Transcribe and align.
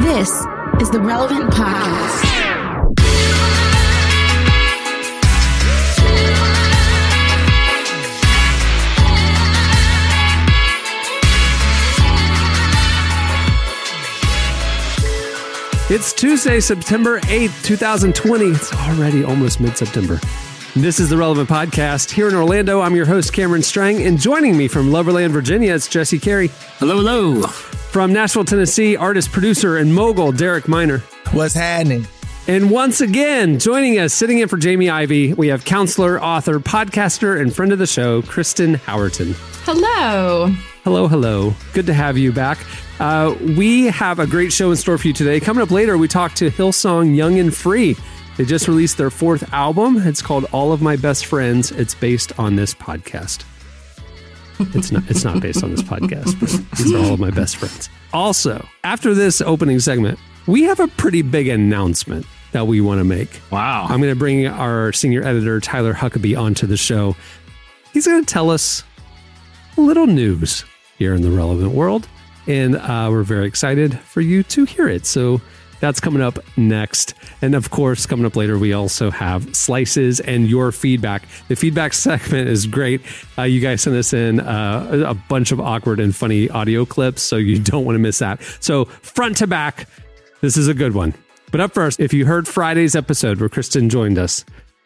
This 0.00 0.30
is 0.80 0.88
the 0.90 0.98
Relevant 0.98 1.50
Podcast. 1.50 2.24
It's 15.90 16.14
Tuesday, 16.14 16.60
September 16.60 17.20
8th, 17.20 17.62
2020. 17.62 18.46
It's 18.46 18.72
already 18.72 19.22
almost 19.22 19.60
mid 19.60 19.76
September. 19.76 20.18
This 20.74 20.98
is 20.98 21.10
the 21.10 21.16
Relevant 21.18 21.50
Podcast. 21.50 22.10
Here 22.10 22.26
in 22.26 22.34
Orlando, 22.34 22.80
I'm 22.80 22.96
your 22.96 23.04
host, 23.06 23.34
Cameron 23.34 23.62
Strang, 23.62 24.02
and 24.06 24.18
joining 24.18 24.56
me 24.56 24.66
from 24.66 24.88
Loverland, 24.88 25.32
Virginia, 25.32 25.74
it's 25.74 25.88
Jesse 25.88 26.18
Carey. 26.18 26.48
Hello, 26.78 26.96
hello. 26.96 27.79
From 27.90 28.12
Nashville, 28.12 28.44
Tennessee, 28.44 28.94
artist, 28.96 29.32
producer, 29.32 29.78
and 29.78 29.92
mogul, 29.92 30.30
Derek 30.30 30.68
Minor. 30.68 30.98
What's 31.32 31.54
happening? 31.54 32.06
And 32.46 32.70
once 32.70 33.00
again, 33.00 33.58
joining 33.58 33.98
us, 33.98 34.14
sitting 34.14 34.38
in 34.38 34.46
for 34.46 34.58
Jamie 34.58 34.88
Ivey, 34.88 35.34
we 35.34 35.48
have 35.48 35.64
counselor, 35.64 36.22
author, 36.22 36.60
podcaster, 36.60 37.40
and 37.40 37.52
friend 37.52 37.72
of 37.72 37.80
the 37.80 37.88
show, 37.88 38.22
Kristen 38.22 38.76
Howerton. 38.76 39.34
Hello. 39.64 40.46
Hello, 40.84 41.08
hello. 41.08 41.52
Good 41.72 41.86
to 41.86 41.92
have 41.92 42.16
you 42.16 42.30
back. 42.30 42.58
Uh, 43.00 43.34
we 43.40 43.86
have 43.86 44.20
a 44.20 44.26
great 44.26 44.52
show 44.52 44.70
in 44.70 44.76
store 44.76 44.96
for 44.96 45.08
you 45.08 45.12
today. 45.12 45.40
Coming 45.40 45.62
up 45.62 45.72
later, 45.72 45.98
we 45.98 46.06
talk 46.06 46.34
to 46.34 46.48
Hillsong 46.48 47.16
Young 47.16 47.40
and 47.40 47.52
Free. 47.52 47.96
They 48.36 48.44
just 48.44 48.68
released 48.68 48.98
their 48.98 49.10
fourth 49.10 49.52
album. 49.52 49.96
It's 49.96 50.22
called 50.22 50.46
All 50.52 50.72
of 50.72 50.80
My 50.80 50.94
Best 50.94 51.26
Friends. 51.26 51.72
It's 51.72 51.96
based 51.96 52.38
on 52.38 52.54
this 52.54 52.72
podcast. 52.72 53.42
It's 54.74 54.92
not. 54.92 55.02
It's 55.10 55.24
not 55.24 55.40
based 55.40 55.62
on 55.64 55.70
this 55.70 55.82
podcast, 55.82 56.38
but 56.38 56.48
these 56.78 56.92
are 56.92 56.98
all 56.98 57.14
of 57.14 57.20
my 57.20 57.30
best 57.30 57.56
friends. 57.56 57.88
Also, 58.12 58.66
after 58.84 59.14
this 59.14 59.40
opening 59.40 59.80
segment, 59.80 60.18
we 60.46 60.62
have 60.64 60.80
a 60.80 60.88
pretty 60.88 61.22
big 61.22 61.48
announcement 61.48 62.26
that 62.52 62.66
we 62.66 62.80
want 62.80 62.98
to 62.98 63.04
make. 63.04 63.40
Wow. 63.50 63.86
I'm 63.88 64.00
going 64.00 64.12
to 64.12 64.18
bring 64.18 64.46
our 64.46 64.92
senior 64.92 65.22
editor 65.22 65.60
Tyler 65.60 65.94
Huckabee 65.94 66.38
onto 66.38 66.66
the 66.66 66.76
show. 66.76 67.14
He's 67.92 68.06
going 68.06 68.24
to 68.24 68.32
tell 68.32 68.50
us 68.50 68.82
a 69.76 69.80
little 69.80 70.06
news 70.06 70.64
here 70.98 71.14
in 71.14 71.22
the 71.22 71.30
relevant 71.30 71.72
world, 71.72 72.08
and 72.46 72.76
uh, 72.76 73.08
we're 73.10 73.22
very 73.22 73.46
excited 73.46 73.98
for 74.00 74.20
you 74.20 74.42
to 74.44 74.64
hear 74.64 74.88
it. 74.88 75.06
So 75.06 75.40
that's 75.80 76.00
coming 76.00 76.22
up 76.22 76.38
next. 76.56 77.14
And 77.42 77.54
of 77.54 77.70
course, 77.70 78.06
coming 78.06 78.26
up 78.26 78.36
later, 78.36 78.58
we 78.58 78.72
also 78.72 79.10
have 79.10 79.54
slices 79.56 80.20
and 80.20 80.48
your 80.48 80.72
feedback. 80.72 81.26
The 81.48 81.56
feedback 81.56 81.92
segment 81.94 82.48
is 82.48 82.66
great. 82.66 83.00
Uh, 83.36 83.42
you 83.42 83.60
guys 83.60 83.82
send 83.82 83.96
us 83.96 84.12
in 84.12 84.40
uh, 84.40 85.04
a 85.06 85.14
bunch 85.14 85.52
of 85.52 85.60
awkward 85.60 86.00
and 86.00 86.14
funny 86.14 86.48
audio 86.50 86.84
clips, 86.84 87.22
so 87.22 87.36
you 87.36 87.58
don't 87.62 87.84
want 87.84 87.96
to 87.96 88.00
miss 88.00 88.18
that. 88.18 88.42
So, 88.60 88.84
front 88.84 89.38
to 89.38 89.46
back, 89.46 89.88
this 90.40 90.56
is 90.56 90.68
a 90.68 90.74
good 90.74 90.94
one. 90.94 91.14
But 91.50 91.60
up 91.60 91.74
first, 91.74 91.98
if 91.98 92.12
you 92.12 92.26
heard 92.26 92.46
Friday's 92.46 92.94
episode 92.94 93.40
where 93.40 93.48
Kristen 93.48 93.88
joined 93.88 94.18
us, 94.18 94.44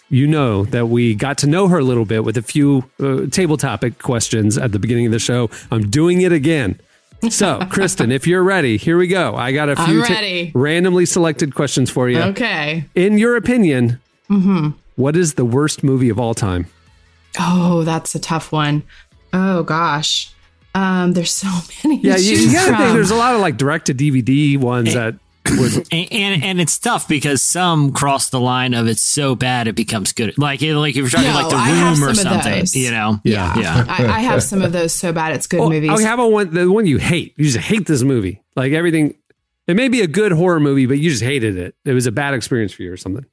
you 0.08 0.26
know 0.26 0.64
that 0.66 0.86
we 0.86 1.14
got 1.14 1.38
to 1.38 1.46
know 1.46 1.68
her 1.68 1.78
a 1.78 1.84
little 1.84 2.04
bit 2.04 2.24
with 2.24 2.36
a 2.36 2.42
few 2.42 2.84
uh, 3.00 3.26
table 3.26 3.56
topic 3.56 3.98
questions 3.98 4.56
at 4.56 4.72
the 4.72 4.78
beginning 4.78 5.06
of 5.06 5.12
the 5.12 5.18
show. 5.18 5.50
I'm 5.70 5.90
doing 5.90 6.22
it 6.22 6.32
again. 6.32 6.78
So, 7.30 7.60
Kristen, 7.70 8.12
if 8.12 8.26
you're 8.26 8.42
ready, 8.42 8.76
here 8.76 8.96
we 8.98 9.06
go. 9.06 9.34
I 9.34 9.52
got 9.52 9.68
a 9.68 9.76
few 9.76 10.50
randomly 10.54 11.06
selected 11.06 11.54
questions 11.54 11.90
for 11.90 12.08
you. 12.08 12.20
Okay. 12.20 12.84
In 12.94 13.18
your 13.18 13.36
opinion, 13.36 14.00
what 14.96 15.16
is 15.16 15.34
the 15.34 15.44
worst 15.44 15.82
movie 15.82 16.08
of 16.08 16.18
all 16.18 16.34
time? 16.34 16.66
Oh, 17.38 17.82
that's 17.84 18.14
a 18.14 18.18
tough 18.20 18.52
one. 18.52 18.82
Oh 19.32 19.62
gosh. 19.62 20.32
Um, 20.74 21.12
there's 21.12 21.30
so 21.32 21.48
many. 21.84 22.00
Yeah, 22.00 22.16
you, 22.16 22.36
you 22.36 22.52
gotta 22.52 22.76
think 22.76 22.92
there's 22.94 23.10
a 23.10 23.16
lot 23.16 23.34
of 23.34 23.40
like 23.40 23.56
direct 23.56 23.86
to 23.86 23.94
DVD 23.94 24.56
ones 24.58 24.94
that 24.94 25.14
would. 25.50 25.86
and, 25.92 26.12
and 26.12 26.44
and 26.44 26.60
it's 26.60 26.78
tough 26.78 27.06
because 27.08 27.42
some 27.42 27.92
cross 27.92 28.30
the 28.30 28.40
line 28.40 28.74
of 28.74 28.86
it's 28.86 29.02
so 29.02 29.34
bad 29.34 29.68
it 29.68 29.74
becomes 29.74 30.12
good. 30.12 30.36
Like 30.38 30.62
like 30.62 30.90
if 30.90 30.96
you're 30.96 31.08
talking 31.08 31.28
No, 31.28 31.34
like 31.34 31.50
the 31.50 31.56
I 31.56 31.70
room 31.70 32.04
or 32.04 32.14
some 32.14 32.32
of 32.32 32.42
something, 32.42 32.80
you 32.80 32.90
know. 32.90 33.20
Yeah. 33.24 33.58
Yeah. 33.58 33.84
I, 33.88 34.06
I 34.06 34.20
have 34.20 34.42
some 34.42 34.62
of 34.62 34.72
those 34.72 34.92
so 34.94 35.12
bad 35.12 35.34
it's 35.34 35.46
good 35.46 35.60
Oh, 35.60 35.68
movies. 35.68 35.90
oh, 35.92 36.04
how 36.04 36.14
about 36.14 36.32
one, 36.32 36.52
the 36.54 36.70
one 36.70 36.86
you 36.86 36.98
hate? 36.98 37.34
You 37.36 37.44
just 37.44 37.58
hate 37.58 37.86
this 37.86 38.02
movie. 38.02 38.42
Like 38.56 38.72
everything. 38.72 39.14
It 39.66 39.76
may 39.76 39.88
be 39.88 40.02
a 40.02 40.06
good 40.06 40.32
horror 40.32 40.60
movie, 40.60 40.84
but 40.86 40.98
you 40.98 41.08
just 41.10 41.22
hated 41.22 41.56
it. 41.56 41.74
It 41.86 41.92
was 41.94 42.06
a 42.06 42.12
bad 42.12 42.34
experience 42.34 42.72
for 42.74 42.82
you 42.82 42.92
or 42.92 42.98
something. 42.98 43.24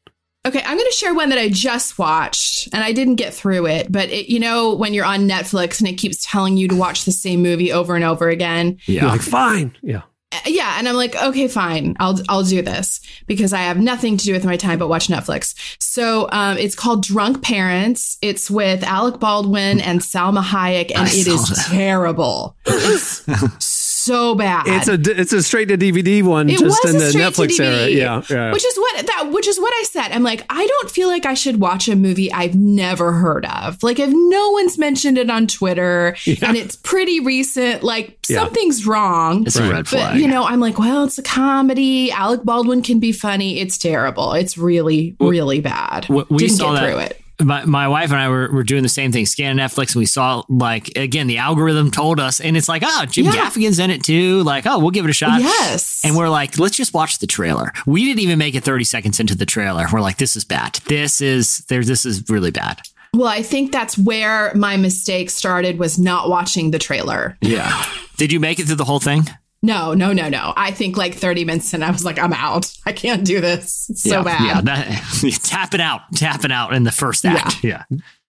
Okay, 0.45 0.61
I'm 0.65 0.77
going 0.77 0.89
to 0.89 0.95
share 0.95 1.13
one 1.13 1.29
that 1.29 1.37
I 1.37 1.49
just 1.49 1.99
watched 1.99 2.69
and 2.73 2.83
I 2.83 2.93
didn't 2.93 3.15
get 3.15 3.33
through 3.33 3.67
it, 3.67 3.91
but 3.91 4.09
it, 4.09 4.27
you 4.27 4.39
know 4.39 4.73
when 4.73 4.93
you're 4.93 5.05
on 5.05 5.27
Netflix 5.27 5.79
and 5.79 5.87
it 5.89 5.93
keeps 5.97 6.25
telling 6.25 6.57
you 6.57 6.67
to 6.69 6.75
watch 6.75 7.05
the 7.05 7.11
same 7.11 7.41
movie 7.43 7.71
over 7.71 7.95
and 7.95 8.03
over 8.03 8.27
again. 8.29 8.77
Yeah. 8.85 9.01
You're 9.01 9.09
like, 9.11 9.21
fine. 9.21 9.75
Yeah. 9.83 10.01
Uh, 10.31 10.37
Yeah, 10.45 10.75
and 10.77 10.87
I'm 10.87 10.95
like, 10.95 11.15
okay, 11.15 11.47
fine, 11.47 11.95
I'll 11.99 12.19
I'll 12.29 12.43
do 12.43 12.61
this 12.61 13.01
because 13.27 13.53
I 13.53 13.59
have 13.59 13.77
nothing 13.79 14.17
to 14.17 14.25
do 14.25 14.33
with 14.33 14.45
my 14.45 14.57
time 14.57 14.79
but 14.79 14.87
watch 14.87 15.07
Netflix. 15.07 15.55
So 15.79 16.29
um, 16.31 16.57
it's 16.57 16.75
called 16.75 17.03
Drunk 17.03 17.43
Parents. 17.43 18.17
It's 18.21 18.49
with 18.49 18.83
Alec 18.83 19.19
Baldwin 19.19 19.79
and 19.81 19.99
Salma 20.01 20.41
Hayek, 20.43 20.91
and 20.91 21.07
I 21.07 21.11
it 21.11 21.27
is 21.27 21.49
that. 21.49 21.65
terrible. 21.69 22.55
It's 22.65 23.23
so 24.01 24.35
bad. 24.35 24.63
It's 24.67 24.87
a 24.87 25.19
it's 25.19 25.33
a 25.33 25.43
straight 25.43 25.67
to 25.69 25.77
DVD 25.77 26.23
one, 26.23 26.49
It 26.49 26.59
just 26.59 26.83
was 26.83 26.93
in 26.95 26.95
a 26.95 26.99
the 26.99 27.09
straight 27.11 27.33
to 27.33 27.41
Netflix 27.41 27.59
era. 27.59 27.75
DVD, 27.87 27.95
Yeah, 27.95 28.21
yeah. 28.29 28.51
Which 28.53 28.65
is 28.65 28.77
what 28.77 29.05
that 29.07 29.29
which 29.31 29.47
is 29.47 29.59
what 29.59 29.73
I 29.73 29.83
said. 29.83 30.09
I'm 30.11 30.23
like, 30.23 30.45
I 30.49 30.65
don't 30.65 30.91
feel 30.91 31.07
like 31.07 31.25
I 31.25 31.33
should 31.33 31.59
watch 31.59 31.87
a 31.87 31.95
movie 31.95 32.31
I've 32.31 32.55
never 32.55 33.11
heard 33.13 33.45
of. 33.45 33.81
Like 33.83 33.99
if 33.99 34.09
no 34.11 34.49
one's 34.51 34.77
mentioned 34.77 35.17
it 35.17 35.29
on 35.29 35.47
Twitter 35.47 36.15
and 36.41 36.57
it's 36.57 36.75
pretty 36.75 37.19
recent, 37.19 37.83
like 37.83 38.17
Yeah. 38.27 38.39
something's 38.39 38.85
wrong. 38.85 39.45
It's 39.45 39.55
a 39.55 39.63
red 39.63 39.77
But 39.77 39.87
flag. 39.87 40.19
you 40.19 40.27
know, 40.27 40.43
I'm 40.43 40.59
like, 40.59 40.77
well, 40.79 41.03
it's 41.03 41.17
a 41.17 41.23
comedy. 41.23 42.11
Alec 42.11 42.43
Baldwin 42.43 42.81
can 42.81 42.99
be 42.99 43.11
funny. 43.11 43.59
It's 43.59 43.77
terrible. 43.77 44.33
It's 44.33 44.57
really, 44.57 45.15
really 45.19 45.61
bad. 45.61 46.07
we, 46.09 46.23
we 46.29 46.37
Didn't 46.39 46.57
saw 46.57 46.73
get 46.73 46.81
that. 46.81 46.89
through 46.91 46.99
it. 46.99 47.20
My, 47.43 47.65
my 47.65 47.87
wife 47.87 48.11
and 48.11 48.19
I 48.19 48.29
were, 48.29 48.51
were 48.51 48.63
doing 48.63 48.83
the 48.83 48.89
same 48.89 49.11
thing, 49.11 49.25
scanning 49.25 49.57
Netflix, 49.63 49.93
and 49.93 49.97
we 49.97 50.05
saw 50.05 50.43
like 50.49 50.97
again 50.97 51.27
the 51.27 51.37
algorithm 51.39 51.91
told 51.91 52.19
us, 52.19 52.39
and 52.39 52.55
it's 52.55 52.69
like, 52.69 52.83
oh, 52.85 53.05
Jim 53.05 53.25
Yeah. 53.25 53.31
Gaffigan's 53.33 53.79
in 53.79 53.89
it 53.91 54.03
too. 54.03 54.43
Like, 54.43 54.65
oh, 54.67 54.79
we'll 54.79 54.91
give 54.91 55.05
it 55.05 55.09
a 55.09 55.13
shot. 55.13 55.41
Yes. 55.41 56.01
And 56.03 56.15
we're 56.15 56.29
like, 56.29 56.57
let's 56.59 56.75
just 56.75 56.93
watch 56.93 57.19
the 57.19 57.27
trailer. 57.27 57.71
We 57.85 58.05
didn't 58.05 58.19
even 58.21 58.37
make 58.39 58.55
it 58.55 58.63
30 58.63 58.83
seconds 58.83 59.19
into 59.19 59.35
the 59.35 59.45
trailer. 59.45 59.85
We're 59.91 60.01
like, 60.01 60.17
this 60.17 60.35
is 60.35 60.45
bad. 60.45 60.75
This 60.87 61.21
is 61.21 61.59
there. 61.69 61.83
This 61.83 62.05
is 62.05 62.29
really 62.29 62.51
bad. 62.51 62.81
Well, 63.13 63.27
I 63.27 63.41
think 63.41 63.71
that's 63.73 63.97
where 63.97 64.53
my 64.55 64.77
mistake 64.77 65.29
started 65.29 65.77
was 65.79 65.99
not 65.99 66.29
watching 66.29 66.71
the 66.71 66.79
trailer. 66.79 67.37
Yeah. 67.41 67.85
Did 68.15 68.31
you 68.31 68.39
make 68.39 68.59
it 68.59 68.67
through 68.67 68.75
the 68.75 68.85
whole 68.85 68.99
thing? 69.01 69.23
No, 69.63 69.93
no, 69.93 70.11
no, 70.11 70.27
no. 70.27 70.53
I 70.57 70.71
think 70.71 70.97
like 70.97 71.15
30 71.15 71.45
minutes 71.45 71.73
and 71.73 71.83
I 71.83 71.91
was 71.91 72.03
like, 72.03 72.17
I'm 72.17 72.33
out. 72.33 72.71
I 72.85 72.93
can't 72.93 73.23
do 73.23 73.41
this. 73.41 73.89
It's 73.89 74.03
so 74.03 74.17
yeah, 74.17 74.23
bad. 74.23 74.45
Yeah, 74.45 74.61
that, 74.61 75.39
tapping 75.43 75.81
out, 75.81 76.01
tapping 76.15 76.51
out 76.51 76.73
in 76.73 76.83
the 76.83 76.91
first 76.91 77.25
act. 77.25 77.63
Yeah. 77.63 77.83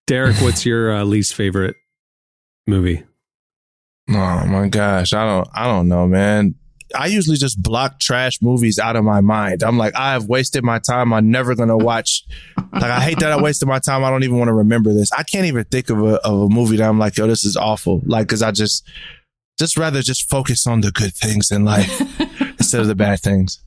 Derek, 0.06 0.36
what's 0.36 0.66
your 0.66 0.94
uh, 0.94 1.04
least 1.04 1.34
favorite 1.34 1.76
movie? 2.66 3.04
Oh 4.10 4.46
my 4.46 4.68
gosh, 4.68 5.14
I 5.14 5.24
don't, 5.24 5.48
I 5.54 5.64
don't 5.64 5.88
know, 5.88 6.06
man. 6.06 6.56
I 6.94 7.06
usually 7.06 7.38
just 7.38 7.62
block 7.62 7.98
trash 7.98 8.42
movies 8.42 8.78
out 8.78 8.96
of 8.96 9.04
my 9.04 9.22
mind. 9.22 9.62
I'm 9.62 9.78
like, 9.78 9.96
I 9.96 10.12
have 10.12 10.26
wasted 10.26 10.62
my 10.62 10.78
time. 10.78 11.14
I'm 11.14 11.30
never 11.30 11.54
gonna 11.54 11.78
watch. 11.78 12.24
Like, 12.72 12.82
I 12.82 13.00
hate 13.00 13.20
that 13.20 13.32
I 13.32 13.40
wasted 13.40 13.68
my 13.68 13.78
time. 13.78 14.04
I 14.04 14.10
don't 14.10 14.24
even 14.24 14.36
want 14.36 14.48
to 14.48 14.54
remember 14.54 14.92
this. 14.92 15.10
I 15.12 15.22
can't 15.22 15.46
even 15.46 15.64
think 15.64 15.88
of 15.88 16.02
a 16.02 16.16
of 16.26 16.42
a 16.42 16.48
movie 16.48 16.76
that 16.76 16.88
I'm 16.88 16.98
like, 16.98 17.16
yo, 17.16 17.26
this 17.26 17.46
is 17.46 17.56
awful. 17.56 18.02
Like, 18.04 18.28
cause 18.28 18.42
I 18.42 18.50
just, 18.50 18.86
just 19.58 19.76
rather 19.76 20.02
just 20.02 20.28
focus 20.28 20.66
on 20.66 20.80
the 20.80 20.90
good 20.90 21.14
things 21.14 21.50
in 21.50 21.64
life 21.64 22.00
instead 22.58 22.80
of 22.80 22.86
the 22.86 22.94
bad 22.94 23.20
things. 23.20 23.62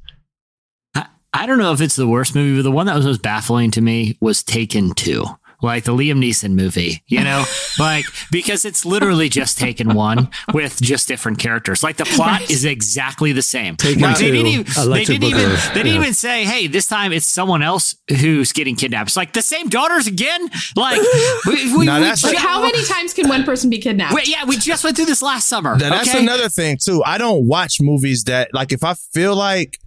I, 0.94 1.08
I 1.34 1.46
don't 1.46 1.58
know 1.58 1.74
if 1.74 1.82
it's 1.82 1.96
the 1.96 2.08
worst 2.08 2.36
movie, 2.36 2.58
but 2.58 2.64
the 2.64 2.72
one 2.72 2.88
that 2.88 2.96
was 2.96 3.06
most 3.06 3.22
baffling 3.22 3.72
to 3.72 3.82
me 3.82 4.18
was 4.20 4.44
Taken 4.44 4.94
2. 4.94 5.26
Like 5.62 5.84
the 5.86 5.94
Liam 5.94 6.20
Neeson 6.20 6.54
movie, 6.54 7.04
you 7.08 7.24
know, 7.24 7.46
like 7.80 8.06
because 8.32 8.66
it's 8.66 8.86
literally 8.86 9.30
just 9.30 9.58
Taken 9.58 9.94
one 9.94 10.30
with 10.54 10.82
just 10.82 11.08
different 11.08 11.40
characters. 11.40 11.82
Like 11.82 11.98
the 11.98 12.06
plot 12.06 12.42
Right. 12.42 12.52
is 12.52 12.66
exactly 12.66 13.32
the 13.32 13.42
same. 13.42 13.76
Taken 13.78 14.02
Like, 14.02 14.18
they 14.18 14.32
didn't 14.32 14.48
even, 14.48 14.66
they 14.92 15.06
didn't 15.06 15.24
even, 15.24 15.50
they 15.50 15.74
didn't 15.74 15.88
Yeah. 15.88 15.94
even 15.96 16.14
say, 16.14 16.44
"Hey, 16.44 16.68
this 16.68 16.88
time 16.88 17.14
it's 17.14 17.26
someone 17.26 17.62
else 17.64 17.96
who's 18.10 18.52
getting 18.52 18.76
kidnapped." 18.76 19.10
It's 19.10 19.18
like 19.18 19.34
the 19.34 19.42
same 19.42 19.70
daughters 19.70 20.08
again. 20.08 20.50
Like 20.76 21.00
we, 21.46 21.78
we, 21.78 21.86
Now 21.86 21.96
we 21.98 22.04
that's- 22.04 22.24
Like, 22.24 22.38
how 22.38 22.62
many 22.62 22.84
times 22.84 23.14
can 23.14 23.28
one 23.30 23.44
person 23.44 23.70
be 23.70 23.78
kidnapped? 23.80 24.14
Wait, 24.14 24.28
yeah, 24.28 24.46
we 24.46 24.58
just 24.58 24.84
went 24.84 24.96
through 24.98 25.06
this 25.06 25.22
last 25.22 25.48
summer. 25.48 25.78
Now, 25.78 25.90
that's 25.90 26.10
okay? 26.10 26.20
another 26.20 26.50
thing 26.50 26.78
too. 26.84 27.02
I 27.06 27.18
don't 27.18 27.48
watch 27.48 27.80
movies 27.82 28.26
that 28.26 28.54
like 28.54 28.72
if 28.74 28.84
I 28.84 28.94
feel 28.94 29.36
like 29.36 29.80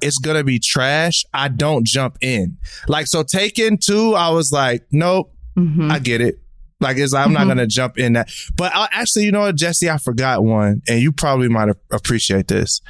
it's 0.00 0.18
gonna 0.18 0.44
be 0.44 0.58
trash, 0.58 1.24
I 1.34 1.48
don't 1.48 1.86
jump 1.86 2.16
in. 2.20 2.56
Like 2.88 3.06
so, 3.06 3.22
Taken 3.22 3.78
two, 3.78 4.14
I 4.14 4.30
was 4.30 4.52
like, 4.52 4.84
nope, 4.92 5.32
Mhm. 5.58 5.90
I 5.90 5.98
get 5.98 6.20
it. 6.20 6.36
Like 6.80 6.96
it's, 6.96 7.12
I'm 7.12 7.32
not 7.32 7.42
Mhm. 7.44 7.48
gonna 7.48 7.66
jump 7.66 7.98
in 7.98 8.14
that. 8.14 8.30
But 8.56 8.72
I, 8.74 8.88
actually, 8.92 9.24
you 9.26 9.32
know 9.32 9.40
what, 9.40 9.56
Jesse, 9.56 9.90
I 9.90 9.98
forgot 9.98 10.42
one, 10.44 10.80
and 10.88 11.00
you 11.00 11.12
probably 11.12 11.48
might 11.48 11.68
appreciate 11.92 12.48
this. 12.48 12.80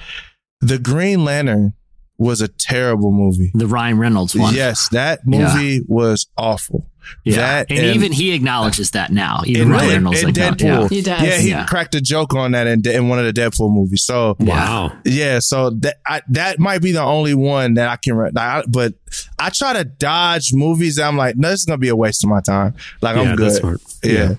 The 0.60 0.78
Green 0.78 1.24
Lantern 1.24 1.72
was 2.18 2.40
a 2.42 2.48
terrible 2.48 3.10
movie. 3.12 3.50
the 3.54 3.66
Ryan 3.66 3.98
Reynolds 3.98 4.34
one. 4.36 4.54
Yes, 4.54 4.88
that 4.90 5.20
movie 5.26 5.80
was 5.88 6.26
awful. 6.36 6.89
Yeah. 7.25 7.37
That 7.37 7.67
and, 7.70 7.79
and- 7.79 7.94
even 7.97 8.12
he 8.12 8.32
acknowledges 8.32 8.91
that 8.93 9.11
now. 9.12 9.43
Even 9.47 9.62
in, 9.62 9.69
Ryan 9.70 9.85
in, 9.85 9.94
Reynolds 9.94 10.23
in 10.23 10.29
acknowledged- 10.31 10.62
yeah. 10.62 10.76
Deadpool. 10.76 10.91
He 10.91 11.02
does. 11.02 11.23
Yeah, 11.23 11.38
he 11.38 11.49
Yeah. 11.50 11.67
cracked 11.67 11.94
a 11.94 12.00
joke 12.00 12.35
on 12.35 12.52
that 12.52 12.67
in, 12.67 12.87
in 12.88 13.08
one 13.08 13.19
of 13.19 13.25
the 13.25 13.32
Deadpool 13.32 13.73
movies. 13.73 14.05
So 14.05 14.37
Wow. 14.41 14.93
yeah, 15.05 15.38
so 15.41 15.70
that 15.70 15.97
I, 16.06 16.23
that 16.31 16.58
might 16.58 16.82
be 16.82 16.93
the 16.93 17.02
only 17.02 17.35
one 17.35 17.75
that 17.75 17.88
I 17.88 17.97
can. 17.97 18.14
re- 18.17 18.31
I, 18.37 18.62
but 18.69 18.94
I 19.38 19.50
try 19.50 19.73
to 19.75 19.85
dodge 19.85 20.50
movies. 20.52 20.97
That 20.97 21.08
I'm 21.08 21.17
like, 21.17 21.37
no, 21.37 21.50
this 21.50 21.61
is 21.61 21.67
gonna 21.67 21.79
be 21.79 21.88
a 21.88 21.97
waste 21.97 22.23
of 22.25 22.31
my 22.31 22.41
time. 22.41 22.75
Like 23.02 23.17
Yeah, 23.17 23.23
I'm 23.23 23.37
that's 23.37 23.55
good. 23.58 23.61
smart. 23.61 23.81
Yeah. 24.02 24.12
Yeah. 24.12 24.35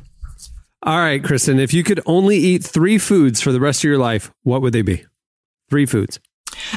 All 0.83 0.97
right, 0.97 1.23
Kristen, 1.23 1.59
if 1.59 1.73
you 1.75 1.83
could 1.83 2.01
only 2.07 2.37
eat 2.37 2.63
three 2.63 2.97
foods 2.97 3.39
for 3.39 3.51
the 3.51 3.59
rest 3.59 3.81
of 3.81 3.83
your 3.83 3.99
life, 3.99 4.31
what 4.43 4.61
would 4.63 4.73
they 4.73 4.81
be? 4.81 5.03
Three 5.69 5.85
foods. 5.85 6.19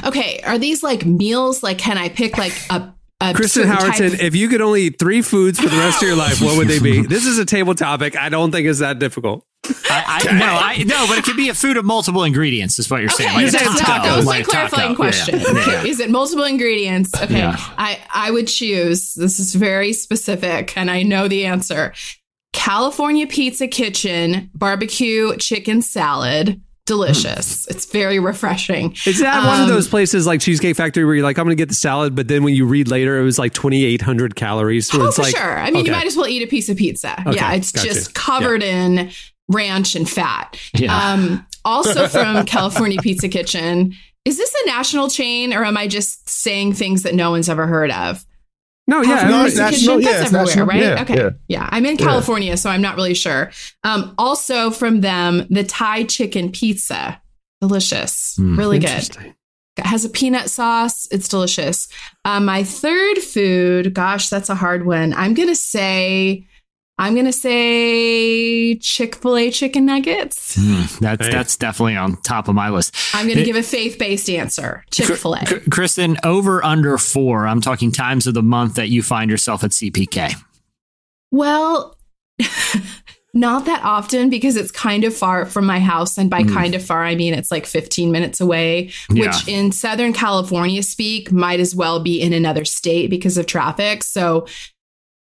Okay, 0.05 0.41
are 0.45 0.57
these 0.59 0.83
like 0.83 1.05
meals? 1.05 1.63
Like, 1.63 1.77
can 1.79 1.97
I 1.97 2.09
pick 2.09 2.37
like 2.37 2.53
a, 2.69 2.93
a 3.21 3.33
Kristen 3.33 3.63
certain 3.63 3.77
type 3.77 3.93
Howerton, 4.01 4.13
of- 4.13 4.19
if 4.21 4.35
you 4.35 4.49
could 4.49 4.61
only 4.61 4.83
eat 4.83 4.99
three 4.99 5.21
foods 5.21 5.59
for 5.59 5.69
the 5.69 5.77
rest 5.77 6.01
of 6.01 6.07
your 6.07 6.17
life, 6.17 6.41
what 6.41 6.57
would 6.57 6.67
they 6.67 6.79
be? 6.79 7.01
This 7.07 7.25
is 7.25 7.37
a 7.37 7.45
table 7.45 7.73
topic. 7.75 8.17
I 8.17 8.29
don't 8.29 8.51
think 8.51 8.67
it's 8.67 8.79
that 8.79 8.99
difficult. 8.99 9.45
I, 9.89 10.21
I, 10.27 10.33
no, 10.37 10.45
I, 10.45 10.83
no, 10.83 11.07
but 11.07 11.17
it 11.17 11.23
could 11.23 11.37
be 11.37 11.49
a 11.49 11.53
food 11.55 11.77
of 11.77 11.85
multiple 11.85 12.23
ingredients, 12.23 12.77
is 12.77 12.89
what 12.89 12.99
you're 12.99 13.09
saying. 13.09 13.29
Okay, 13.31 13.45
Like 13.45 13.47
a 13.47 13.51
that's 13.51 13.79
taco, 13.81 14.03
that 14.03 14.17
was 14.17 14.25
my 14.25 14.37
a 14.37 14.43
clarifying 14.43 14.91
Yeah, 14.91 14.95
question. 14.95 15.39
yeah, 15.39 15.45
yeah. 15.53 15.59
Okay, 15.79 15.89
Is 15.89 15.99
it 15.99 16.11
multiple 16.11 16.43
ingredients? 16.45 17.11
Okay, 17.19 17.37
Yeah. 17.37 17.55
I 17.77 17.99
I 18.13 18.29
would 18.31 18.47
choose. 18.47 19.13
This 19.15 19.39
is 19.39 19.55
very 19.55 19.93
specific, 19.93 20.77
and 20.77 20.91
I 20.91 21.01
know 21.03 21.27
the 21.27 21.45
answer. 21.45 21.93
California 22.53 23.25
Pizza 23.27 23.67
Kitchen 23.67 24.49
barbecue 24.53 25.35
chicken 25.37 25.81
salad. 25.81 26.61
Delicious. 26.85 27.65
It's 27.67 27.85
very 27.85 28.19
refreshing. 28.19 28.95
Is 29.05 29.19
that 29.19 29.43
one 29.45 29.61
of 29.61 29.67
Um, 29.67 29.69
those 29.69 29.87
places 29.87 30.27
like 30.27 30.39
Cheesecake 30.39 30.75
Factory 30.75 31.03
where 31.03 31.15
you're 31.15 31.23
like, 31.23 31.39
I'm 31.39 31.45
going 31.45 31.57
to 31.57 31.61
get 31.61 31.69
the 31.69 31.75
salad, 31.75 32.15
but 32.15 32.27
then 32.27 32.43
when 32.43 32.53
you 32.53 32.65
read 32.65 32.87
later, 32.87 33.19
it 33.19 33.23
was 33.23 33.39
like 33.39 33.53
2,800 33.53 34.35
calories. 34.35 34.87
So 34.87 35.01
Oh, 35.01 35.11
for 35.11 35.23
like, 35.23 35.35
sure. 35.35 35.59
I 35.59 35.71
mean, 35.71 35.85
you 35.85 35.91
might 35.91 36.05
as 36.05 36.15
well 36.15 36.27
eat 36.27 36.43
a 36.43 36.47
piece 36.47 36.69
of 36.69 36.77
pizza. 36.77 37.19
Okay, 37.25 37.35
yeah, 37.35 37.53
it's 37.53 37.71
gotcha. 37.71 37.87
just 37.87 38.13
covered 38.13 38.61
in 38.61 39.09
ranch 39.47 39.95
and 39.95 40.07
fat. 40.09 40.57
Yeah. 40.75 40.95
Um, 41.13 41.45
also 41.65 42.07
from 42.07 42.45
California 42.45 42.99
Pizza 43.01 43.29
Kitchen. 43.29 43.93
Is 44.23 44.37
this 44.37 44.55
a 44.63 44.67
national 44.67 45.09
chain 45.09 45.53
or 45.53 45.63
am 45.65 45.77
I 45.77 45.87
just 45.87 46.29
saying 46.29 46.73
things 46.73 47.03
that 47.03 47.15
no 47.15 47.31
one's 47.31 47.49
ever 47.49 47.65
heard 47.67 47.91
of? 47.91 48.23
No, 48.87 49.01
yeah. 49.01 49.19
California 49.21 49.31
no, 49.31 49.45
everybody- 49.45 49.47
it's 49.47 49.55
Pizza 49.55 49.87
national. 49.87 50.01
Yeah, 50.01 50.11
that's 50.11 50.21
it's 50.21 50.33
everywhere, 50.33 50.45
national. 50.45 50.67
right? 50.67 50.79
Yeah, 50.81 51.01
okay. 51.01 51.15
yeah. 51.15 51.29
Yeah. 51.47 51.69
I'm 51.71 51.85
in 51.85 51.97
California, 51.97 52.57
so 52.57 52.69
I'm 52.69 52.81
not 52.81 52.95
really 52.95 53.13
sure. 53.15 53.51
Um, 53.83 54.13
also 54.17 54.69
from 54.71 55.01
them, 55.01 55.47
the 55.49 55.63
Thai 55.63 56.03
chicken 56.03 56.51
pizza. 56.51 57.21
Delicious. 57.61 58.35
Hmm, 58.35 58.57
really 58.59 58.79
good. 58.79 59.09
It 59.77 59.85
has 59.85 60.05
a 60.05 60.09
peanut 60.09 60.49
sauce. 60.49 61.07
It's 61.11 61.27
delicious. 61.27 61.87
Um, 62.25 62.45
my 62.45 62.63
third 62.63 63.17
food, 63.17 63.93
gosh, 63.93 64.29
that's 64.29 64.49
a 64.49 64.55
hard 64.55 64.85
one. 64.85 65.13
I'm 65.13 65.33
gonna 65.33 65.55
say, 65.55 66.45
I'm 66.97 67.13
gonna 67.13 67.33
say 67.33 68.75
Chick 68.75 69.15
Fil 69.15 69.35
A 69.35 69.51
chicken 69.51 69.85
nuggets. 69.85 70.55
Mm, 70.57 70.99
that's 70.99 71.25
Hey. 71.25 71.31
that's 71.31 71.57
definitely 71.57 71.97
on 71.97 72.15
top 72.21 72.47
of 72.47 72.55
my 72.55 72.69
list. 72.69 72.95
I'm 73.13 73.27
gonna 73.27 73.41
It- 73.41 73.45
give 73.45 73.57
a 73.57 73.63
faith 73.63 73.97
based 73.99 74.29
answer. 74.29 74.85
Chick 74.91 75.07
Fil 75.17 75.33
A. 75.35 75.45
Kristen, 75.69 76.17
over 76.23 76.63
under 76.63 76.97
four. 76.97 77.47
I'm 77.47 77.59
talking 77.61 77.91
times 77.91 78.27
of 78.27 78.33
the 78.33 78.43
month 78.43 78.75
that 78.75 78.87
you 78.89 79.03
find 79.03 79.29
yourself 79.29 79.63
at 79.63 79.71
CPK. 79.71 80.35
Well, 81.31 81.97
not 83.33 83.65
that 83.65 83.81
often 83.83 84.29
because 84.29 84.55
it's 84.55 84.71
kind 84.71 85.03
of 85.03 85.13
far 85.13 85.45
from 85.45 85.65
my 85.65 85.79
house. 85.79 86.17
And 86.17 86.29
by 86.29 86.43
Mm. 86.43 86.53
kind 86.53 86.75
of 86.75 86.83
far, 86.85 87.03
I 87.03 87.15
mean 87.15 87.33
it's 87.33 87.51
like 87.51 87.65
15 87.65 88.09
minutes 88.09 88.39
away, 88.39 88.91
which 89.09 89.47
Yeah. 89.47 89.53
in 89.57 89.71
Southern 89.73 90.13
California 90.13 90.81
speak 90.81 91.29
might 91.33 91.59
as 91.59 91.75
well 91.75 91.99
be 91.99 92.21
in 92.21 92.31
another 92.31 92.63
state 92.63 93.09
because 93.09 93.37
of 93.37 93.45
traffic. 93.47 94.03
So 94.03 94.47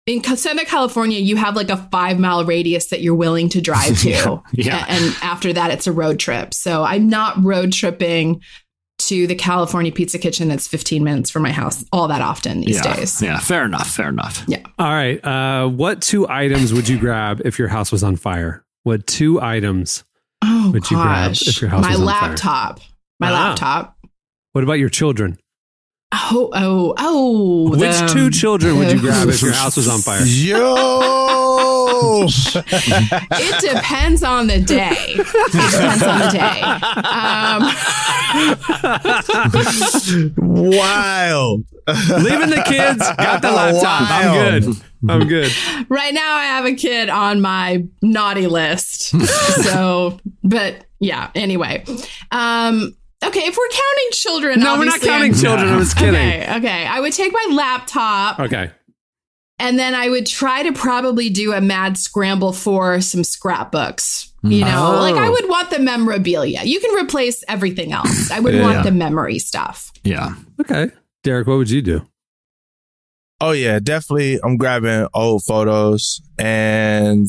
in 0.07 0.21
Ca- 0.21 0.35
Southern 0.35 0.65
California, 0.65 1.19
you 1.19 1.35
have 1.35 1.55
like 1.55 1.69
a 1.69 1.77
five 1.91 2.17
mile 2.17 2.43
radius 2.45 2.87
that 2.87 3.01
you're 3.01 3.13
willing 3.15 3.49
to 3.49 3.61
drive 3.61 3.99
to. 4.01 4.09
Yeah, 4.09 4.37
yeah. 4.53 4.85
A- 4.85 4.89
And 4.89 5.15
after 5.21 5.53
that, 5.53 5.69
it's 5.71 5.85
a 5.85 5.91
road 5.91 6.17
trip. 6.19 6.53
So 6.55 6.83
I'm 6.83 7.07
not 7.09 7.43
road 7.43 7.71
tripping 7.73 8.41
to 8.99 9.27
the 9.27 9.35
California 9.35 9.91
Pizza 9.91 10.17
Kitchen 10.17 10.47
that's 10.47 10.67
15 10.67 11.03
minutes 11.03 11.29
from 11.29 11.43
my 11.43 11.51
house 11.51 11.85
all 11.91 12.07
that 12.07 12.21
often 12.21 12.61
these 12.61 12.77
yeah, 12.83 12.95
days. 12.95 13.21
yeah, 13.21 13.37
fair 13.37 13.63
enough, 13.63 13.87
fair 13.91 14.09
enough. 14.09 14.43
Yeah. 14.47 14.63
All 14.79 14.87
right. 14.91 15.23
Uh, 15.23 15.67
what 15.67 16.01
two 16.01 16.27
items 16.27 16.73
would 16.73 16.89
you 16.89 16.97
grab 16.97 17.39
if 17.45 17.59
your 17.59 17.67
house 17.67 17.91
was 17.91 18.03
on 18.03 18.15
fire? 18.15 18.65
What 18.83 19.05
two 19.05 19.39
items? 19.39 20.03
Oh 20.43 20.71
Would 20.71 20.89
you 20.89 20.97
grab 20.97 21.31
if 21.33 21.61
your 21.61 21.69
house 21.69 21.83
my 21.83 21.91
was 21.91 21.99
on 21.99 22.05
fire? 22.07 22.19
My 22.21 22.27
laptop, 22.29 22.79
my 23.19 23.29
Ah. 23.29 23.33
laptop. 23.33 23.97
What 24.53 24.63
about 24.63 24.79
your 24.79 24.89
children? 24.89 25.37
Oh, 26.13 26.49
oh, 26.53 26.93
oh! 26.97 27.69
Which 27.71 27.79
the- 27.99 28.07
two 28.13 28.29
children 28.29 28.77
would 28.77 28.91
you 28.91 28.99
grab 28.99 29.27
if 29.27 29.41
your 29.41 29.51
house 29.51 29.75
was 29.75 29.89
on 29.89 29.99
fire? 29.99 30.23
Yo, 30.23 30.65
It 32.29 33.61
depends 33.61 34.23
on 34.23 34.47
the 34.47 34.59
day. 34.61 34.93
It 34.93 35.51
depends 35.51 36.03
on 36.03 36.19
the 36.19 36.29
day. 36.31 36.61
Um, 40.37 40.77
wild. 40.77 41.65
Leaving 41.87 42.49
the 42.51 42.63
kids, 42.65 42.99
got 43.17 43.41
the 43.41 43.51
laptop. 43.51 44.09
I'm 44.09 44.61
good. 44.61 44.75
I'm 45.09 45.27
good. 45.27 45.51
right 45.89 46.13
now, 46.13 46.35
I 46.35 46.43
have 46.45 46.65
a 46.65 46.73
kid 46.73 47.09
on 47.09 47.41
my 47.41 47.85
naughty 48.01 48.47
list. 48.47 49.13
So, 49.63 50.19
but 50.43 50.85
yeah. 50.99 51.31
Anyway, 51.35 51.83
um, 52.31 52.95
okay. 53.25 53.41
If 53.41 53.57
we're 53.57 53.67
counting 53.69 54.07
children, 54.11 54.59
No, 54.59 54.77
we're 54.77 54.85
not 54.85 55.01
counting 55.01 55.33
I'm- 55.33 55.41
children. 55.41 55.69
I 55.69 55.77
was 55.77 55.93
kidding. 55.93 56.15
Okay, 56.15 56.55
okay. 56.57 56.85
I 56.85 56.99
would 56.99 57.13
take 57.13 57.31
my 57.33 57.47
laptop. 57.51 58.39
Okay. 58.39 58.71
And 59.59 59.79
then 59.79 59.95
I 59.95 60.09
would 60.09 60.27
try 60.27 60.61
to 60.63 60.71
probably 60.71 61.29
do 61.29 61.51
a 61.53 61.59
mad 61.61 61.97
scramble 61.97 62.53
for 62.53 63.01
some 63.01 63.23
scrapbooks. 63.23 64.31
You 64.43 64.63
know, 64.63 64.93
Oh. 64.97 64.99
like 65.01 65.15
I 65.15 65.29
would 65.29 65.49
want 65.49 65.71
the 65.71 65.79
memorabilia. 65.79 66.61
You 66.63 66.79
can 66.79 66.93
replace 66.95 67.43
everything 67.47 67.91
else. 67.91 68.29
I 68.29 68.39
would 68.39 68.53
Yeah. 68.53 68.61
want 68.61 68.83
the 68.83 68.91
memory 68.91 69.39
stuff. 69.39 69.91
Yeah, 70.03 70.35
Okay. 70.61 70.91
Derek, 71.23 71.47
what 71.47 71.57
would 71.57 71.71
you 71.71 71.81
do? 71.81 72.07
Oh 73.41 73.51
yeah, 73.51 73.79
definitely. 73.79 74.39
I'm 74.43 74.57
grabbing 74.57 75.07
old 75.13 75.43
photos, 75.43 76.21
and 76.39 77.27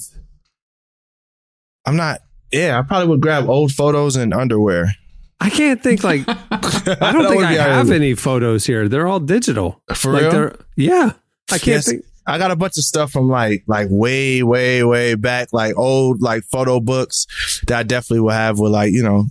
I'm 1.86 1.96
not. 1.96 2.20
Yeah, 2.52 2.78
I 2.78 2.82
probably 2.82 3.08
would 3.08 3.20
grab 3.20 3.48
old 3.48 3.72
photos 3.72 4.16
and 4.16 4.32
underwear. 4.32 4.92
I 5.40 5.50
can't 5.50 5.82
think 5.82 6.02
like 6.04 6.22
I 6.28 7.12
don't 7.12 7.28
think 7.28 7.44
I 7.44 7.52
have 7.52 7.90
any 7.90 8.14
photos 8.14 8.66
here. 8.66 8.88
They're 8.88 9.06
all 9.06 9.20
digital. 9.20 9.82
For 9.94 10.12
like 10.12 10.22
real? 10.22 10.30
they're 10.32 10.56
yeah. 10.76 11.12
I 11.50 11.58
can't 11.58 11.66
Yes. 11.66 11.86
think. 11.88 12.04
I 12.26 12.36
got 12.36 12.50
a 12.50 12.56
bunch 12.56 12.76
of 12.76 12.84
stuff 12.84 13.10
from 13.10 13.28
like 13.28 13.64
like 13.66 13.86
way 13.90 14.42
way 14.42 14.84
way 14.84 15.14
back, 15.14 15.48
like 15.52 15.78
old 15.78 16.20
like 16.20 16.42
photo 16.44 16.78
books 16.80 17.26
that 17.68 17.78
I 17.78 17.82
definitely 17.84 18.20
will 18.20 18.30
have 18.30 18.58
with 18.58 18.72
like 18.72 18.92
you 18.92 19.02
know 19.02 19.26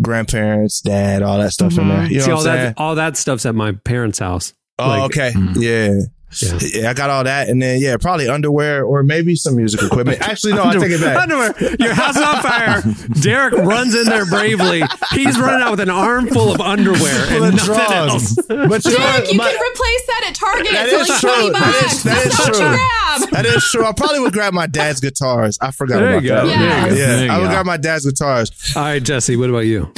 grandparents, 0.00 0.80
dad, 0.80 1.22
all 1.22 1.38
that 1.38 1.52
stuff 1.52 1.78
in 1.78 1.88
there. 1.88 2.06
You 2.06 2.18
know 2.18 2.24
See, 2.24 2.30
what 2.30 2.32
all 2.32 2.38
I'm 2.38 2.44
saying? 2.44 2.66
that 2.66 2.74
all 2.78 2.94
that 2.96 3.16
stuff's 3.16 3.46
at 3.46 3.54
my 3.54 3.72
parents' 3.72 4.18
house. 4.18 4.54
Oh, 4.78 4.88
like- 4.88 5.02
okay, 5.04 5.32
Mm. 5.32 5.56
yeah. 5.60 6.00
Yeah. 6.40 6.58
Yeah, 6.60 6.90
I 6.90 6.94
got 6.94 7.10
all 7.10 7.24
that, 7.24 7.48
and 7.48 7.60
then 7.60 7.80
yeah, 7.80 7.96
probably 7.96 8.28
underwear 8.28 8.84
or 8.84 9.02
maybe 9.02 9.34
some 9.34 9.56
music 9.56 9.82
equipment. 9.82 10.20
Actually, 10.28 10.52
no, 10.54 10.64
I 10.64 10.74
take 10.76 10.92
it 10.92 11.00
back. 11.00 11.16
Underwear. 11.16 11.54
Your 11.80 11.92
house 11.92 12.16
is 12.16 12.22
on 12.22 12.40
fire. 12.40 12.82
Derek 13.20 13.54
runs 13.54 13.96
in 13.96 14.04
there 14.04 14.24
bravely. 14.26 14.82
He's 15.12 15.38
running 15.40 15.60
out 15.62 15.72
with 15.72 15.80
an 15.80 15.90
armful 15.90 16.52
of 16.52 16.60
underwear 16.60 17.26
Full 17.26 17.42
and 17.44 17.56
nothing 17.56 17.74
drawers. 17.74 17.90
else. 18.12 18.36
But 18.70 18.84
you 18.84 18.96
Derek, 18.96 19.24
what? 19.24 19.32
you 19.32 19.38
My- 19.38 19.50
can 19.50 19.60
replace 19.72 20.06
that 20.06 20.24
at 20.28 20.34
Target 20.36 20.70
That 20.72 20.88
for 20.88 20.98
like 20.98 21.20
true. 21.20 21.30
20 21.30 21.50
That 21.50 21.60
bucks. 21.82 21.92
is- 21.94 22.02
that 22.04 22.14
That's 22.14 22.26
is 22.26 22.38
what 22.38 22.54
true. 22.54 23.30
That 23.32 23.46
is 23.46 23.64
true. 23.64 23.84
I 23.86 23.92
probably 23.92 24.20
would 24.20 24.32
grab 24.32 24.52
my 24.52 24.66
dad's 24.68 25.00
guitars. 25.00 25.58
I 25.60 25.72
forgot 25.72 25.98
There 25.98 26.10
about 26.12 26.22
you 26.22 26.28
go. 26.28 26.46
that. 26.46 26.46
There 26.46 26.92
you 26.92 26.98
Yeah. 27.00 27.06
There 27.16 27.24
you 27.26 27.30
I 27.32 27.38
would 27.38 27.44
go. 27.46 27.50
grab 27.50 27.66
my 27.66 27.76
dad's 27.76 28.04
guitars. 28.06 28.52
All 28.76 28.82
right, 28.82 29.02
Jesse, 29.02 29.34
what 29.36 29.50
about 29.50 29.60
you? 29.66 29.92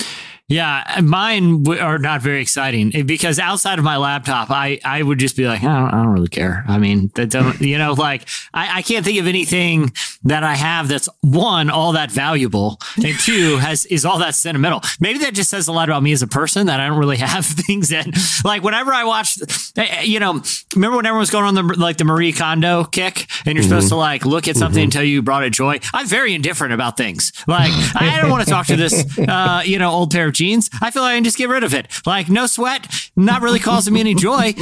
Yeah, 0.53 1.01
mine 1.03 1.63
w- 1.63 1.81
are 1.81 1.99
not 1.99 2.21
very 2.21 2.43
exciting 2.43 2.95
eh, 2.95 3.03
because 3.03 3.39
outside 3.39 3.79
of 3.79 3.85
my 3.85 3.97
laptop, 3.97 4.51
I, 4.51 4.81
I 4.85 5.03
would 5.03 5.19
just 5.19 5.35
be 5.35 5.47
like, 5.47 5.63
I 5.63 5.81
don't, 5.81 5.95
I 5.95 6.03
don't 6.03 6.13
really 6.13 6.29
care. 6.29 6.63
I 6.69 6.77
mean, 6.79 7.11
that 7.15 7.31
don't, 7.31 7.59
you 7.61 7.79
know, 7.79 7.95
like 7.95 8.29
I, 8.53 8.79
I 8.79 8.83
can't 8.83 9.03
think 9.05 9.19
of 9.19 9.27
anything 9.27 9.93
that 10.25 10.45
I 10.45 10.55
have 10.55 10.89
that's 10.89 11.09
one 11.23 11.71
all 11.71 11.93
that 11.93 12.11
valuable 12.11 12.79
and 12.97 13.19
two 13.19 13.57
has 13.57 13.87
is 13.87 14.05
all 14.05 14.19
that 14.19 14.35
sentimental. 14.35 14.83
Maybe 15.01 15.21
that 15.21 15.33
just 15.33 15.49
says 15.49 15.69
a 15.69 15.73
lot 15.73 15.89
about 15.89 16.03
me 16.03 16.13
as 16.13 16.21
a 16.21 16.27
person 16.27 16.67
that 16.67 16.81
I 16.81 16.87
don't 16.87 16.99
really 16.99 17.17
have 17.19 17.47
things 17.47 17.89
that 17.89 18.07
like 18.45 18.63
whenever 18.63 18.93
I 18.93 19.05
watch, 19.05 19.39
eh, 19.77 19.87
eh, 19.89 20.03
you 20.03 20.21
know, 20.21 20.43
remember 20.75 20.97
when 20.99 21.07
everyone 21.07 21.21
was 21.21 21.31
going 21.31 21.45
on 21.47 21.55
the 21.55 21.63
like 21.79 21.97
the 21.97 22.05
Marie 22.05 22.33
Kondo 22.33 22.85
kick 22.85 23.27
and 23.47 23.57
you're 23.57 23.65
supposed 23.65 23.89
to 23.89 23.97
like 23.97 24.27
look 24.27 24.49
at 24.49 24.57
something 24.57 24.85
until 24.85 25.03
you 25.03 25.23
brought 25.23 25.45
it 25.45 25.51
joy. 25.55 25.81
I'm 25.95 26.07
very 26.07 26.35
indifferent 26.35 26.75
about 26.75 26.99
things. 26.99 27.33
Like 27.47 27.71
I 27.95 28.19
don't 28.21 28.31
want 28.31 28.45
to 28.45 28.51
talk 28.51 28.67
to 28.67 28.77
this, 28.77 29.19
uh, 29.29 29.63
you 29.65 29.79
know, 29.79 29.91
old 29.91 30.11
pair 30.11 30.27
of 30.27 30.35
jeans, 30.43 30.71
I 30.81 30.91
feel 30.91 31.03
like 31.03 31.13
I 31.13 31.15
can 31.17 31.25
just 31.25 31.39
get 31.39 31.49
rid 31.49 31.65
of 31.65 31.75
it. 31.75 31.89
Like 32.05 32.29
no 32.29 32.47
sweat, 32.47 32.89
not 33.17 33.43
really 33.43 33.61
causing 33.61 33.95
me 33.95 34.01
any 34.01 34.15
joy, 34.15 34.55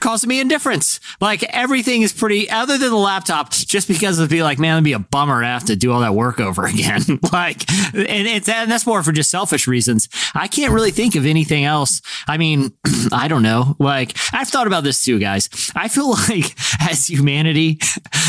causing 0.00 0.28
me 0.28 0.40
indifference. 0.40 1.00
Like 1.20 1.42
everything 1.44 2.02
is 2.02 2.12
pretty, 2.12 2.48
other 2.48 2.78
than 2.78 2.90
the 2.90 2.96
laptop, 2.96 3.50
just 3.52 3.88
because 3.88 4.18
it'd 4.18 4.30
be 4.30 4.42
like, 4.42 4.58
man, 4.58 4.76
it'd 4.76 4.84
be 4.84 4.92
a 4.94 4.98
bummer 4.98 5.42
to 5.42 5.46
have 5.46 5.64
to 5.64 5.76
do 5.76 5.92
all 5.92 6.00
that 6.00 6.14
work 6.14 6.40
over 6.40 6.64
again. 6.74 7.02
like, 7.32 7.68
and 7.94 8.26
it's 8.26 8.48
and 8.48 8.70
that's 8.70 8.86
more 8.86 9.02
for 9.02 9.12
just 9.12 9.30
selfish 9.30 9.66
reasons. 9.66 10.08
I 10.34 10.48
can't 10.48 10.72
really 10.72 10.90
think 10.90 11.14
of 11.16 11.26
anything 11.26 11.64
else. 11.64 12.00
I 12.26 12.38
mean, 12.38 12.72
I 13.12 13.28
don't 13.28 13.42
know. 13.42 13.76
Like 13.78 14.16
I've 14.32 14.48
thought 14.48 14.66
about 14.66 14.84
this 14.84 15.04
too, 15.04 15.18
guys. 15.18 15.48
I 15.74 15.88
feel 15.88 16.10
like 16.28 16.56
as 16.80 17.06
humanity, 17.06 17.78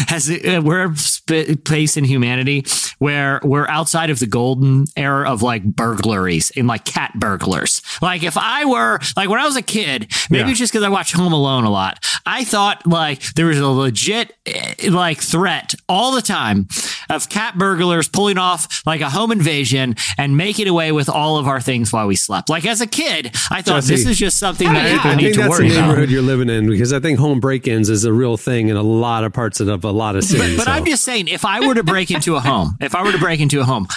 as 0.10 0.30
uh, 0.30 0.62
we're 0.64 0.94
a 1.32 1.56
place 1.56 1.98
in 1.98 2.04
humanity 2.04 2.66
where 3.00 3.40
we're 3.44 3.68
outside 3.68 4.10
of 4.10 4.20
the 4.20 4.26
golden 4.26 4.86
era 4.96 5.30
of 5.30 5.42
like 5.42 5.64
burglaries 5.64 6.52
and 6.56 6.68
like 6.68 6.84
cat 6.88 7.12
burglars. 7.16 7.82
Like 8.02 8.24
if 8.24 8.38
I 8.38 8.66
were 8.66 9.00
like 9.16 9.30
when 9.30 9.40
I 9.40 9.46
was 9.46 9.56
a 9.56 9.62
kid, 9.62 10.12
maybe 10.30 10.46
Yeah. 10.46 10.50
it's 10.50 10.60
just 10.60 10.72
because 10.74 10.84
I 10.86 10.90
watched 10.90 11.14
Home 11.14 11.34
Alone 11.34 11.64
a 11.66 11.70
lot. 11.70 12.04
I 12.26 12.44
thought 12.44 12.88
like 12.88 13.22
there 13.36 13.46
was 13.46 13.60
a 13.60 13.68
legit 13.68 14.34
eh, 14.46 14.90
like 14.90 15.20
threat 15.22 15.76
all 15.88 16.12
the 16.14 16.22
time 16.22 16.68
of 17.10 17.30
cat 17.30 17.58
burglars 17.58 18.08
pulling 18.10 18.38
off 18.38 18.82
like 18.86 19.02
a 19.02 19.10
home 19.10 19.32
invasion 19.32 19.96
and 20.18 20.36
making 20.38 20.68
away 20.68 20.92
with 20.92 21.10
all 21.10 21.38
of 21.38 21.48
our 21.48 21.62
things 21.62 21.94
while 21.94 22.08
we 22.08 22.16
slept. 22.16 22.50
Like 22.50 22.66
as 22.66 22.82
a 22.82 22.88
kid, 22.88 23.28
I 23.52 23.62
thought 23.62 23.76
Jesse. 23.84 23.96
this 23.96 24.06
is 24.08 24.18
just 24.18 24.40
something 24.40 24.68
Oh, 24.68 24.74
that 24.74 24.86
yeah. 24.86 24.96
people 24.98 25.12
I 25.12 25.16
need 25.16 25.24
think 25.24 25.36
to 25.36 25.42
that's 25.42 25.58
the 25.58 25.64
worry 25.64 25.72
about. 25.76 25.88
neighborhood 25.88 26.10
you're 26.10 26.22
living 26.22 26.50
in 26.50 26.68
because 26.70 26.94
I 26.94 27.00
think 27.00 27.20
home 27.20 27.40
break-ins 27.40 27.90
is 27.90 28.04
a 28.06 28.14
real 28.14 28.38
thing 28.38 28.70
in 28.70 28.78
a 28.78 28.82
lot 28.82 29.24
of 29.24 29.34
parts 29.34 29.60
of 29.60 29.84
a 29.84 29.92
lot 29.92 30.16
of 30.16 30.24
cities. 30.24 30.58
But 30.58 30.66
so. 30.66 30.72
I'm 30.72 30.86
just 30.86 31.04
saying, 31.04 31.28
if 31.28 31.46
I 31.46 31.66
were 31.66 31.76
to 31.76 31.84
break 31.84 32.12
into 32.12 32.36
a 32.36 32.40
home, 32.40 32.78
if 32.82 32.96
I 32.96 33.04
were 33.04 33.12
to 33.12 33.18
break 33.18 33.40
into 33.40 33.60
a 33.60 33.64
home, 33.64 33.88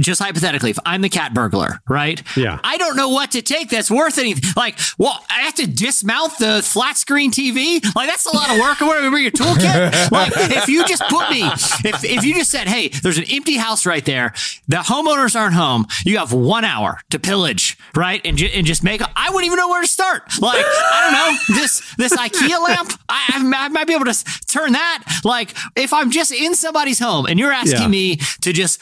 just 0.00 0.20
hypothetically, 0.22 0.70
if 0.70 0.78
I'm 0.84 1.00
the 1.00 1.08
cat 1.08 1.32
burglar, 1.32 1.80
right? 1.88 2.22
Yeah. 2.36 2.58
I 2.62 2.76
don't 2.76 2.96
know 2.96 3.08
what 3.08 3.30
to 3.32 3.40
take 3.42 3.70
that's 3.70 3.90
worth 3.90 4.18
anything. 4.18 4.50
Like, 4.56 4.78
well, 4.98 5.24
I 5.30 5.40
have 5.40 5.54
to 5.54 5.66
dismount 5.66 6.36
the 6.38 6.60
flat 6.62 6.98
screen 6.98 7.30
TV. 7.30 7.82
Like, 7.94 8.08
that's 8.08 8.26
a 8.26 8.36
lot 8.36 8.50
of 8.50 8.58
work. 8.60 8.80
What, 8.80 8.96
remember 8.96 9.18
your 9.18 9.30
toolkit? 9.30 10.10
like, 10.12 10.32
if 10.36 10.68
you 10.68 10.84
just 10.86 11.02
put 11.08 11.30
me, 11.30 11.42
if, 11.44 12.04
if 12.04 12.24
you 12.24 12.34
just 12.34 12.50
said, 12.50 12.68
hey, 12.68 12.88
there's 12.88 13.16
an 13.16 13.24
empty 13.30 13.56
house 13.56 13.86
right 13.86 14.04
there, 14.04 14.34
the 14.68 14.76
homeowners 14.78 15.34
aren't 15.38 15.54
home, 15.54 15.86
you 16.04 16.18
have 16.18 16.32
one 16.32 16.64
hour 16.64 17.00
to 17.10 17.18
pillage, 17.18 17.78
right? 17.96 18.20
And, 18.24 18.36
ju- 18.36 18.50
and 18.52 18.66
just 18.66 18.84
make, 18.84 19.00
I 19.16 19.30
wouldn't 19.30 19.46
even 19.46 19.56
know 19.56 19.68
where 19.68 19.80
to 19.82 19.88
start. 19.88 20.24
Like, 20.40 20.64
I 20.66 21.38
don't 21.48 21.54
know, 21.54 21.60
this, 21.60 21.94
this 21.96 22.12
IKEA 22.14 22.62
lamp, 22.62 22.92
I, 23.08 23.30
I, 23.34 23.64
I 23.64 23.68
might 23.68 23.86
be 23.86 23.94
able 23.94 24.04
to 24.06 24.24
turn 24.46 24.72
that. 24.72 25.20
Like, 25.24 25.54
if 25.74 25.92
I'm 25.94 26.10
just 26.10 26.32
in 26.32 26.54
somebody's 26.54 26.98
home 26.98 27.24
and 27.26 27.38
you're 27.38 27.52
asking 27.52 27.80
Yeah. 27.80 27.88
me 27.88 28.16
to 28.42 28.52
just 28.52 28.78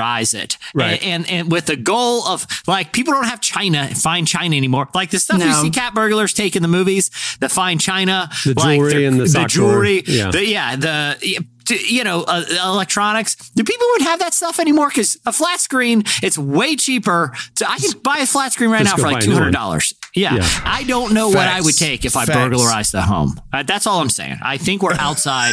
burglarize 0.00 0.34
it, 0.34 0.56
Right. 0.74 1.02
And, 1.02 1.28
and 1.28 1.40
and 1.40 1.52
with 1.52 1.66
the 1.66 1.76
goal 1.76 2.26
of 2.26 2.46
like 2.66 2.92
people 2.92 3.12
don't 3.14 3.24
have 3.24 3.40
China 3.40 3.86
fine 3.94 4.26
China 4.26 4.56
anymore. 4.56 4.88
Like 4.94 5.10
the 5.10 5.18
stuff 5.18 5.40
you 5.40 5.52
see 5.54 5.70
cat 5.70 5.94
burglars 5.94 6.32
take 6.32 6.56
in 6.56 6.62
the 6.62 6.68
movies, 6.68 7.10
the 7.40 7.48
fine 7.48 7.78
China, 7.78 8.28
The 8.44 8.54
like 8.56 8.78
jewelry 8.78 9.04
and 9.06 9.20
the 9.20 9.28
sock 9.28 9.48
jewelry, 9.48 10.02
drawer. 10.02 10.16
Yeah. 10.16 10.30
the, 10.30 10.46
yeah, 10.46 10.76
the. 10.76 11.44
You 11.88 12.02
know, 12.02 12.24
uh, 12.26 12.42
electronics. 12.64 13.36
Do 13.50 13.62
people 13.62 13.86
would 13.92 14.02
have 14.02 14.18
that 14.18 14.34
stuff 14.34 14.58
anymore? 14.58 14.88
Because 14.88 15.18
a 15.24 15.32
flat 15.32 15.60
screen, 15.60 16.02
it's 16.20 16.36
way 16.36 16.74
cheaper. 16.74 17.32
To, 17.56 17.70
I 17.70 17.78
can 17.78 17.92
buy 18.02 18.18
a 18.18 18.26
flat 18.26 18.52
screen 18.52 18.70
right 18.70 18.82
Just 18.82 18.96
now 18.96 19.02
for 19.04 19.06
like 19.08 19.12
buy 19.12 19.18
a 19.18 19.22
two 19.22 19.28
new 19.28 19.34
one. 19.34 19.42
hundred 19.44 19.52
dollars. 19.54 19.94
Yeah. 20.16 20.34
Yeah. 20.34 20.48
I 20.64 20.82
don't 20.82 21.14
know 21.14 21.28
what 21.28 21.46
I 21.46 21.60
would 21.60 21.76
take 21.76 22.04
if 22.04 22.16
I 22.16 22.24
Facts. 22.24 22.36
burglarized 22.36 22.90
the 22.92 23.02
home. 23.02 23.40
Uh, 23.52 23.62
that's 23.62 23.86
all 23.86 24.00
I'm 24.00 24.08
saying. 24.10 24.38
I 24.42 24.56
think 24.56 24.82
we're 24.82 24.94
outside. 24.98 25.52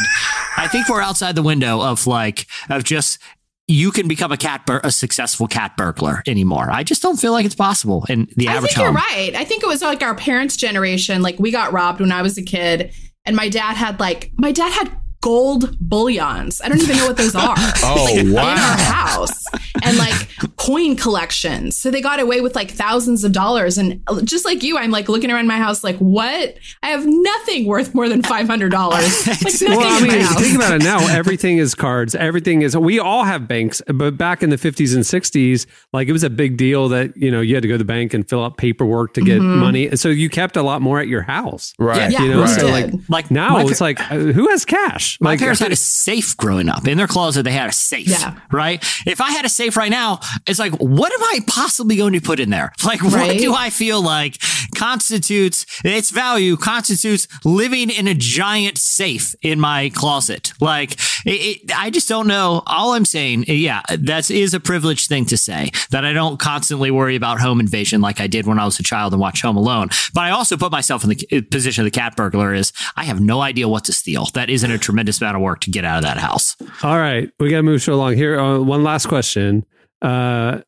I 0.56 0.66
think 0.66 0.88
we're 0.88 1.02
outside 1.02 1.36
the 1.36 1.42
window 1.42 1.80
of 1.82 2.04
like 2.08 2.46
of 2.68 2.82
just 2.82 3.20
you 3.68 3.92
can 3.92 4.08
become 4.08 4.32
a 4.32 4.36
cat 4.36 4.64
bur- 4.66 4.80
a 4.82 4.90
successful 4.90 5.46
cat 5.46 5.76
burglar 5.76 6.22
anymore. 6.26 6.70
I 6.70 6.82
just 6.82 7.02
don't 7.02 7.20
feel 7.20 7.32
like 7.32 7.44
it's 7.44 7.54
possible 7.54 8.06
in 8.08 8.26
the 8.36 8.48
average. 8.48 8.72
Think 8.72 8.84
you're 8.84 8.94
right. 8.94 9.32
I 9.36 9.44
think 9.44 9.62
it 9.62 9.66
was 9.66 9.82
like 9.82 10.02
our 10.02 10.14
parents' 10.14 10.56
generation. 10.56 11.20
Like 11.20 11.38
we 11.38 11.50
got 11.50 11.72
robbed 11.72 12.00
when 12.00 12.10
I 12.10 12.22
was 12.22 12.38
a 12.38 12.42
kid, 12.42 12.92
and 13.26 13.36
my 13.36 13.50
dad 13.50 13.74
had 13.76 14.00
like 14.00 14.32
my 14.38 14.52
dad 14.52 14.72
had 14.72 14.90
gold 15.20 15.76
bullions. 15.80 16.60
I 16.62 16.68
don't 16.68 16.80
even 16.80 16.96
know 16.96 17.06
what 17.08 17.16
those 17.16 17.34
are. 17.34 17.54
Oh, 17.82 18.06
like, 18.08 18.18
In 18.24 18.36
our 18.36 18.78
house 18.78 19.44
and 19.82 19.96
like 19.98 20.28
coin 20.56 20.96
collections. 20.96 21.76
So 21.76 21.90
they 21.90 22.00
got 22.00 22.20
away 22.20 22.40
with 22.40 22.54
like 22.54 22.70
thousands 22.70 23.24
of 23.24 23.32
dollars. 23.32 23.78
And 23.78 24.00
just 24.24 24.44
like 24.44 24.62
you, 24.62 24.78
I'm 24.78 24.90
like 24.90 25.08
looking 25.08 25.30
around 25.30 25.46
my 25.46 25.56
house, 25.58 25.82
like 25.82 25.96
what? 25.98 26.54
I 26.82 26.88
have 26.90 27.04
nothing 27.06 27.66
worth 27.66 27.94
more 27.94 28.08
than 28.08 28.22
five 28.22 28.46
hundred 28.46 28.70
dollars. 28.70 29.26
Like 29.26 29.40
nothing 29.42 29.68
well, 29.70 29.80
I 29.80 29.96
in 29.98 30.06
my 30.06 30.14
mean, 30.14 30.20
house. 30.22 30.40
think 30.40 30.56
about 30.56 30.72
it 30.72 30.82
now. 30.84 30.98
Everything 31.08 31.58
is 31.58 31.74
cards. 31.74 32.14
Everything 32.14 32.62
is. 32.62 32.76
We 32.76 32.98
all 32.98 33.24
have 33.24 33.48
banks, 33.48 33.82
but 33.92 34.16
back 34.16 34.42
in 34.42 34.50
the 34.50 34.56
50s 34.56 34.94
and 34.94 35.04
60s, 35.04 35.66
like 35.92 36.08
it 36.08 36.12
was 36.12 36.22
a 36.24 36.30
big 36.30 36.56
deal 36.56 36.88
that 36.90 37.16
you 37.16 37.30
know 37.30 37.40
you 37.40 37.54
had 37.54 37.62
to 37.62 37.68
go 37.68 37.74
to 37.74 37.78
the 37.78 37.84
bank 37.84 38.14
and 38.14 38.28
fill 38.28 38.44
out 38.44 38.56
paperwork 38.56 39.14
to 39.14 39.20
get 39.22 39.40
money. 39.40 39.94
So 39.96 40.08
you 40.08 40.28
kept 40.28 40.56
a 40.56 40.62
lot 40.62 40.80
more 40.82 41.00
at 41.00 41.08
your 41.08 41.22
house. 41.22 41.74
Right. 41.78 42.10
Yeah, 42.10 42.22
You 42.22 42.30
know, 42.30 42.42
we 42.42 42.48
so 42.48 42.66
like 42.68 42.92
Like 43.08 43.30
now 43.30 43.54
my 43.54 43.62
it's 43.62 43.78
pa- 43.78 43.84
like 43.84 44.00
uh, 44.12 44.16
who 44.16 44.48
has 44.48 44.64
cash? 44.64 45.07
My 45.20 45.30
like 45.30 45.40
parents 45.40 45.60
had 45.60 45.72
a 45.72 45.76
safe 45.76 46.36
growing 46.36 46.68
up. 46.68 46.86
In 46.86 46.98
their 46.98 47.06
closet, 47.06 47.42
they 47.42 47.52
had 47.52 47.68
a 47.68 47.72
safe. 47.72 48.08
Yeah. 48.08 48.38
Right? 48.50 48.82
If 49.06 49.20
I 49.20 49.30
had 49.30 49.44
a 49.44 49.48
safe 49.48 49.76
right 49.76 49.90
now, 49.90 50.20
it's 50.46 50.58
like, 50.58 50.72
what 50.74 51.12
am 51.12 51.22
I 51.22 51.40
possibly 51.46 51.96
going 51.96 52.12
to 52.12 52.20
put 52.20 52.40
in 52.40 52.50
there? 52.50 52.72
Like, 52.88 53.02
what 53.02 53.36
do 53.36 53.52
I 53.52 53.68
feel 53.68 54.00
like 54.00 54.38
constitutes 54.74 55.66
its 55.84 56.08
value, 56.08 56.56
constitutes 56.56 57.28
living 57.44 57.90
in 57.90 58.08
a 58.08 58.14
giant 58.14 58.78
safe 58.78 59.34
in 59.42 59.60
my 59.60 59.90
closet? 59.90 60.54
Like, 60.58 60.92
it, 61.26 61.60
it, 61.66 61.76
I 61.76 61.90
just 61.90 62.08
don't 62.08 62.26
know. 62.26 62.62
All 62.66 62.94
I'm 62.94 63.04
saying, 63.04 63.44
yeah, 63.46 63.82
that 63.90 64.30
is 64.30 64.54
a 64.54 64.60
privileged 64.60 65.08
thing 65.08 65.26
to 65.26 65.36
say 65.36 65.70
that 65.90 66.06
I 66.06 66.14
don't 66.14 66.38
constantly 66.38 66.90
worry 66.90 67.14
about 67.14 67.40
home 67.40 67.60
invasion 67.60 68.00
like 68.00 68.22
I 68.22 68.26
did 68.26 68.46
when 68.46 68.58
I 68.58 68.64
was 68.64 68.78
a 68.78 68.82
child 68.82 69.12
and 69.12 69.20
watched 69.20 69.42
Home 69.42 69.58
Alone. 69.58 69.88
But 70.14 70.22
I 70.22 70.30
also 70.30 70.56
put 70.56 70.72
myself 70.72 71.04
in 71.04 71.10
the 71.10 71.42
position 71.42 71.82
of 71.82 71.92
the 71.92 71.98
cat 71.98 72.16
burglar 72.16 72.54
is 72.54 72.72
I 72.96 73.04
have 73.04 73.20
no 73.20 73.40
idea 73.40 73.68
what 73.68 73.84
to 73.84 73.92
steal. 73.92 74.26
That 74.34 74.48
isn't 74.50 74.70
a 74.70 74.78
tremendous 74.78 74.97
amount 75.06 75.36
of 75.36 75.42
work 75.42 75.60
to 75.60 75.70
get 75.70 75.84
out 75.84 75.98
of 75.98 76.04
that 76.04 76.16
house. 76.18 76.56
All 76.82 76.98
right, 76.98 77.30
we 77.38 77.50
got 77.50 77.58
to 77.58 77.62
move 77.62 77.82
so 77.82 77.94
along 77.94 78.14
here. 78.16 78.38
Uh, 78.40 78.58
one 78.60 78.82
last 78.82 79.06
question: 79.06 79.64
uh, 80.02 80.60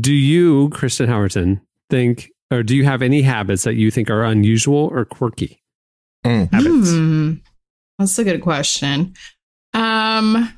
Do 0.00 0.12
you, 0.14 0.70
Kristen 0.70 1.08
Howerton, 1.08 1.60
think, 1.90 2.30
or 2.50 2.62
do 2.62 2.74
you 2.74 2.84
have 2.84 3.02
any 3.02 3.22
habits 3.22 3.62
that 3.64 3.74
you 3.74 3.90
think 3.90 4.10
are 4.10 4.24
unusual 4.24 4.88
or 4.92 5.04
quirky 5.04 5.62
Mm. 6.24 6.52
habits? 6.52 6.90
Hmm. 6.90 7.32
That's 7.98 8.18
a 8.18 8.24
good 8.24 8.40
question. 8.42 9.14
Um 9.74 10.52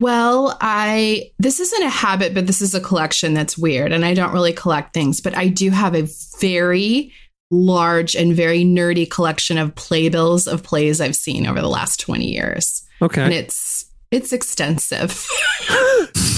well, 0.00 0.56
I 0.60 1.30
this 1.38 1.60
isn't 1.60 1.82
a 1.82 1.88
habit, 1.88 2.34
but 2.34 2.46
this 2.46 2.60
is 2.60 2.74
a 2.74 2.80
collection 2.80 3.34
that's 3.34 3.56
weird 3.56 3.92
and 3.92 4.04
I 4.04 4.14
don't 4.14 4.32
really 4.32 4.52
collect 4.52 4.94
things, 4.94 5.20
but 5.20 5.36
I 5.36 5.48
do 5.48 5.70
have 5.70 5.94
a 5.94 6.08
very 6.40 7.12
large 7.52 8.16
and 8.16 8.34
very 8.34 8.64
nerdy 8.64 9.08
collection 9.08 9.58
of 9.58 9.74
playbills 9.74 10.46
of 10.48 10.62
plays 10.62 11.00
I've 11.00 11.14
seen 11.14 11.46
over 11.46 11.60
the 11.60 11.68
last 11.68 12.00
20 12.00 12.24
years. 12.24 12.82
Okay. 13.02 13.22
And 13.22 13.32
it's 13.32 13.84
it's 14.10 14.32
extensive. 14.32 15.26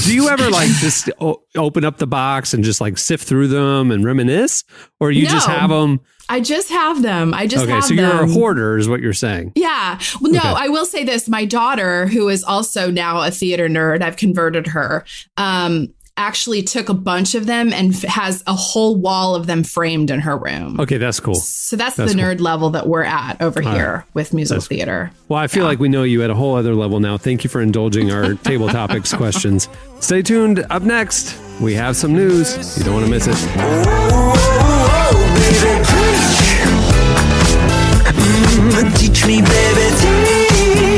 do 0.04 0.14
you 0.14 0.28
ever 0.28 0.50
like 0.50 0.68
just 0.80 1.11
o- 1.21 1.42
open 1.56 1.85
up 1.85 1.99
the 1.99 2.06
box 2.06 2.52
and 2.54 2.62
just 2.62 2.80
like 2.80 2.99
sift 2.99 3.26
through 3.26 3.49
them 3.49 3.90
and 3.90 4.04
reminisce, 4.04 4.64
or 5.00 5.11
you 5.11 5.26
just 5.26 5.47
have 5.49 5.71
them? 5.71 6.00
I 6.28 6.40
just 6.40 6.68
have 6.71 7.02
them. 7.02 7.35
I 7.35 7.47
just 7.47 7.64
Okay, 7.64 7.80
so 7.80 7.94
you're 7.94 8.23
a 8.25 8.28
hoarder, 8.28 8.78
is 8.78 8.88
what 8.88 9.00
you're 9.00 9.12
saying. 9.12 9.52
Yeah. 9.56 9.99
Well, 10.21 10.33
no, 10.33 10.38
Okay. 10.38 10.49
I 10.56 10.68
will 10.68 10.87
say 10.87 11.04
this. 11.04 11.28
My 11.28 11.44
daughter, 11.44 12.06
who 12.06 12.28
is 12.28 12.42
also 12.44 12.90
now 12.90 13.23
a 13.23 13.30
theater 13.30 13.68
nerd, 13.68 14.02
I've 14.02 14.16
converted 14.16 14.68
her, 14.68 15.04
um, 15.37 15.88
actually 16.16 16.62
took 16.62 16.88
a 16.88 16.94
bunch 16.94 17.35
of 17.35 17.47
them 17.47 17.73
and 17.73 17.92
f- 17.92 18.02
has 18.02 18.42
a 18.47 18.54
whole 18.54 18.94
wall 18.94 19.35
of 19.35 19.47
them 19.47 19.64
framed 19.64 20.11
in 20.11 20.21
her 20.21 20.37
room. 20.37 20.78
Okay, 20.78 20.97
that's 20.97 21.18
cool. 21.18 21.35
So 21.35 21.75
that's, 21.76 21.97
That's 21.97 22.12
the 22.12 22.18
cool. 22.18 22.28
nerd 22.28 22.40
level 22.40 22.71
that 22.71 22.87
we're 22.87 23.02
at 23.02 23.42
over 23.42 23.61
here 23.61 24.04
with 24.14 24.33
musical 24.33 24.56
That's 24.61 24.68
cool. 24.68 24.76
theater. 24.76 25.11
Well, 25.28 25.40
I 25.40 25.49
feel 25.49 25.64
like 25.64 25.80
we 25.80 25.88
know 25.88 26.04
you 26.04 26.23
at 26.23 26.30
a 26.30 26.35
whole 26.35 26.54
other 26.54 26.75
level 26.75 27.00
now. 27.00 27.16
Thank 27.18 27.42
you 27.42 27.50
for 27.50 27.61
indulging 27.61 28.12
our 28.12 28.35
table 28.44 28.68
topics 28.68 29.12
questions. 29.12 29.68
Stay 30.00 30.23
tuned. 30.23 30.64
Up 30.71 30.83
next, 30.83 31.37
we 31.61 31.75
have 31.75 31.97
some 31.97 32.12
news. 32.12 32.78
You 32.78 32.85
don't 32.85 32.94
want 32.94 33.06
to 33.06 33.11
miss 33.11 33.26
it. 33.26 34.44
Teach 38.97 39.26
me, 39.26 39.40
baby, 39.42 40.94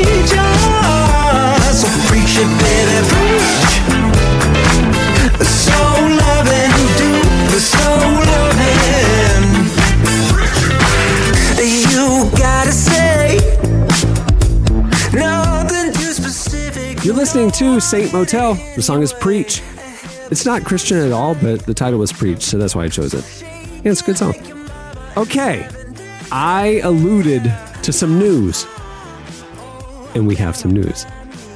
You're 17.03 17.15
listening 17.15 17.51
to 17.51 17.79
Saint 17.79 18.11
Motel. 18.11 18.55
The 18.75 18.81
song 18.81 19.01
is 19.01 19.13
Preach. 19.13 19.61
It's 20.29 20.45
not 20.45 20.65
Christian 20.65 20.97
at 20.97 21.11
all, 21.11 21.35
but 21.35 21.65
the 21.65 21.73
title 21.73 21.99
was 21.99 22.11
Preach, 22.11 22.41
so 22.41 22.57
that's 22.57 22.75
why 22.75 22.83
I 22.83 22.89
chose 22.89 23.13
it. 23.13 23.23
Yeah, 23.83 23.91
it's 23.91 24.01
a 24.01 24.03
good 24.03 24.17
song. 24.17 24.33
Okay, 25.15 25.69
I 26.31 26.81
alluded 26.83 27.43
to 27.83 27.93
some 27.93 28.19
news, 28.19 28.65
and 30.15 30.27
we 30.27 30.35
have 30.35 30.55
some 30.57 30.71
news. 30.71 31.05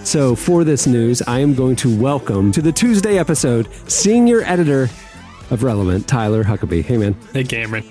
So, 0.03 0.35
for 0.35 0.63
this 0.63 0.87
news, 0.87 1.21
I 1.23 1.39
am 1.39 1.53
going 1.53 1.75
to 1.77 1.99
welcome 1.99 2.51
to 2.53 2.61
the 2.61 2.71
Tuesday 2.71 3.17
episode 3.17 3.67
senior 3.89 4.41
editor 4.43 4.89
of 5.49 5.63
Relevant, 5.63 6.07
Tyler 6.07 6.45
Huckabee. 6.45 6.83
Hey, 6.83 6.97
man. 6.97 7.15
Hey, 7.33 7.43
Cameron. 7.43 7.83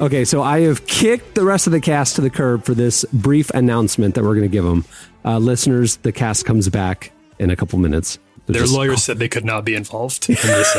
Okay, 0.00 0.24
so 0.24 0.42
I 0.42 0.60
have 0.60 0.86
kicked 0.86 1.34
the 1.34 1.44
rest 1.44 1.66
of 1.66 1.72
the 1.72 1.80
cast 1.80 2.16
to 2.16 2.20
the 2.20 2.30
curb 2.30 2.64
for 2.64 2.74
this 2.74 3.04
brief 3.06 3.48
announcement 3.50 4.14
that 4.14 4.22
we're 4.22 4.34
going 4.34 4.42
to 4.42 4.48
give 4.48 4.64
them. 4.64 4.84
Uh, 5.26 5.38
listeners, 5.38 5.96
the 5.96 6.12
cast 6.12 6.44
comes 6.46 6.68
back 6.68 7.12
in 7.38 7.50
a 7.50 7.56
couple 7.56 7.78
minutes. 7.78 8.18
They're 8.46 8.54
Their 8.54 8.62
just- 8.62 8.74
lawyers 8.74 9.02
said 9.02 9.18
they 9.18 9.28
could 9.28 9.44
not 9.44 9.64
be 9.64 9.74
involved 9.74 10.28
in 10.30 10.36
this. 10.36 10.76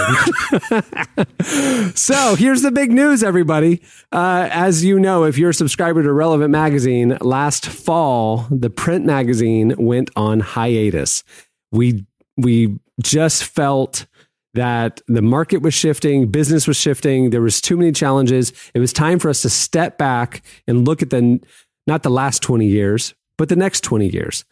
So 1.96 2.36
here's 2.36 2.62
the 2.62 2.72
big 2.72 2.92
news, 2.92 3.24
everybody. 3.24 3.82
Uh, 4.12 4.48
as 4.52 4.84
you 4.86 5.00
know, 5.00 5.24
if 5.26 5.38
you're 5.38 5.50
a 5.50 5.54
subscriber 5.54 6.02
to 6.04 6.12
Relevant 6.14 6.50
Magazine, 6.52 7.18
last 7.22 7.66
fall 7.68 8.46
the 8.50 8.70
print 8.70 9.06
magazine 9.06 9.76
went 9.78 10.10
on 10.16 10.40
hiatus. 10.40 11.24
We 11.72 12.06
we 12.38 12.80
just 13.02 13.44
felt 13.44 14.06
that 14.54 15.02
the 15.08 15.22
market 15.22 15.62
was 15.62 15.74
shifting, 15.74 16.28
business 16.32 16.68
was 16.68 16.78
shifting. 16.78 17.32
There 17.32 17.42
was 17.42 17.60
too 17.62 17.78
many 17.78 17.92
challenges. 17.92 18.54
It 18.74 18.80
was 18.80 18.94
time 18.94 19.20
for 19.20 19.30
us 19.30 19.42
to 19.42 19.50
step 19.50 19.98
back 19.98 20.42
and 20.68 20.88
look 20.88 21.02
at 21.02 21.10
the 21.10 21.40
not 21.86 22.04
the 22.04 22.10
last 22.10 22.42
20 22.44 22.66
years, 22.66 23.14
but 23.38 23.50
the 23.50 23.56
next 23.56 23.82
20 23.82 24.08
years, 24.10 24.46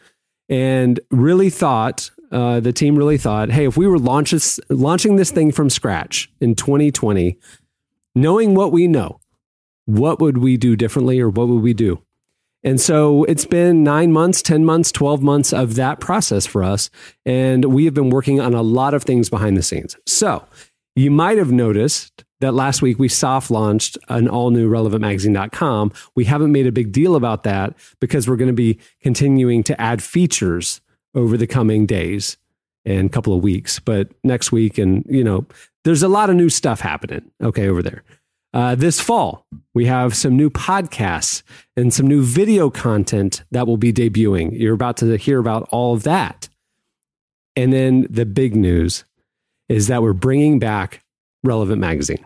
and 0.50 1.00
really 1.12 1.50
thought 1.50 2.12
uh, 2.32 2.60
the 2.60 2.74
team 2.74 2.96
really 2.96 3.18
thought, 3.18 3.50
hey, 3.50 3.66
if 3.66 3.78
we 3.78 3.88
were 3.88 4.00
launches, 4.00 4.60
launching 4.70 5.16
this 5.16 5.32
thing 5.32 5.52
from 5.52 5.70
scratch 5.70 6.30
in 6.42 6.56
2020, 6.56 7.38
knowing 8.14 8.56
what 8.56 8.72
we 8.72 8.88
know, 8.88 9.20
what 9.86 10.20
would 10.20 10.40
we 10.40 10.58
do 10.58 10.76
differently 10.76 11.20
or 11.20 11.30
what 11.30 11.48
would 11.48 11.62
we 11.62 11.74
do? 11.74 12.02
And 12.64 12.82
so 12.82 13.24
it's 13.26 13.46
been 13.46 13.84
nine 13.84 14.12
months, 14.12 14.42
10 14.42 14.66
months, 14.66 14.92
12 14.92 15.22
months 15.22 15.54
of 15.54 15.76
that 15.76 16.00
process 16.00 16.48
for 16.48 16.64
us. 16.64 16.90
And 17.24 17.66
we 17.66 17.86
have 17.86 17.94
been 17.94 18.10
working 18.10 18.40
on 18.42 18.56
a 18.56 18.64
lot 18.64 18.96
of 18.96 19.04
things 19.04 19.30
behind 19.30 19.56
the 19.56 19.62
scenes. 19.62 19.96
So 20.08 20.44
you 20.96 21.12
might 21.12 21.38
have 21.38 21.52
noticed 21.52 22.26
that 22.46 22.54
last 22.54 22.82
week 22.82 23.00
we 23.00 23.10
soft 23.10 23.50
launched 23.50 23.98
an 24.08 24.28
all 24.28 24.52
new 24.52 24.70
relevantmagazine.com. 24.70 25.92
We 26.16 26.26
haven't 26.26 26.52
made 26.52 26.68
a 26.68 26.72
big 26.72 26.92
deal 26.92 27.16
about 27.16 27.44
that 27.44 27.74
because 28.00 28.30
we're 28.30 28.36
going 28.36 28.50
to 28.50 28.54
be 28.54 28.78
continuing 29.02 29.64
to 29.64 29.82
add 29.82 30.04
features 30.04 30.80
over 31.16 31.38
the 31.38 31.48
coming 31.48 31.88
days 31.88 32.38
and 32.86 33.12
couple 33.12 33.36
of 33.36 33.42
weeks. 33.42 33.80
But 33.80 34.10
next 34.24 34.52
week, 34.52 34.78
and 34.78 35.04
you 35.10 35.24
know, 35.24 35.48
there's 35.86 36.04
a 36.04 36.08
lot 36.08 36.30
of 36.30 36.36
new 36.36 36.50
stuff 36.50 36.82
happening. 36.82 37.32
Okay, 37.42 37.68
over 37.68 37.82
there. 37.82 38.04
Uh, 38.54 38.76
this 38.76 39.02
fall, 39.02 39.46
we 39.74 39.86
have 39.88 40.16
some 40.16 40.38
new 40.38 40.50
podcasts 40.50 41.42
and 41.76 41.94
some 41.94 42.08
new 42.08 42.24
video 42.24 42.70
content 42.70 43.44
that 43.52 43.68
will 43.68 43.76
be 43.76 43.92
debuting. 43.92 44.58
You're 44.58 44.76
about 44.76 44.98
to 44.98 45.18
hear 45.18 45.40
about 45.40 45.68
all 45.72 45.94
of 45.94 46.04
that. 46.04 46.48
And 47.56 47.74
then 47.74 48.08
the 48.10 48.26
big 48.26 48.56
news 48.56 49.04
is 49.68 49.88
that 49.88 50.04
we're 50.04 50.14
bringing 50.14 50.60
back 50.60 51.04
Relevant 51.44 51.82
Magazine. 51.82 52.26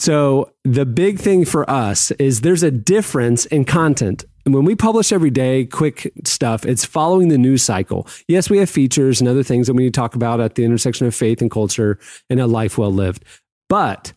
So 0.00 0.50
the 0.64 0.86
big 0.86 1.18
thing 1.18 1.44
for 1.44 1.68
us 1.68 2.10
is 2.12 2.40
there's 2.40 2.62
a 2.62 2.70
difference 2.70 3.44
in 3.44 3.66
content. 3.66 4.24
And 4.46 4.54
when 4.54 4.64
we 4.64 4.74
publish 4.74 5.12
every 5.12 5.28
day, 5.28 5.66
quick 5.66 6.10
stuff, 6.24 6.64
it's 6.64 6.86
following 6.86 7.28
the 7.28 7.36
news 7.36 7.62
cycle. 7.62 8.08
Yes, 8.26 8.48
we 8.48 8.56
have 8.56 8.70
features 8.70 9.20
and 9.20 9.28
other 9.28 9.42
things 9.42 9.66
that 9.66 9.74
we 9.74 9.82
need 9.82 9.92
to 9.92 10.00
talk 10.00 10.14
about 10.14 10.40
at 10.40 10.54
the 10.54 10.64
intersection 10.64 11.06
of 11.06 11.14
faith 11.14 11.42
and 11.42 11.50
culture 11.50 11.98
and 12.30 12.40
a 12.40 12.46
life 12.46 12.78
well 12.78 12.90
lived. 12.90 13.26
But 13.68 14.14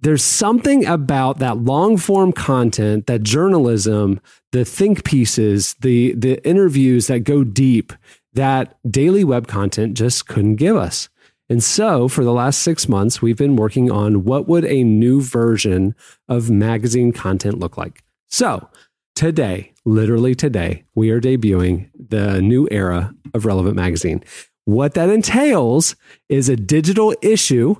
there's 0.00 0.24
something 0.24 0.86
about 0.86 1.40
that 1.40 1.58
long 1.58 1.98
form 1.98 2.32
content, 2.32 3.06
that 3.06 3.22
journalism, 3.22 4.18
the 4.52 4.64
think 4.64 5.04
pieces, 5.04 5.74
the 5.80 6.14
the 6.14 6.42
interviews 6.48 7.08
that 7.08 7.20
go 7.20 7.44
deep 7.44 7.92
that 8.36 8.76
daily 8.88 9.24
web 9.24 9.48
content 9.48 9.94
just 9.94 10.28
couldn't 10.28 10.56
give 10.56 10.76
us. 10.76 11.08
And 11.48 11.62
so 11.62 12.08
for 12.08 12.24
the 12.24 12.32
last 12.32 12.62
6 12.62 12.88
months 12.88 13.22
we've 13.22 13.36
been 13.36 13.56
working 13.56 13.90
on 13.90 14.24
what 14.24 14.48
would 14.48 14.64
a 14.64 14.82
new 14.82 15.20
version 15.20 15.94
of 16.28 16.50
magazine 16.50 17.12
content 17.12 17.58
look 17.58 17.76
like. 17.76 18.02
So, 18.28 18.68
today, 19.14 19.72
literally 19.84 20.34
today, 20.34 20.84
we 20.94 21.10
are 21.10 21.20
debuting 21.20 21.88
the 21.94 22.42
new 22.42 22.66
era 22.70 23.14
of 23.32 23.46
Relevant 23.46 23.76
Magazine. 23.76 24.24
What 24.64 24.94
that 24.94 25.08
entails 25.08 25.94
is 26.28 26.48
a 26.48 26.56
digital 26.56 27.14
issue 27.22 27.76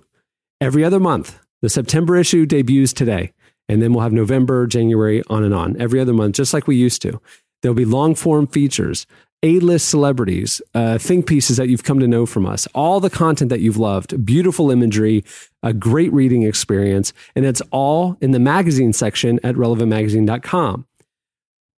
every 0.61 0.85
other 0.85 1.01
month. 1.01 1.41
The 1.63 1.69
September 1.69 2.17
issue 2.17 2.47
debuts 2.47 2.93
today, 2.93 3.33
and 3.69 3.83
then 3.83 3.93
we'll 3.93 4.05
have 4.05 4.13
November, 4.13 4.69
January, 4.69 5.25
on 5.29 5.43
and 5.43 5.53
on, 5.53 5.77
every 5.81 5.99
other 5.99 6.13
month, 6.13 6.37
just 6.37 6.55
like 6.55 6.69
we 6.69 6.77
used 6.77 7.03
to. 7.03 7.21
There'll 7.61 7.75
be 7.75 7.85
long 7.85 8.15
form 8.15 8.47
features, 8.47 9.07
A 9.43 9.61
list 9.61 9.89
celebrities, 9.89 10.63
uh, 10.75 10.99
think 10.99 11.27
pieces 11.27 11.59
that 11.59 11.69
you've 11.69 11.85
come 11.85 12.01
to 12.01 12.09
know 12.09 12.27
from 12.27 12.47
us, 12.47 12.67
all 12.75 13.01
the 13.01 13.11
content 13.11 13.51
that 13.51 13.61
you've 13.61 13.77
loved, 13.77 14.25
beautiful 14.25 14.71
imagery, 14.71 15.25
a 15.63 15.73
great 15.73 16.13
reading 16.13 16.43
experience, 16.43 17.13
and 17.35 17.45
it's 17.45 17.61
all 17.71 18.17
in 18.21 18.31
the 18.31 18.39
magazine 18.39 18.93
section 18.93 19.39
at 19.45 19.55
relevantmagazine.com. 19.55 20.87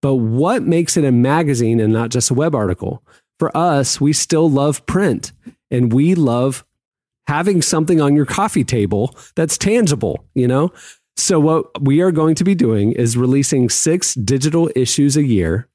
But 0.01 0.14
what 0.14 0.62
makes 0.62 0.97
it 0.97 1.05
a 1.05 1.12
magazine 1.12 1.81
and 1.81 1.92
not 1.92 2.11
just 2.11 2.31
a 2.31 2.35
web 2.35 2.55
article? 2.55 3.03
For 3.38 3.55
us, 3.57 4.01
we 4.01 4.12
still 4.12 4.49
love 4.49 4.87
print 4.87 5.33
and 5.71 5.92
we 5.92 6.14
love 6.14 6.64
having 7.27 7.61
something 7.61 8.01
on 8.01 8.16
your 8.16 8.27
coffee 8.27 8.64
table 8.64 9.14
that's 9.37 9.59
tangible, 9.59 10.25
you 10.35 10.49
know? 10.49 10.73
So, 11.16 11.40
what 11.40 11.83
we 11.83 12.01
are 12.01 12.12
going 12.12 12.37
to 12.37 12.44
be 12.44 12.55
doing 12.55 12.92
is 12.92 13.16
releasing 13.16 13.68
six 13.68 14.14
digital 14.14 14.71
issues 14.77 15.16
a 15.16 15.25
year, 15.25 15.68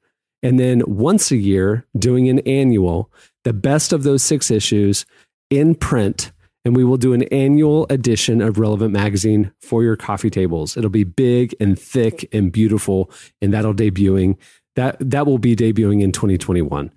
and 0.43 0.59
then 0.59 0.83
once 0.85 1.31
a 1.31 1.37
year, 1.37 1.87
doing 1.97 2.29
an 2.29 2.39
annual, 2.39 3.09
the 3.45 3.53
best 3.53 3.93
of 3.93 4.03
those 4.03 4.21
six 4.21 4.51
issues 4.51 5.05
in 5.49 5.73
print. 5.73 6.31
And 6.65 6.75
we 6.75 6.83
will 6.83 6.97
do 6.97 7.13
an 7.13 7.23
annual 7.23 7.87
edition 7.89 8.41
of 8.41 8.59
Relevant 8.59 8.93
Magazine 8.93 9.51
for 9.61 9.83
your 9.83 9.95
coffee 9.95 10.29
tables. 10.29 10.77
It'll 10.77 10.89
be 10.89 11.03
big 11.03 11.55
and 11.59 11.77
thick 11.77 12.27
and 12.31 12.51
beautiful, 12.51 13.11
and 13.41 13.53
that'll 13.53 13.73
debuting. 13.73 14.37
That 14.75 14.97
that 14.99 15.25
will 15.25 15.39
be 15.39 15.55
debuting 15.55 16.01
in 16.01 16.11
2021. 16.11 16.91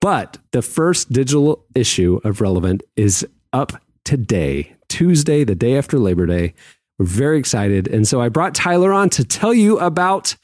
But 0.00 0.38
the 0.52 0.62
first 0.62 1.10
digital 1.10 1.64
issue 1.74 2.20
of 2.22 2.40
Relevant 2.40 2.84
is 2.94 3.26
up 3.52 3.72
today, 4.04 4.76
Tuesday, 4.88 5.42
the 5.42 5.56
day 5.56 5.76
after 5.76 5.98
Labor 5.98 6.26
Day. 6.26 6.54
We're 6.98 7.06
very 7.06 7.38
excited. 7.38 7.88
And 7.88 8.06
so 8.06 8.20
I 8.20 8.28
brought 8.28 8.54
Tyler 8.54 8.92
on 8.92 9.10
to 9.10 9.24
tell 9.24 9.52
you 9.52 9.78
about 9.80 10.36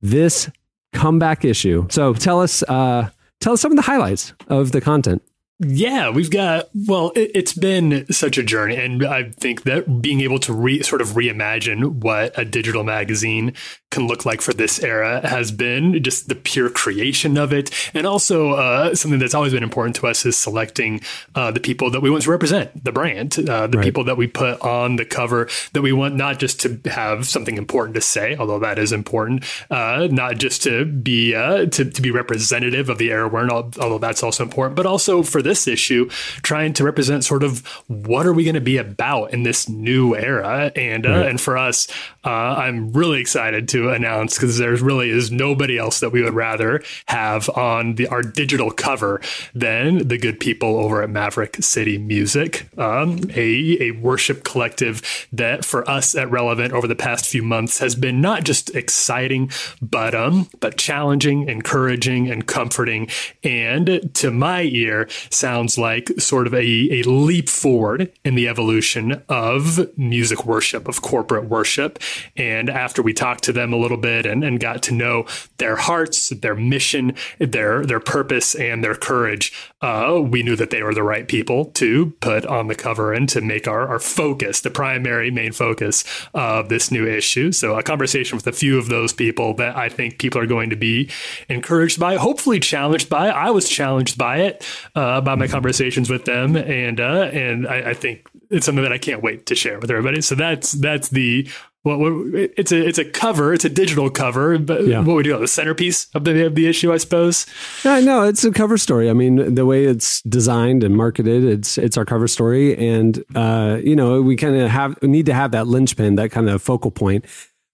this 0.00 0.50
comeback 0.92 1.44
issue. 1.44 1.86
So 1.90 2.14
tell 2.14 2.40
us, 2.40 2.62
uh, 2.64 3.10
tell 3.40 3.52
us 3.54 3.60
some 3.60 3.72
of 3.72 3.76
the 3.76 3.82
highlights 3.82 4.34
of 4.48 4.72
the 4.72 4.80
content. 4.80 5.22
Yeah, 5.64 6.10
we've 6.10 6.30
got, 6.30 6.70
well, 6.74 7.12
it, 7.14 7.30
it's 7.34 7.52
been 7.52 8.10
such 8.12 8.36
a 8.36 8.42
journey. 8.42 8.76
And 8.76 9.04
I 9.04 9.30
think 9.30 9.62
that 9.62 10.02
being 10.02 10.20
able 10.20 10.40
to 10.40 10.52
re, 10.52 10.82
sort 10.82 11.00
of 11.00 11.10
reimagine 11.10 12.02
what 12.02 12.36
a 12.36 12.44
digital 12.44 12.82
magazine 12.82 13.54
can 13.92 14.08
look 14.08 14.26
like 14.26 14.40
for 14.40 14.52
this 14.52 14.82
era 14.82 15.20
has 15.26 15.52
been 15.52 16.02
just 16.02 16.28
the 16.28 16.34
pure 16.34 16.70
creation 16.70 17.36
of 17.38 17.52
it. 17.52 17.70
And 17.94 18.06
also, 18.06 18.52
uh, 18.52 18.94
something 18.96 19.20
that's 19.20 19.34
always 19.34 19.52
been 19.52 19.62
important 19.62 19.94
to 19.96 20.08
us 20.08 20.26
is 20.26 20.36
selecting 20.36 21.00
uh, 21.36 21.50
the 21.52 21.60
people 21.60 21.90
that 21.92 22.00
we 22.02 22.10
want 22.10 22.24
to 22.24 22.30
represent 22.30 22.82
the 22.84 22.90
brand, 22.92 23.38
uh, 23.48 23.66
the 23.68 23.78
Right. 23.78 23.84
people 23.84 24.04
that 24.04 24.16
we 24.16 24.26
put 24.26 24.60
on 24.62 24.96
the 24.96 25.04
cover 25.04 25.48
that 25.74 25.82
we 25.82 25.92
want 25.92 26.14
not 26.16 26.38
just 26.38 26.60
to 26.62 26.80
have 26.90 27.26
something 27.28 27.56
important 27.56 27.94
to 27.94 28.00
say, 28.00 28.34
although 28.36 28.58
that 28.58 28.78
is 28.78 28.92
important, 28.92 29.44
uh, 29.70 30.08
not 30.10 30.38
just 30.38 30.62
to 30.64 30.84
be 30.84 31.34
uh, 31.34 31.66
to, 31.66 31.84
to 31.84 32.02
be 32.02 32.10
representative 32.10 32.88
of 32.88 32.98
the 32.98 33.10
era 33.10 33.28
we're 33.28 33.44
in, 33.44 33.50
although 33.50 33.98
that's 33.98 34.22
also 34.22 34.42
important, 34.42 34.74
but 34.76 34.86
also 34.86 35.22
for 35.22 35.42
this 35.42 35.68
issue, 35.68 36.08
trying 36.42 36.72
to 36.72 36.84
represent 36.84 37.24
sort 37.24 37.42
of 37.42 37.66
what 37.88 38.24
are 38.26 38.32
we 38.32 38.44
going 38.44 38.54
to 38.54 38.60
be 38.60 38.78
about 38.78 39.32
in 39.34 39.42
this 39.42 39.68
new 39.68 40.14
era, 40.16 40.72
and 40.76 41.06
uh, 41.06 41.28
and 41.28 41.40
for 41.40 41.58
us, 41.58 41.88
uh, 42.24 42.30
I'm 42.30 42.92
really 42.92 43.20
excited 43.20 43.68
to 43.70 43.81
announce 43.90 44.36
because 44.36 44.58
there 44.58 44.74
really 44.76 45.10
is 45.10 45.30
nobody 45.30 45.78
else 45.78 46.00
that 46.00 46.10
we 46.10 46.22
would 46.22 46.34
rather 46.34 46.82
have 47.06 47.48
on 47.50 47.94
the 47.96 48.06
our 48.08 48.22
digital 48.22 48.70
cover 48.70 49.20
than 49.54 50.08
the 50.08 50.18
good 50.18 50.40
people 50.40 50.78
over 50.78 51.02
at 51.02 51.10
Maverick 51.10 51.56
City 51.60 51.98
Music, 51.98 52.66
um, 52.78 53.20
a 53.34 53.76
a 53.80 53.90
worship 53.92 54.44
collective 54.44 55.28
that 55.32 55.64
for 55.64 55.88
us 55.88 56.14
at 56.14 56.30
Relevant 56.30 56.72
over 56.72 56.86
the 56.86 56.94
past 56.94 57.26
few 57.26 57.42
months 57.42 57.78
has 57.78 57.94
been 57.94 58.20
not 58.20 58.44
just 58.44 58.74
exciting, 58.74 59.50
but 59.80 60.14
um, 60.14 60.48
but 60.60 60.78
challenging, 60.78 61.48
encouraging, 61.48 62.30
and 62.30 62.46
comforting, 62.46 63.08
and 63.42 64.10
to 64.14 64.30
my 64.30 64.62
ear 64.62 65.08
sounds 65.30 65.78
like 65.78 66.08
sort 66.18 66.46
of 66.46 66.54
a 66.54 66.58
a 66.62 67.02
leap 67.02 67.48
forward 67.48 68.12
in 68.24 68.34
the 68.34 68.48
evolution 68.48 69.22
of 69.28 69.96
music 69.98 70.44
worship, 70.46 70.88
of 70.88 71.02
corporate 71.02 71.44
worship. 71.44 71.98
And 72.36 72.70
after 72.70 73.02
we 73.02 73.12
talked 73.12 73.44
to 73.44 73.52
them 73.52 73.71
them 73.72 73.78
a 73.78 73.82
little 73.82 73.96
bit 73.96 74.26
and, 74.26 74.44
and 74.44 74.60
got 74.60 74.82
to 74.84 74.94
know 74.94 75.26
their 75.58 75.76
hearts, 75.76 76.28
their 76.30 76.54
mission, 76.54 77.14
their 77.38 77.84
their 77.84 78.00
purpose, 78.00 78.54
and 78.54 78.84
their 78.84 78.94
courage, 78.94 79.52
uh, 79.80 80.20
we 80.22 80.42
knew 80.42 80.56
that 80.56 80.70
they 80.70 80.82
were 80.82 80.94
the 80.94 81.02
right 81.02 81.26
people 81.26 81.66
to 81.66 82.10
put 82.20 82.46
on 82.46 82.68
the 82.68 82.74
cover 82.74 83.12
and 83.12 83.28
to 83.28 83.40
make 83.40 83.66
our, 83.66 83.88
our 83.88 83.98
focus, 83.98 84.60
the 84.60 84.70
primary 84.70 85.30
main 85.30 85.52
focus 85.52 86.04
of 86.34 86.68
this 86.68 86.90
new 86.90 87.06
issue. 87.06 87.52
So 87.52 87.76
a 87.76 87.82
conversation 87.82 88.36
with 88.36 88.46
a 88.46 88.52
few 88.52 88.78
of 88.78 88.88
those 88.88 89.12
people 89.12 89.54
that 89.54 89.76
I 89.76 89.88
think 89.88 90.18
people 90.18 90.40
are 90.40 90.46
going 90.46 90.70
to 90.70 90.76
be 90.76 91.10
encouraged 91.48 91.98
by, 91.98 92.16
hopefully 92.16 92.60
challenged 92.60 93.08
by. 93.08 93.28
I 93.28 93.50
was 93.50 93.68
challenged 93.68 94.18
by 94.18 94.38
it, 94.38 94.64
uh, 94.94 95.20
by 95.20 95.34
my 95.34 95.48
conversations 95.48 96.10
with 96.10 96.24
them, 96.24 96.56
and 96.56 97.00
uh, 97.00 97.30
and 97.32 97.66
I, 97.66 97.90
I 97.90 97.94
think 97.94 98.26
it's 98.50 98.66
something 98.66 98.82
that 98.82 98.92
I 98.92 98.98
can't 98.98 99.22
wait 99.22 99.46
to 99.46 99.54
share 99.54 99.78
with 99.78 99.90
everybody. 99.90 100.20
So 100.20 100.34
that's 100.34 100.72
that's 100.72 101.08
the 101.08 101.48
well, 101.84 102.22
it's 102.34 102.70
a 102.72 102.86
it's 102.86 102.98
a 102.98 103.04
cover, 103.04 103.52
it's 103.52 103.64
a 103.64 103.68
digital 103.68 104.08
cover, 104.10 104.56
but 104.58 104.86
Yeah. 104.86 105.00
what 105.00 105.16
we 105.16 105.22
do 105.22 105.36
the 105.38 105.48
centerpiece 105.48 106.06
of 106.14 106.24
the 106.24 106.46
of 106.46 106.54
the 106.54 106.66
issue, 106.68 106.92
I 106.92 106.96
suppose. 106.98 107.46
Yeah, 107.84 108.00
no, 108.00 108.22
it's 108.22 108.44
a 108.44 108.52
cover 108.52 108.78
story. 108.78 109.10
I 109.10 109.12
mean, 109.14 109.54
the 109.54 109.66
way 109.66 109.84
it's 109.84 110.22
designed 110.22 110.84
and 110.84 110.96
marketed, 110.96 111.44
it's 111.44 111.78
it's 111.78 111.96
our 111.96 112.04
cover 112.04 112.28
story, 112.28 112.76
and 112.76 113.22
uh, 113.34 113.78
you 113.82 113.96
know, 113.96 114.22
we 114.22 114.36
kind 114.36 114.56
of 114.56 114.70
have 114.70 115.02
need 115.02 115.26
to 115.26 115.34
have 115.34 115.50
that 115.52 115.66
linchpin, 115.66 116.14
that 116.16 116.30
kind 116.30 116.48
of 116.48 116.62
focal 116.62 116.90
point 116.90 117.24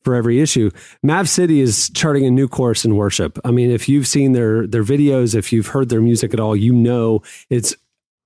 for 0.05 0.15
every 0.15 0.41
issue. 0.41 0.71
Mav 1.03 1.29
City 1.29 1.61
is 1.61 1.91
charting 1.91 2.25
a 2.25 2.31
new 2.31 2.49
course 2.49 2.85
in 2.85 2.97
worship. 2.97 3.39
I 3.45 3.51
mean, 3.51 3.71
if 3.71 3.89
you've 3.89 4.07
seen 4.07 4.33
their 4.33 4.67
their 4.67 4.85
videos, 4.85 5.35
if 5.35 5.53
you've 5.53 5.67
heard 5.69 5.89
their 5.91 6.01
music 6.01 6.33
at 6.33 6.41
all, 6.41 6.57
you 6.57 6.73
know 6.73 7.21
it's 7.51 7.75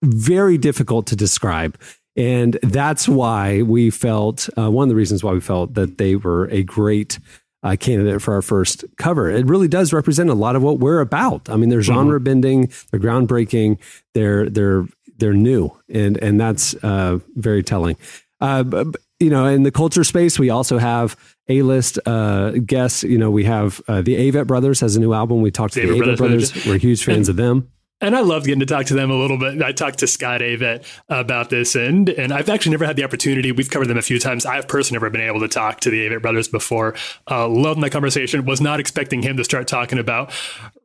very 0.05 0.59
difficult 0.59 1.07
to 1.07 1.17
describe. 1.17 1.77
And 2.17 2.59
that's 2.63 3.09
why 3.09 3.63
we 3.63 3.91
felt 3.91 4.49
uh, 4.59 4.71
one 4.71 4.85
of 4.85 4.89
the 4.91 4.95
reasons 4.95 5.25
why 5.25 5.33
we 5.33 5.41
felt 5.41 5.75
that 5.75 5.99
they 5.99 6.17
were 6.17 6.45
a 6.51 6.63
great 6.63 7.19
uh, 7.63 7.77
candidate 7.79 8.21
for 8.21 8.35
our 8.35 8.43
first 8.43 8.85
cover. 8.99 9.31
It 9.31 9.47
really 9.47 9.69
does 9.69 9.93
represent 9.93 10.29
a 10.29 10.35
lot 10.35 10.57
of 10.57 10.63
what 10.63 10.79
we're 10.79 11.01
about. 11.01 11.49
I 11.49 11.57
mean, 11.57 11.69
they're 11.69 11.81
genre 11.81 12.21
bending, 12.21 12.71
they're 12.91 13.01
groundbreaking, 13.01 13.79
they're 14.15 14.51
they're 14.51 14.87
they're 15.19 15.33
new, 15.33 15.71
and 15.89 16.17
and 16.19 16.41
that's 16.41 16.75
uh, 16.83 17.21
very 17.37 17.63
telling. 17.63 17.97
Uh, 18.41 18.65
b- 18.65 18.85
b- 18.85 18.99
you 19.21 19.31
know, 19.31 19.47
in 19.47 19.63
the 19.63 19.71
culture 19.71 20.03
space, 20.03 20.37
we 20.39 20.51
also 20.51 20.79
have 20.79 21.17
a 21.49 21.63
list 21.63 22.01
uh, 22.07 22.51
guests. 22.67 23.05
You 23.05 23.17
know, 23.17 23.31
we 23.31 23.45
have 23.45 23.81
uh, 23.87 24.03
the 24.03 24.17
Avett 24.17 24.49
Brothers 24.49 24.81
has 24.81 24.97
a 24.97 25.01
new 25.01 25.13
album. 25.13 25.41
We 25.41 25.53
talked 25.53 25.75
to 25.75 25.81
The 25.81 25.87
the 25.87 25.95
Avett 25.95 26.03
Avett 26.15 26.17
Brothers. 26.19 26.51
Brothers. 26.53 26.67
We're 26.67 26.79
huge 26.79 27.05
fans 27.05 27.29
of 27.31 27.37
them. 27.37 27.71
And 28.03 28.17
I 28.17 28.21
loved 28.21 28.47
getting 28.47 28.61
to 28.61 28.67
talk 28.67 28.87
to 28.87 28.95
them 28.95 29.13
a 29.13 29.15
little 29.15 29.39
bit. 29.39 29.63
I 29.63 29.71
talked 29.71 30.01
to 30.01 30.09
Scott 30.09 30.41
Avett 30.41 30.85
about 31.09 31.51
this, 31.51 31.77
and 31.77 32.09
and 32.09 32.33
I've 32.33 32.49
actually 32.49 32.73
never 32.73 32.85
had 32.85 32.97
the 32.97 33.05
opportunity. 33.05 33.53
We've 33.53 33.71
covered 33.71 33.87
them 33.87 33.97
a 33.97 34.03
few 34.03 34.19
times. 34.19 34.45
I've 34.45 34.67
personally 34.67 34.97
never 34.97 35.09
been 35.09 35.21
able 35.21 35.39
to 35.41 35.49
talk 35.49 35.79
to 35.81 35.91
the 35.91 36.09
Avett 36.09 36.21
brothers 36.21 36.49
before. 36.49 36.97
Uh, 37.31 37.47
loved 37.49 37.81
that 37.81 37.91
conversation. 37.91 38.45
Was 38.45 38.61
not 38.61 38.81
expecting 38.81 39.23
him 39.23 39.37
to 39.37 39.45
start 39.45 39.69
talking 39.69 40.01
about 40.01 40.33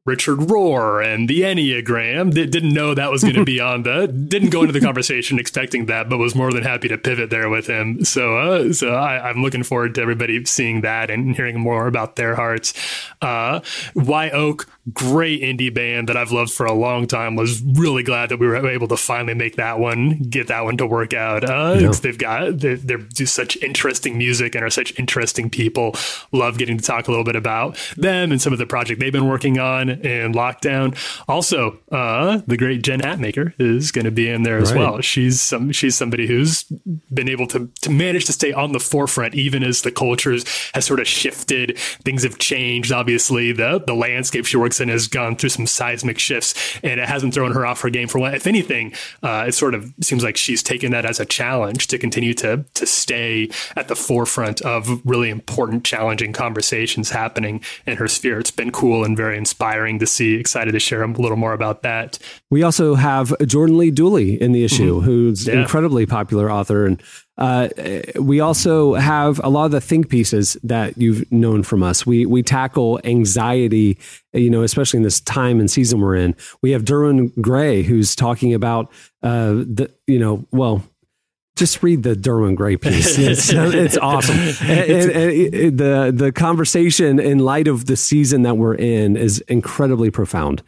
Richard 0.08 0.38
Rohr 0.40 1.06
and 1.06 1.30
the 1.30 1.42
Enneagram. 1.42 2.34
Di- 2.34 2.46
Didn't 2.48 2.74
know 2.74 2.94
that 2.96 3.12
was 3.12 3.22
going 3.24 3.36
to 3.36 3.44
be 3.46 3.60
on 3.60 3.84
the. 3.84 4.08
Didn't 4.08 4.50
go 4.50 4.62
into 4.62 4.72
the 4.72 4.80
conversation 4.80 5.38
expecting 5.38 5.86
that, 5.88 6.10
but 6.10 6.18
was 6.18 6.34
more 6.34 6.52
than 6.52 6.64
happy 6.64 6.88
to 6.88 6.98
pivot 6.98 7.30
there 7.30 7.50
with 7.50 7.68
him. 7.68 8.04
So, 8.06 8.38
uh, 8.38 8.74
so 8.74 8.94
I, 8.96 9.30
I'm 9.30 9.42
looking 9.44 9.64
forward 9.64 9.94
to 9.96 10.02
everybody 10.02 10.44
seeing 10.46 10.82
that 10.82 11.12
and 11.12 11.36
hearing 11.36 11.60
more 11.60 11.88
about 11.88 12.16
their 12.16 12.36
hearts. 12.36 12.74
Uh, 13.22 13.60
Y 13.96 14.30
Oak, 14.32 14.68
great 14.94 15.42
indie 15.42 15.74
band 15.74 16.08
that 16.10 16.16
I've 16.16 16.32
loved 16.32 16.52
for 16.52 16.66
a 16.66 16.74
long 16.74 17.06
time. 17.06 17.36
Was 17.36 17.62
really 17.62 18.04
glad 18.04 18.30
that 18.30 18.38
we 18.40 18.48
were 18.48 18.66
able 18.70 18.88
to 18.88 18.98
finally 18.98 19.34
make 19.34 19.58
that 19.58 19.78
one, 19.78 20.20
get 20.30 20.48
that 20.48 20.64
one 20.64 20.78
to 20.78 20.88
work 20.88 21.14
out. 21.14 21.44
Uh, 21.44 21.74
it's- 21.76 22.00
They've 22.00 22.18
got 22.18 22.60
they 22.60 22.76
they 22.76 22.96
do 22.96 23.26
such 23.26 23.58
interesting 23.58 24.18
music 24.18 24.56
and 24.56 24.64
are 24.64 24.70
such 24.70 24.98
interesting 24.98 25.50
people. 25.50 25.94
Love 26.32 26.58
getting 26.58 26.78
to 26.78 26.84
talk 26.84 27.08
a 27.10 27.12
little 27.12 27.26
bit 27.26 27.36
about 27.36 27.76
them 27.98 28.32
and 28.32 28.42
some 28.42 28.54
of 28.54 28.60
the 28.60 28.66
project 28.66 29.02
they've 29.02 29.12
been 29.12 29.28
working 29.28 29.60
on 29.60 29.90
in 30.06 30.34
lockdown. 30.34 30.96
Also, 31.28 31.80
uh, 31.92 32.42
the 32.48 32.58
great 32.58 32.82
Jen 32.84 33.02
Hatmaker 33.02 33.54
is 33.60 33.92
going 33.92 34.06
to 34.06 34.12
be 34.12 34.30
in 34.30 34.44
there 34.44 34.58
as 34.58 34.72
Right. 34.72 34.80
well. 34.80 35.02
She's 35.02 35.42
some 35.42 35.72
she's 35.72 35.96
somebody 35.96 36.28
who's 36.28 36.64
been 37.14 37.30
able 37.30 37.48
to 37.48 37.70
to 37.82 37.90
manage 37.90 38.26
to 38.26 38.34
stay 38.34 38.52
on 38.54 38.72
the 38.72 38.80
forefront 38.80 39.36
even 39.36 39.64
as 39.64 39.82
the 39.82 39.92
cultures 39.92 40.44
has 40.74 40.86
sort 40.86 41.00
of 41.00 41.08
shifted. 41.08 41.78
Things 41.78 42.24
have 42.24 42.38
changed. 42.38 42.92
Obviously, 42.92 43.52
the 43.52 43.84
the 43.86 43.94
landscape 43.96 44.46
she 44.46 44.58
works 44.58 44.80
in 44.80 44.90
has 44.90 45.08
gone 45.08 45.36
through 45.36 45.50
some 45.50 45.66
seismic 45.68 46.20
shifts, 46.20 46.54
and 46.84 47.00
it 47.00 47.08
hasn't 47.08 47.34
thrown 47.34 47.54
her 47.54 47.66
off 47.66 47.82
her 47.82 47.90
game 47.90 48.08
for 48.08 48.20
one. 48.20 48.34
If 48.34 48.48
anything, 48.48 48.94
uh, 49.24 49.46
it 49.48 49.54
sort 49.54 49.74
of 49.74 49.94
seems 50.02 50.24
like 50.24 50.36
she's 50.38 50.62
taken 50.62 50.92
that 50.92 51.06
as 51.06 51.20
a 51.20 51.26
challenge 51.26 51.88
to 51.88 51.98
continue 51.98 52.34
to 52.36 52.66
to 52.74 52.86
stay 52.86 53.50
at 53.76 53.88
the 53.88 53.96
forefront 53.96 54.62
of 54.62 55.02
really 55.06 55.30
important, 55.30 55.84
challenging 55.84 56.34
conversations 56.34 57.12
happening 57.12 57.62
in 57.86 57.98
her 57.98 58.08
sphere. 58.08 58.40
It's 58.40 58.52
been 58.52 58.72
cool 58.72 59.04
and 59.06 59.16
very 59.16 59.38
inspiring 59.38 59.87
to 60.00 60.06
see. 60.06 60.36
Excited 60.36 60.72
to 60.74 60.80
share 60.80 61.04
a 61.04 61.08
little 61.08 61.38
more 61.38 61.54
about 61.54 61.82
that. 61.84 62.20
We 62.52 62.64
also 62.64 62.96
have 62.96 63.34
Jordan 63.46 63.78
Lee 63.78 63.92
Dooley 63.92 64.42
in 64.42 64.52
the 64.52 64.64
issue, 64.64 65.02
who's 65.02 65.46
Mm-hmm. 65.46 65.56
Yeah. 65.56 65.62
incredibly 65.62 66.06
popular 66.06 66.52
author, 66.52 66.86
and 66.86 67.02
uh, 67.38 67.70
we 68.20 68.40
also 68.40 68.96
have 68.96 69.40
a 69.44 69.50
lot 69.50 69.66
of 69.66 69.72
the 69.72 69.80
think 69.82 70.10
pieces 70.10 70.58
that 70.64 70.98
you've 70.98 71.32
known 71.32 71.62
from 71.64 71.84
us. 71.84 72.06
We 72.06 72.26
we 72.26 72.42
tackle 72.44 73.00
anxiety, 73.04 73.98
you 74.34 74.50
know, 74.50 74.64
especially 74.64 74.98
in 74.98 75.04
this 75.04 75.22
time 75.22 75.60
and 75.60 75.70
season 75.70 76.02
we're 76.02 76.16
in. 76.16 76.36
We 76.62 76.72
have 76.72 76.84
Derwin 76.84 77.32
Gray, 77.40 77.84
who's 77.84 78.16
talking 78.16 78.54
about 78.54 78.92
uh, 79.24 79.54
the, 79.54 79.92
you 80.08 80.20
know, 80.20 80.46
well. 80.52 80.84
Just 81.58 81.84
read 81.84 82.04
the 82.04 82.16
Derwin 82.16 82.56
Gray 82.56 82.78
piece. 82.78 83.18
It's, 83.28 83.50
it's 83.52 83.98
awesome. 83.98 84.38
And, 84.38 84.62
and- 84.92 85.54
and 85.56 85.78
the 85.78 86.12
the 86.16 86.32
conversation 86.32 87.20
in 87.20 87.40
light 87.40 87.68
of 87.68 87.86
the 87.86 87.96
season 87.98 88.44
that 88.44 88.56
we're 88.58 88.76
in 88.76 89.18
is 89.18 89.40
incredibly 89.48 90.10
profound. 90.12 90.62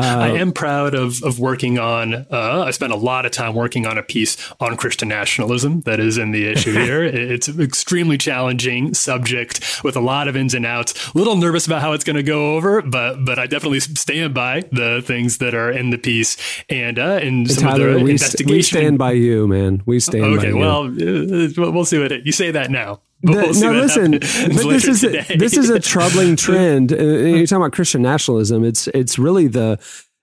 I 0.00 0.28
am 0.28 0.52
proud 0.52 0.94
of 0.94 1.22
of 1.22 1.38
working 1.38 1.78
on. 1.78 2.14
Uh, 2.14 2.64
I 2.66 2.70
spent 2.70 2.92
a 2.92 2.96
lot 2.96 3.26
of 3.26 3.32
time 3.32 3.54
working 3.54 3.86
on 3.86 3.98
a 3.98 4.02
piece 4.02 4.36
on 4.60 4.76
Christian 4.76 5.08
nationalism 5.08 5.80
that 5.82 6.00
is 6.00 6.18
in 6.18 6.30
the 6.32 6.46
issue 6.46 6.72
here. 6.84 7.02
It's 7.04 7.48
an 7.48 7.60
extremely 7.60 8.18
challenging 8.18 8.94
subject 8.94 9.80
with 9.84 9.96
a 9.96 10.00
lot 10.00 10.28
of 10.28 10.36
ins 10.36 10.54
and 10.54 10.66
outs. 10.66 10.94
A 11.14 11.18
little 11.18 11.36
nervous 11.36 11.66
about 11.66 11.82
how 11.82 11.92
it's 11.92 12.04
going 12.04 12.16
to 12.16 12.22
go 12.22 12.56
over, 12.56 12.82
but 12.82 13.24
but 13.24 13.38
I 13.38 13.46
definitely 13.46 13.80
stand 13.80 14.34
by 14.34 14.62
the 14.72 15.02
things 15.04 15.38
that 15.38 15.54
are 15.54 15.70
in 15.70 15.90
the 15.90 15.98
piece 15.98 16.36
and 16.68 16.98
uh, 16.98 17.18
in 17.22 17.46
some 17.46 17.64
Tyler, 17.64 17.88
of 17.88 17.94
the 17.98 18.04
we, 18.04 18.10
investigation. 18.12 18.54
we 18.56 18.62
stand 18.62 18.98
by 18.98 19.12
you, 19.12 19.46
man. 19.48 19.82
We 19.86 20.00
stand 20.00 20.22
by 20.36 20.38
Okay, 20.38 20.48
you. 20.48 20.56
well, 20.58 20.84
uh, 20.86 21.70
we'll 21.72 21.84
see 21.84 21.98
what 21.98 22.12
it, 22.12 22.26
you 22.26 22.32
say 22.32 22.50
that 22.50 22.70
now. 22.70 23.00
The- 23.26 23.32
we'll 23.32 23.72
no, 23.72 23.80
listen. 23.80 24.12
But 24.56 24.68
this 24.70 24.86
is 24.86 25.04
a, 25.04 25.36
this 25.36 25.56
is 25.56 25.70
a 25.70 25.80
troubling 25.80 26.36
trend. 26.46 26.92
Uh, 26.92 26.96
You're 26.96 27.46
talking 27.46 27.62
about 27.62 27.72
Christian 27.72 28.02
nationalism. 28.02 28.64
It's 28.64 28.88
it's 28.88 29.18
really 29.18 29.46
the 29.48 29.78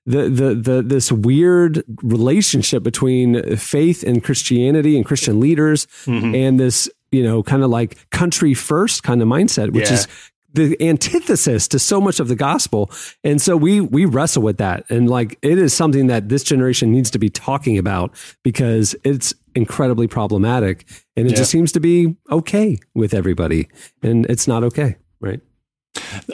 the 0.05 0.29
the 0.29 0.55
the 0.55 0.81
this 0.83 1.11
weird 1.11 1.83
relationship 2.01 2.83
between 2.83 3.55
faith 3.57 4.03
and 4.03 4.23
Christianity 4.23 4.95
and 4.97 5.05
Christian 5.05 5.39
leaders, 5.39 5.87
Mm-hmm. 6.05 6.35
and 6.35 6.59
this 6.59 6.89
you 7.11 7.23
know 7.23 7.43
kind 7.43 7.63
of 7.63 7.69
like 7.69 8.09
country 8.09 8.53
first 8.53 9.03
kind 9.03 9.21
of 9.21 9.27
mindset, 9.27 9.71
which 9.73 9.87
Yeah. 9.89 9.93
is 9.97 10.07
the 10.55 10.77
antithesis 10.87 11.67
to 11.69 11.79
so 11.79 11.99
much 11.99 12.19
of 12.19 12.27
the 12.27 12.35
gospel. 12.35 12.91
And 13.23 13.41
so 13.41 13.57
we 13.57 13.81
we 13.81 14.05
wrestle 14.05 14.43
with 14.43 14.57
that. 14.57 14.85
And 14.89 15.09
like 15.09 15.37
it 15.41 15.57
is 15.57 15.73
something 15.73 16.07
that 16.07 16.29
this 16.29 16.43
generation 16.43 16.91
needs 16.91 17.09
to 17.11 17.17
be 17.19 17.29
talking 17.29 17.77
about 17.79 18.13
because 18.43 18.95
it's 19.03 19.33
incredibly 19.55 20.07
problematic 20.07 20.85
and 21.15 21.27
it 21.27 21.31
Yeah. 21.31 21.37
just 21.37 21.51
seems 21.51 21.71
to 21.73 21.79
be 21.79 22.15
okay 22.31 22.77
with 22.93 23.13
everybody. 23.13 23.67
And 24.01 24.25
it's 24.27 24.47
not 24.47 24.63
okay, 24.63 24.97
right? 25.19 25.39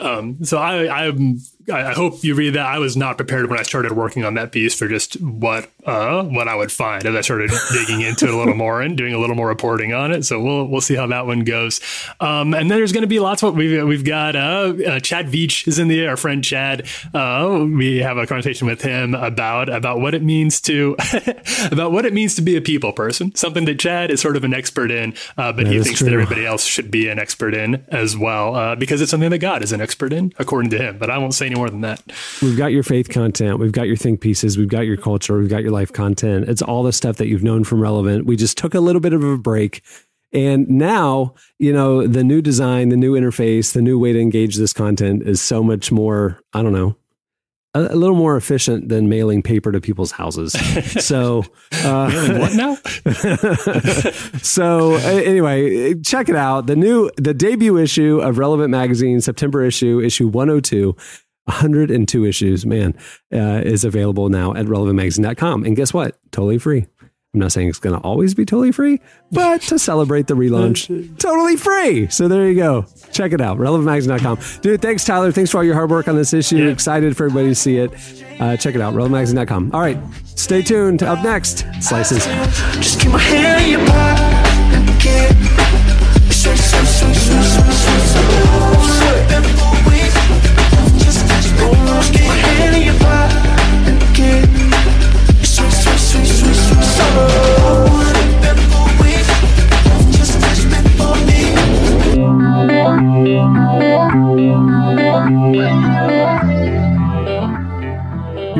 Um, 0.00 0.42
so 0.44 0.58
I, 0.58 1.06
I'm, 1.06 1.38
I 1.70 1.90
I 1.90 1.92
hope 1.92 2.22
you 2.22 2.36
read 2.36 2.54
that. 2.54 2.66
I 2.66 2.78
was 2.78 2.96
not 2.96 3.16
prepared 3.16 3.50
when 3.50 3.58
I 3.58 3.62
started 3.62 3.92
working 3.92 4.24
on 4.24 4.34
that 4.34 4.52
piece 4.52 4.74
for 4.74 4.86
just 4.86 5.20
what, 5.20 5.68
uh, 5.84 6.22
what 6.22 6.46
I 6.46 6.54
would 6.54 6.70
find 6.70 7.04
as 7.04 7.14
I 7.16 7.20
started 7.20 7.50
digging 7.72 8.00
into 8.02 8.26
it 8.26 8.34
a 8.34 8.36
little 8.36 8.54
more 8.54 8.80
and 8.80 8.96
doing 8.96 9.12
a 9.12 9.18
little 9.18 9.34
more 9.34 9.48
reporting 9.48 9.92
on 9.92 10.12
it. 10.12 10.24
So 10.24 10.40
we'll, 10.40 10.66
we'll 10.66 10.80
see 10.80 10.94
how 10.94 11.08
that 11.08 11.26
one 11.26 11.40
goes. 11.40 11.80
Um, 12.20 12.54
and 12.54 12.70
then 12.70 12.78
there's 12.78 12.92
going 12.92 13.02
to 13.02 13.08
be 13.08 13.18
lots 13.18 13.42
of, 13.42 13.56
we've, 13.56 13.84
we've 13.86 14.04
got, 14.04 14.36
uh, 14.36 14.74
uh, 14.86 15.00
Chad 15.00 15.26
Veach 15.26 15.66
is 15.66 15.78
in 15.78 15.88
the, 15.88 16.00
air. 16.00 16.10
our 16.10 16.16
friend 16.16 16.44
Chad. 16.44 16.86
Uh, 17.12 17.66
we 17.68 17.98
have 17.98 18.18
a 18.18 18.26
conversation 18.26 18.68
with 18.68 18.82
him 18.82 19.14
about, 19.14 19.68
about 19.68 20.00
what 20.00 20.14
it 20.14 20.22
means 20.22 20.60
to, 20.62 20.96
about 21.72 21.90
what 21.90 22.06
it 22.06 22.12
means 22.12 22.36
to 22.36 22.42
be 22.42 22.56
a 22.56 22.60
people 22.60 22.92
person, 22.92 23.34
something 23.34 23.64
that 23.64 23.80
Chad 23.80 24.10
is 24.10 24.20
sort 24.20 24.36
of 24.36 24.44
an 24.44 24.54
expert 24.54 24.92
in, 24.92 25.12
uh, 25.36 25.52
but 25.52 25.64
That 25.64 25.72
he 25.72 25.82
thinks 25.82 26.00
that 26.00 26.12
everybody 26.12 26.46
else 26.46 26.64
should 26.64 26.90
be 26.90 27.08
an 27.08 27.18
expert 27.18 27.52
in 27.54 27.84
as 27.88 28.16
well, 28.16 28.54
uh, 28.54 28.76
because 28.76 29.00
it's 29.00 29.10
something 29.10 29.30
that 29.30 29.38
God 29.38 29.62
is 29.62 29.72
an 29.72 29.80
expert 29.80 30.12
in, 30.12 30.32
according 30.38 30.70
to 30.70 30.78
him. 30.78 30.98
But 30.98 31.10
I 31.10 31.18
won't 31.18 31.34
say 31.34 31.46
any 31.46 31.59
more 31.60 31.68
than 31.68 31.82
that. 31.82 32.02
We've 32.40 32.56
got 32.56 32.72
your 32.72 32.82
faith 32.82 33.10
content, 33.10 33.58
we've 33.58 33.72
got 33.72 33.86
your 33.86 33.96
think 33.96 34.22
pieces, 34.22 34.56
we've 34.56 34.68
got 34.68 34.86
your 34.86 34.96
culture, 34.96 35.38
we've 35.38 35.50
got 35.50 35.62
your 35.62 35.72
life 35.72 35.92
content. 35.92 36.48
It's 36.48 36.62
all 36.62 36.82
the 36.82 36.92
stuff 36.92 37.16
that 37.18 37.26
you've 37.26 37.42
known 37.42 37.64
from 37.64 37.80
Relevant. 37.80 38.24
We 38.24 38.36
just 38.36 38.56
took 38.56 38.74
a 38.74 38.80
little 38.80 39.00
bit 39.00 39.12
of 39.12 39.22
a 39.22 39.36
break. 39.36 39.82
And 40.32 40.66
now, 40.68 41.34
you 41.58 41.72
know, 41.72 42.06
the 42.06 42.24
new 42.24 42.40
design, 42.40 42.88
the 42.88 42.96
new 42.96 43.12
interface, 43.12 43.72
the 43.72 43.82
new 43.82 43.98
way 43.98 44.14
to 44.14 44.20
engage 44.20 44.56
this 44.56 44.72
content 44.72 45.24
is 45.24 45.42
so 45.42 45.62
much 45.62 45.92
more, 45.92 46.40
I 46.54 46.62
don't 46.62 46.72
know, 46.72 46.96
a, 47.74 47.80
little 47.94 48.16
more 48.16 48.36
efficient 48.36 48.88
than 48.88 49.08
mailing 49.08 49.42
paper 49.42 49.70
to 49.72 49.80
people's 49.80 50.12
houses. 50.12 50.56
So, 51.00 51.44
uh, 51.84 52.38
what 52.38 52.54
now? 52.54 52.74
so 54.42 54.94
uh, 54.94 54.98
anyway, 54.98 55.94
check 56.00 56.28
it 56.28 56.36
out. 56.36 56.66
The 56.66 56.76
new, 56.76 57.10
the 57.16 57.34
debut 57.34 57.76
issue 57.78 58.20
of 58.20 58.38
Relevant 58.38 58.70
Magazine, 58.70 59.20
September 59.20 59.62
issue, 59.64 60.00
issue 60.00 60.28
102. 60.28 60.96
102 61.44 62.24
issues, 62.24 62.66
man, 62.66 62.94
uh, 63.32 63.62
is 63.64 63.84
available 63.84 64.28
now 64.28 64.54
at 64.54 64.66
relevantmagazine.com. 64.66 65.64
And 65.64 65.76
guess 65.76 65.92
what? 65.92 66.18
Totally 66.32 66.58
free. 66.58 66.86
I'm 67.32 67.38
not 67.38 67.52
saying 67.52 67.68
it's 67.68 67.78
going 67.78 67.94
to 67.96 68.04
always 68.04 68.34
be 68.34 68.44
totally 68.44 68.72
free, 68.72 68.98
but 69.30 69.62
to 69.62 69.78
celebrate 69.78 70.26
the 70.26 70.34
relaunch, 70.34 71.16
totally 71.20 71.56
free. 71.56 72.08
So 72.08 72.26
there 72.26 72.48
you 72.48 72.56
go. 72.56 72.86
Check 73.12 73.32
it 73.32 73.40
out. 73.40 73.56
RelevantMagazine.com. 73.58 74.60
Dude, 74.62 74.82
thanks, 74.82 75.04
Tyler. 75.04 75.30
Thanks 75.30 75.52
for 75.52 75.58
all 75.58 75.64
your 75.64 75.74
hard 75.74 75.90
work 75.90 76.08
on 76.08 76.16
this 76.16 76.34
issue. 76.34 76.56
Yeah. 76.56 76.72
Excited 76.72 77.16
for 77.16 77.26
everybody 77.26 77.50
to 77.50 77.54
see 77.54 77.76
it. 77.78 77.92
Uh, 78.40 78.56
check 78.56 78.74
it 78.74 78.80
out. 78.80 78.94
RelevantMagazine.com. 78.94 79.70
All 79.72 79.80
right. 79.80 79.98
Stay 80.24 80.60
tuned. 80.62 81.04
Up 81.04 81.22
next, 81.22 81.64
Slices. 81.80 82.26
Just 82.74 83.00
keep 83.00 83.12
my 83.12 83.18
hand 83.18 83.62
in 83.62 83.70
your 83.78 83.86
pocket 83.86 84.74
and 84.74 85.00
get 85.00 85.50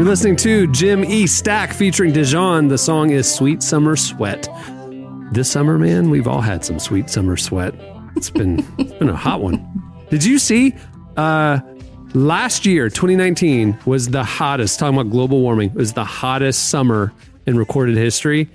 You're 0.01 0.09
listening 0.09 0.37
to 0.37 0.67
Jim 0.69 1.05
E. 1.05 1.27
Stack 1.27 1.75
featuring 1.75 2.13
Dijon. 2.13 2.69
The 2.69 2.79
song 2.79 3.11
is 3.11 3.33
Sweet 3.33 3.63
Summer 3.63 3.97
Sweat. 3.97 4.49
This 5.31 5.51
summer, 5.51 5.79
man, 5.79 6.09
we've 6.09 6.27
all 6.27 6.41
had 6.41 6.65
some 6.65 6.79
sweet 6.79 7.11
summer 7.11 7.37
sweat. 7.37 7.75
It's 8.17 8.31
been, 8.31 8.63
been 8.99 9.11
a 9.11 9.15
hot 9.15 9.43
one. 9.43 9.63
Did 10.09 10.25
you 10.25 10.39
see? 10.39 10.75
Uh, 11.19 11.61
last 12.15 12.67
year, 12.67 12.89
2019, 12.89 13.79
was 13.87 14.09
the 14.09 14.25
hottest, 14.25 14.79
talking 14.79 14.99
about 14.99 15.11
global 15.11 15.41
warming, 15.41 15.73
was 15.75 15.93
the 15.93 16.05
hottest 16.05 16.69
summer 16.69 17.13
in 17.47 17.57
recorded 17.57 17.97
history. 17.97 18.49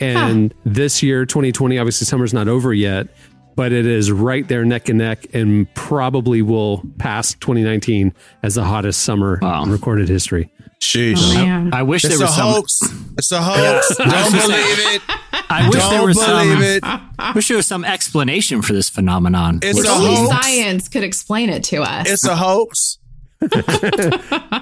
And 0.00 0.52
this 0.64 1.02
year, 1.02 1.24
2020, 1.24 1.78
obviously 1.78 2.06
summer's 2.06 2.34
not 2.34 2.48
over 2.48 2.74
yet, 2.74 3.08
but 3.56 3.72
it 3.72 3.86
is 3.86 4.10
right 4.12 4.46
there 4.48 4.64
neck 4.64 4.88
and 4.88 4.98
neck 4.98 5.26
and 5.34 5.72
probably 5.74 6.42
will 6.42 6.82
pass 6.98 7.34
2019 7.34 8.12
as 8.42 8.54
the 8.56 8.64
hottest 8.64 9.02
summer 9.02 9.38
Wow. 9.42 9.62
in 9.64 9.70
recorded 9.70 10.08
history. 10.08 10.50
Sheesh. 10.80 11.16
Oh, 11.18 11.34
man. 11.34 11.72
I 11.72 11.82
wish 11.82 12.04
It's 12.04 12.14
there 12.18 12.26
a 12.26 12.28
was 12.28 12.36
some. 12.36 12.52
hoax. 12.52 12.80
It's 13.16 13.32
a 13.32 13.40
hoax. 13.42 13.96
Don't 13.96 14.08
believe 14.32 14.94
it. 14.94 15.02
I 15.48 15.68
wish 15.68 15.80
there 15.82 15.90
Don't 15.98 16.06
was 16.06 16.20
some. 16.20 16.48
believe 16.48 16.62
it. 16.84 17.34
Wish 17.34 17.48
there 17.48 17.56
was 17.56 17.66
some 17.66 17.84
explanation 17.84 18.60
for 18.60 18.72
this 18.74 18.90
phenomenon. 18.90 19.60
It's 19.62 19.78
Which- 19.78 19.86
a 19.88 19.90
Only 19.92 20.14
hoax. 20.16 20.44
science 20.46 20.88
could 20.88 21.04
explain 21.04 21.48
it 21.48 21.64
to 21.64 21.82
us. 21.82 22.10
It's 22.10 22.24
a 22.26 22.36
hoax. 22.36 22.98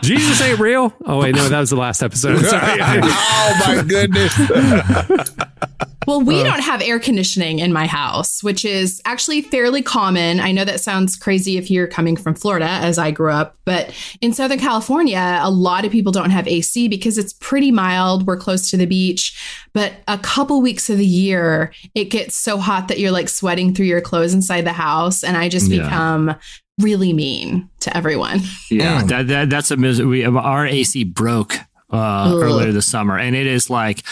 Jesus 0.03 0.41
ain't 0.43 0.59
real. 0.59 0.93
Oh 1.07 1.19
wait, 1.21 1.35
no, 1.37 1.49
that 1.49 1.61
was 1.61 1.71
the 1.71 1.77
last 1.77 2.03
episode. 2.03 2.39
Sorry. 2.45 2.79
oh 2.81 3.61
my 3.67 3.83
goodness. 3.87 4.35
Well, 6.07 6.21
we 6.21 6.41
uh. 6.41 6.45
don't 6.45 6.61
have 6.61 6.83
air 6.83 6.99
conditioning 6.99 7.59
in 7.59 7.73
my 7.73 7.87
house, 7.87 8.43
which 8.43 8.65
is 8.65 9.01
actually 9.05 9.43
fairly 9.43 9.83
common. 9.83 10.41
I 10.41 10.53
know 10.53 10.65
that 10.65 10.81
sounds 10.81 11.17
crazy 11.17 11.57
if 11.57 11.71
you're 11.71 11.87
coming 11.87 12.17
from 12.17 12.35
Florida, 12.35 12.67
as 12.69 12.99
I 12.99 13.11
grew 13.11 13.31
up, 13.31 13.57
but 13.65 13.95
in 14.21 14.33
Southern 14.33 14.59
California, 14.59 15.39
a 15.43 15.51
lot 15.51 15.85
of 15.85 15.93
people 15.93 16.13
don't 16.13 16.31
have 16.31 16.49
AC 16.49 16.89
because 16.89 17.19
it's 17.19 17.33
pretty 17.35 17.71
mild. 17.71 18.27
We're 18.27 18.37
close 18.37 18.71
to 18.71 18.77
the 18.77 18.87
beach, 18.87 19.67
but 19.73 19.93
a 20.09 20.19
couple 20.19 20.61
weeks 20.61 20.91
of 20.91 20.99
the 20.99 21.07
year, 21.07 21.73
it 21.95 22.07
gets 22.07 22.35
so 22.35 22.59
hot 22.59 22.89
that 22.89 22.99
you're 22.99 23.11
like 23.11 23.29
sweating 23.29 23.75
through 23.75 23.87
your 23.87 24.01
clothes 24.01 24.35
inside 24.35 24.63
the 24.63 24.73
house. 24.73 25.23
And 25.23 25.37
I 25.37 25.49
just 25.49 25.71
Yeah. 25.71 25.83
become 25.85 26.35
really 26.81 27.13
mean 27.13 27.69
to 27.81 27.97
everyone. 27.97 28.41
Yeah, 28.71 29.03
oh. 29.03 29.07
that, 29.07 29.27
that 29.29 29.51
that's 29.51 29.71
a 29.71 29.77
mis- 29.77 30.01
we 30.01 30.25
our 30.25 30.67
AC 30.67 31.05
broke 31.05 31.57
uh, 31.93 32.33
earlier 32.35 32.73
this 32.73 32.87
summer, 32.87 33.19
and 33.19 33.37
it 33.37 33.47
is 33.47 33.69
like 33.71 34.03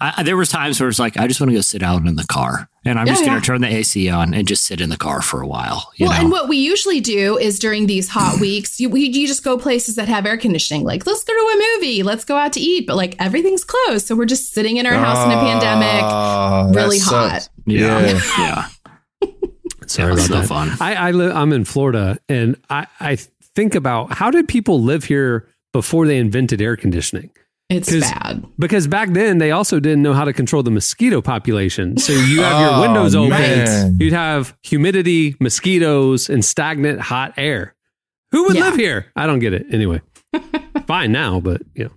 I, 0.00 0.14
I- 0.18 0.22
there 0.22 0.36
was 0.36 0.48
times 0.50 0.78
where 0.80 0.88
it's 0.88 0.98
like 0.98 1.16
I 1.16 1.26
just 1.26 1.40
want 1.40 1.50
to 1.50 1.54
go 1.54 1.60
sit 1.62 1.82
out 1.82 2.06
in 2.06 2.16
the 2.16 2.24
car, 2.24 2.68
and 2.84 2.98
I'm 2.98 3.06
Yeah, 3.06 3.12
just 3.14 3.22
going 3.24 3.32
yeah. 3.34 3.40
to 3.40 3.46
turn 3.46 3.60
the 3.62 3.68
AC 3.74 4.08
on 4.10 4.34
and 4.34 4.46
just 4.46 4.64
sit 4.64 4.80
in 4.80 4.90
the 4.90 4.96
car 4.96 5.22
for 5.22 5.40
a 5.40 5.46
while. 5.46 5.90
You 5.96 6.06
well, 6.06 6.14
know, 6.14 6.20
and 6.22 6.30
what 6.30 6.48
we 6.48 6.56
usually 6.58 7.00
do 7.00 7.38
is 7.38 7.58
during 7.58 7.86
these 7.86 8.08
hot 8.08 8.38
weeks, 8.40 8.78
you, 8.80 8.88
we, 8.90 9.02
you 9.08 9.26
just 9.26 9.42
go 9.44 9.56
places 9.58 9.96
that 9.96 10.08
have 10.08 10.26
air 10.26 10.36
conditioning. 10.36 10.84
Like, 10.84 11.06
let's 11.06 11.24
go 11.24 11.32
to 11.32 11.38
a 11.58 11.76
movie, 11.78 12.02
let's 12.02 12.24
go 12.24 12.36
out 12.36 12.52
to 12.54 12.60
eat, 12.60 12.86
but 12.86 12.96
like 12.96 13.16
everything's 13.18 13.64
closed. 13.64 14.06
So 14.06 14.14
we're 14.14 14.24
just 14.26 14.52
sitting 14.52 14.76
in 14.76 14.86
our 14.86 14.92
house 14.94 15.24
in 15.24 15.30
a 15.32 15.40
pandemic. 15.40 16.04
Oh, 16.04 16.72
really 16.74 16.98
sucks. 16.98 17.46
hot. 17.46 17.48
yeah, 17.66 18.00
Yeah. 18.06 18.20
yeah. 18.38 18.68
Sorry 19.86 20.08
Yeah, 20.08 20.12
about 20.14 20.18
it's 20.20 20.30
no 20.30 20.40
that. 20.40 20.46
fun. 20.48 20.70
I, 20.80 20.94
I 20.94 21.10
live. 21.10 21.34
I'm 21.36 21.52
in 21.52 21.64
Florida, 21.64 22.18
and 22.28 22.56
I, 22.70 22.86
I 23.00 23.16
think 23.16 23.74
about 23.74 24.12
how 24.12 24.30
did 24.30 24.48
people 24.48 24.80
live 24.82 25.04
here 25.04 25.48
before 25.72 26.06
they 26.06 26.18
invented 26.18 26.60
air 26.62 26.76
conditioning? 26.76 27.30
It's 27.70 27.90
'Cause- 27.90 28.02
bad. 28.02 28.44
Because 28.58 28.86
back 28.86 29.12
then 29.12 29.38
they 29.38 29.50
also 29.50 29.80
didn't 29.80 30.02
know 30.02 30.12
how 30.12 30.24
to 30.24 30.32
control 30.32 30.62
the 30.62 30.70
mosquito 30.70 31.22
population. 31.22 31.96
So 31.96 32.12
you 32.12 32.42
have 32.42 32.60
your 32.60 32.70
Oh, 32.74 32.80
windows 32.82 33.14
open, 33.14 33.30
man. 33.30 33.96
you'd 33.98 34.12
have 34.12 34.54
humidity, 34.62 35.36
mosquitoes, 35.40 36.28
and 36.28 36.44
stagnant 36.44 37.00
hot 37.00 37.32
air. 37.38 37.74
Who 38.32 38.44
would 38.44 38.56
Yeah. 38.56 38.64
live 38.64 38.76
here? 38.76 39.06
I 39.16 39.26
don't 39.26 39.38
get 39.38 39.52
it. 39.54 39.66
Anyway, 39.70 40.00
fine 40.86 41.12
now, 41.12 41.40
but 41.40 41.62
you 41.74 41.84
know. 41.84 41.90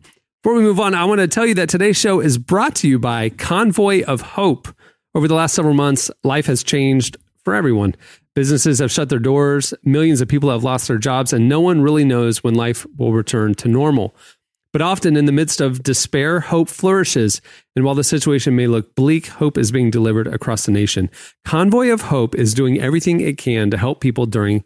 Before 0.44 0.58
we 0.58 0.64
move 0.64 0.80
on, 0.80 0.94
I 0.94 1.06
want 1.06 1.20
to 1.22 1.28
tell 1.28 1.46
you 1.46 1.56
that 1.56 1.70
today's 1.70 1.98
show 1.98 2.20
is 2.20 2.38
brought 2.38 2.76
to 2.76 2.88
you 2.88 3.00
by 3.00 3.30
Convoy 3.30 4.04
of 4.04 4.22
Hope. 4.22 4.68
Over 5.16 5.28
the 5.28 5.34
last 5.34 5.56
several 5.56 5.74
months, 5.74 6.12
life 6.24 6.46
has 6.46 6.64
changed 6.64 7.18
for 7.44 7.56
everyone. 7.56 7.96
Businesses 8.36 8.80
have 8.80 8.92
shut 8.92 9.08
their 9.08 9.20
doors, 9.20 9.74
millions 9.84 10.20
of 10.20 10.28
people 10.28 10.50
have 10.50 10.64
lost 10.64 10.90
their 10.90 10.98
jobs, 10.98 11.32
and 11.32 11.48
no 11.48 11.62
one 11.62 11.82
really 11.82 12.04
knows 12.04 12.44
when 12.44 12.54
life 12.54 12.86
will 12.98 13.14
return 13.14 13.56
to 13.56 13.70
normal. 13.70 14.14
But 14.74 14.82
often 14.82 15.16
in 15.16 15.24
the 15.24 15.32
midst 15.32 15.62
of 15.62 15.84
despair, 15.84 16.42
hope 16.42 16.68
flourishes. 16.68 17.40
And 17.78 17.86
while 17.86 17.96
the 17.96 18.04
situation 18.04 18.58
may 18.58 18.68
look 18.68 18.94
bleak, 18.94 19.28
hope 19.28 19.58
is 19.58 19.72
being 19.72 19.90
delivered 19.90 20.28
across 20.28 20.66
the 20.66 20.74
nation. 20.74 21.10
Convoy 21.46 21.94
of 21.94 22.02
Hope 22.02 22.36
is 22.36 22.54
doing 22.54 22.82
everything 22.82 23.22
it 23.22 23.38
can 23.38 23.72
to 23.72 23.78
help 23.78 24.02
people 24.02 24.26
during 24.26 24.66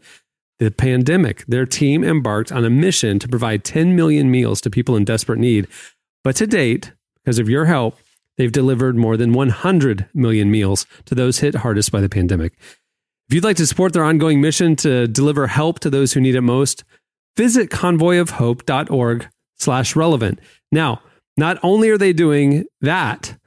the 0.58 0.71
pandemic. 0.71 1.45
Their 1.45 1.67
team 1.67 2.03
embarked 2.03 2.51
on 2.51 2.65
a 2.65 2.71
mission 2.71 3.19
to 3.19 3.27
provide 3.27 3.63
10 3.63 3.95
million 3.95 4.32
meals 4.32 4.62
to 4.62 4.71
people 4.71 4.95
in 4.95 5.05
desperate 5.05 5.38
need. 5.38 5.67
But 6.23 6.36
to 6.38 6.47
date, 6.47 6.91
because 7.23 7.38
of 7.38 7.47
your 7.47 7.65
help, 7.65 7.99
they've 8.36 8.51
delivered 8.51 8.95
more 8.95 9.15
than 9.15 9.32
100 9.32 10.08
million 10.15 10.49
meals 10.49 10.88
to 11.05 11.13
those 11.13 11.38
hit 11.38 11.53
hardest 11.53 11.91
by 11.91 12.01
the 12.01 12.10
pandemic. 12.10 12.53
If 13.30 13.36
you'd 13.36 13.44
like 13.44 13.58
to 13.58 13.68
support 13.68 13.94
their 13.94 14.04
ongoing 14.04 14.42
mission 14.42 14.76
to 14.78 15.08
deliver 15.08 15.46
help 15.46 15.80
to 15.82 15.92
those 15.92 16.13
who 16.13 16.20
need 16.20 16.34
it 16.34 16.42
most, 16.42 16.84
visit 17.38 17.70
convoyofhope.org 17.70 19.30
slash 19.56 19.96
relevant. 19.96 20.39
Now, 20.72 21.04
not 21.38 21.60
only 21.62 21.92
are 21.92 21.98
they 21.98 22.12
doing 22.12 22.65
that, 22.82 23.38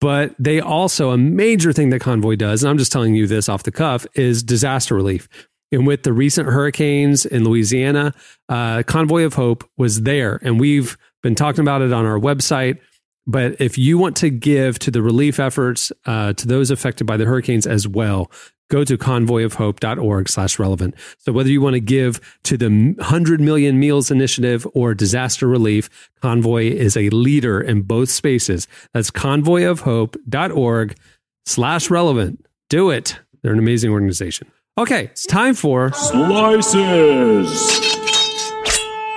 but 0.00 0.36
they 0.38 0.60
also, 0.60 1.10
a 1.10 1.18
major 1.18 1.72
thing 1.72 1.90
that 1.90 2.00
Convoy 2.00 2.36
does, 2.36 2.62
and 2.62 2.70
I'm 2.70 2.78
just 2.78 2.92
telling 2.92 3.16
you 3.16 3.26
this 3.26 3.48
off 3.48 3.64
the 3.64 3.72
cuff, 3.72 4.06
is 4.14 4.44
disaster 4.44 4.94
relief. 4.94 5.28
And 5.72 5.88
with 5.88 6.04
the 6.04 6.12
recent 6.12 6.48
hurricanes 6.48 7.26
in 7.26 7.42
Louisiana, 7.42 8.14
uh, 8.48 8.84
Convoy 8.84 9.24
of 9.24 9.34
Hope 9.34 9.68
was 9.76 10.02
there. 10.02 10.38
And 10.42 10.60
we've 10.60 10.96
been 11.20 11.34
talking 11.34 11.62
about 11.62 11.82
it 11.82 11.92
on 11.92 12.06
our 12.06 12.18
website. 12.18 12.78
But 13.26 13.60
if 13.60 13.76
you 13.76 13.98
want 13.98 14.16
to 14.18 14.30
give 14.30 14.78
to 14.80 14.92
the 14.92 15.02
relief 15.02 15.40
efforts 15.40 15.90
uh, 16.06 16.32
to 16.34 16.46
those 16.46 16.70
affected 16.70 17.08
by 17.08 17.16
the 17.16 17.24
hurricanes 17.24 17.66
as 17.66 17.88
well, 17.88 18.30
go 18.72 18.82
to 18.84 18.96
convoyofhope.org 18.96 20.28
slash 20.28 20.58
relevant. 20.58 20.94
So 21.18 21.30
whether 21.30 21.50
you 21.50 21.60
want 21.60 21.74
to 21.74 21.80
give 21.80 22.20
to 22.44 22.56
the 22.56 22.68
100 22.96 23.40
million 23.40 23.78
meals 23.78 24.10
initiative 24.10 24.66
or 24.72 24.94
disaster 24.94 25.46
relief, 25.46 26.10
Convoy 26.22 26.70
is 26.70 26.96
a 26.96 27.10
leader 27.10 27.60
in 27.60 27.82
both 27.82 28.08
spaces. 28.08 28.66
That's 28.94 29.10
convoyofhope.org 29.10 30.96
slash 31.44 31.90
relevant. 31.90 32.46
Do 32.70 32.90
it. 32.90 33.18
They're 33.42 33.52
an 33.52 33.58
amazing 33.58 33.90
organization. 33.90 34.50
Okay, 34.78 35.04
it's 35.04 35.26
time 35.26 35.54
for 35.54 35.92
Slices. 35.92 36.72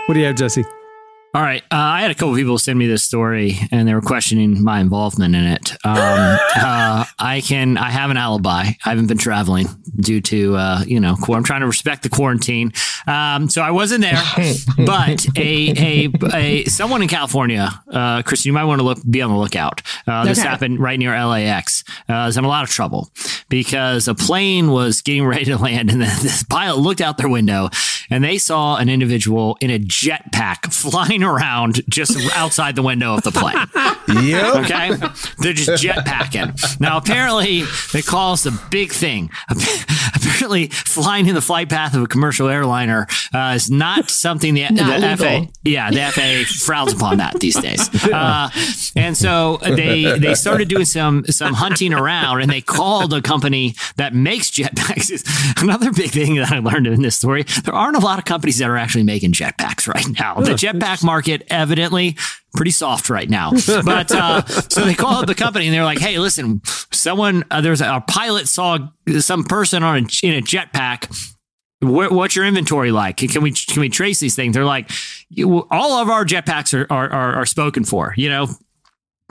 what 0.06 0.16
do 0.16 0.20
you 0.20 0.26
have, 0.26 0.36
Jesse? 0.36 0.66
All 1.36 1.42
right. 1.42 1.62
Uh, 1.64 1.76
I 1.76 2.02
had 2.02 2.12
a 2.12 2.16
couple 2.16 2.34
people 2.34 2.58
send 2.58 2.80
me 2.80 2.88
this 2.88 3.04
story 3.04 3.58
and 3.70 3.86
they 3.86 3.94
were 3.94 4.00
questioning 4.00 4.64
my 4.64 4.80
involvement 4.80 5.36
in 5.36 5.44
it. 5.44 5.72
Um, 5.84 5.98
uh, 6.56 7.04
I 7.20 7.42
can, 7.44 7.78
I 7.78 7.90
have 7.90 8.10
an 8.10 8.16
alibi. 8.16 8.62
I 8.62 8.76
haven't 8.90 9.08
been 9.08 9.18
traveling 9.18 9.68
due 9.98 10.22
to, 10.22 10.56
uh, 10.56 10.84
you 10.88 11.02
know, 11.02 11.18
I'm 11.28 11.44
trying 11.44 11.60
to 11.60 11.68
respect 11.68 12.04
the 12.04 12.10
quarantine. 12.10 12.72
Um, 13.06 13.50
so 13.50 13.62
I 13.62 13.72
wasn't 13.72 14.04
there, 14.04 14.24
but 14.86 15.26
a, 15.38 16.06
a, 16.06 16.10
a, 16.34 16.64
someone 16.66 17.02
in 17.02 17.10
California, 17.10 17.70
uh, 17.92 18.22
Kristen, 18.22 18.48
you 18.48 18.54
might 18.54 18.64
want 18.64 18.80
to 18.80 18.86
look, 18.86 19.00
be 19.10 19.22
on 19.22 19.30
the 19.30 19.38
lookout. 19.38 19.82
Uh, 20.08 20.24
this 20.24 20.40
Okay. 20.40 20.48
happened 20.48 20.80
right 20.80 20.98
near 20.98 21.12
LAX. 21.22 21.84
Uh, 22.08 22.28
is 22.30 22.38
in 22.38 22.46
a 22.46 22.48
lot 22.48 22.64
of 22.64 22.70
trouble 22.70 23.12
because 23.50 24.08
a 24.08 24.16
plane 24.16 24.72
was 24.72 25.02
getting 25.02 25.26
ready 25.28 25.44
to 25.44 25.58
land 25.58 25.92
and 25.92 26.02
then 26.02 26.18
this 26.24 26.44
pilot 26.44 26.80
looked 26.80 27.02
out 27.02 27.18
their 27.18 27.28
window 27.28 27.70
and 28.10 28.24
they 28.24 28.38
saw 28.38 28.78
an 28.78 28.88
individual 28.88 29.58
in 29.60 29.70
a 29.70 29.80
jetpack 29.80 30.72
flying 30.74 31.25
around 31.26 31.82
just 31.90 32.18
outside 32.36 32.76
the 32.76 32.82
window 32.84 33.16
of 33.16 33.24
the 33.24 33.32
plane. 33.32 33.56
Yep. 34.08 34.56
Okay. 34.56 34.90
They're 35.40 35.54
just 35.54 35.84
jetpacking. 35.84 36.80
Now, 36.80 36.98
apparently, 36.98 37.64
they 37.92 38.02
call 38.02 38.34
us 38.34 38.46
a 38.46 38.52
big 38.70 38.92
thing. 38.92 39.30
Apparently, 40.16 40.68
flying 40.68 41.28
in 41.28 41.36
the 41.36 41.42
flight 41.42 41.70
path 41.70 41.94
of 41.94 42.04
a 42.04 42.08
commercial 42.08 42.48
airliner 42.50 43.08
uh, 43.34 43.54
is 43.56 43.70
not 43.70 44.10
something 44.10 44.54
the, 44.54 44.70
Not 44.70 45.02
the 45.02 45.24
FAA, 45.24 45.52
yeah, 45.64 45.92
the 45.92 46.12
FAA 46.12 46.66
frowns 46.66 46.94
upon 46.94 47.18
that 47.18 47.40
these 47.40 47.60
days. 47.60 47.90
Uh, 48.16 48.50
and 48.96 49.18
so 49.18 49.58
they 49.62 50.18
they 50.20 50.36
started 50.36 50.70
doing 50.70 50.86
some 50.86 51.26
some 51.26 51.54
hunting 51.54 51.94
around, 51.94 52.42
and 52.42 52.50
they 52.50 52.62
called 52.62 53.14
a 53.14 53.22
company 53.22 53.76
that 53.98 54.14
makes 54.14 54.52
jetpacks. 54.52 55.12
Another 55.62 55.92
big 55.92 56.12
thing 56.12 56.36
that 56.36 56.52
I 56.52 56.60
learned 56.60 56.88
in 56.88 57.02
this 57.02 57.18
story: 57.18 57.44
there 57.64 57.74
aren't 57.74 57.98
a 57.98 58.00
lot 58.00 58.20
of 58.20 58.26
companies 58.26 58.60
that 58.60 58.70
are 58.70 58.78
actually 58.78 59.04
making 59.04 59.34
jetpacks 59.34 59.88
right 59.88 60.08
now. 60.20 60.36
The 60.36 60.52
jetpack 60.52 61.04
market, 61.04 61.15
evidently. 61.50 62.18
Pretty 62.54 62.72
soft 62.72 63.10
right 63.10 63.30
now, 63.30 63.52
but 63.84 64.12
uh, 64.12 64.46
so 64.46 64.86
they 64.86 64.94
called 64.96 65.28
the 65.28 65.36
company 65.36 65.68
and 65.68 65.76
they're 65.76 65.84
like, 65.84 66.00
"Hey, 66.00 66.20
listen, 66.20 66.62
someone 66.92 67.44
uh, 67.52 67.60
there's 67.60 67.82
a, 67.82 67.96
a 67.96 68.02
pilot 68.02 68.48
saw 68.48 68.78
some 69.20 69.44
person 69.44 69.84
on 69.84 69.96
a, 69.98 70.26
in 70.26 70.36
a 70.36 70.42
jetpack 70.42 71.12
what, 71.82 72.12
what's 72.12 72.36
your 72.36 72.46
inventory 72.46 72.92
like? 72.92 73.18
Can, 73.18 73.28
can 73.28 73.42
we 73.42 73.52
can 73.52 73.82
we 73.82 73.90
trace 73.90 74.20
these 74.20 74.36
things? 74.36 74.56
They're 74.56 74.66
like, 74.66 74.90
you, 75.30 75.68
all 75.70 75.94
of 76.02 76.10
our 76.10 76.26
jetpacks 76.26 76.74
are, 76.74 76.88
are 76.92 77.10
are 77.10 77.36
are 77.36 77.46
spoken 77.46 77.84
for. 77.84 78.14
You 78.18 78.30
know, 78.30 78.48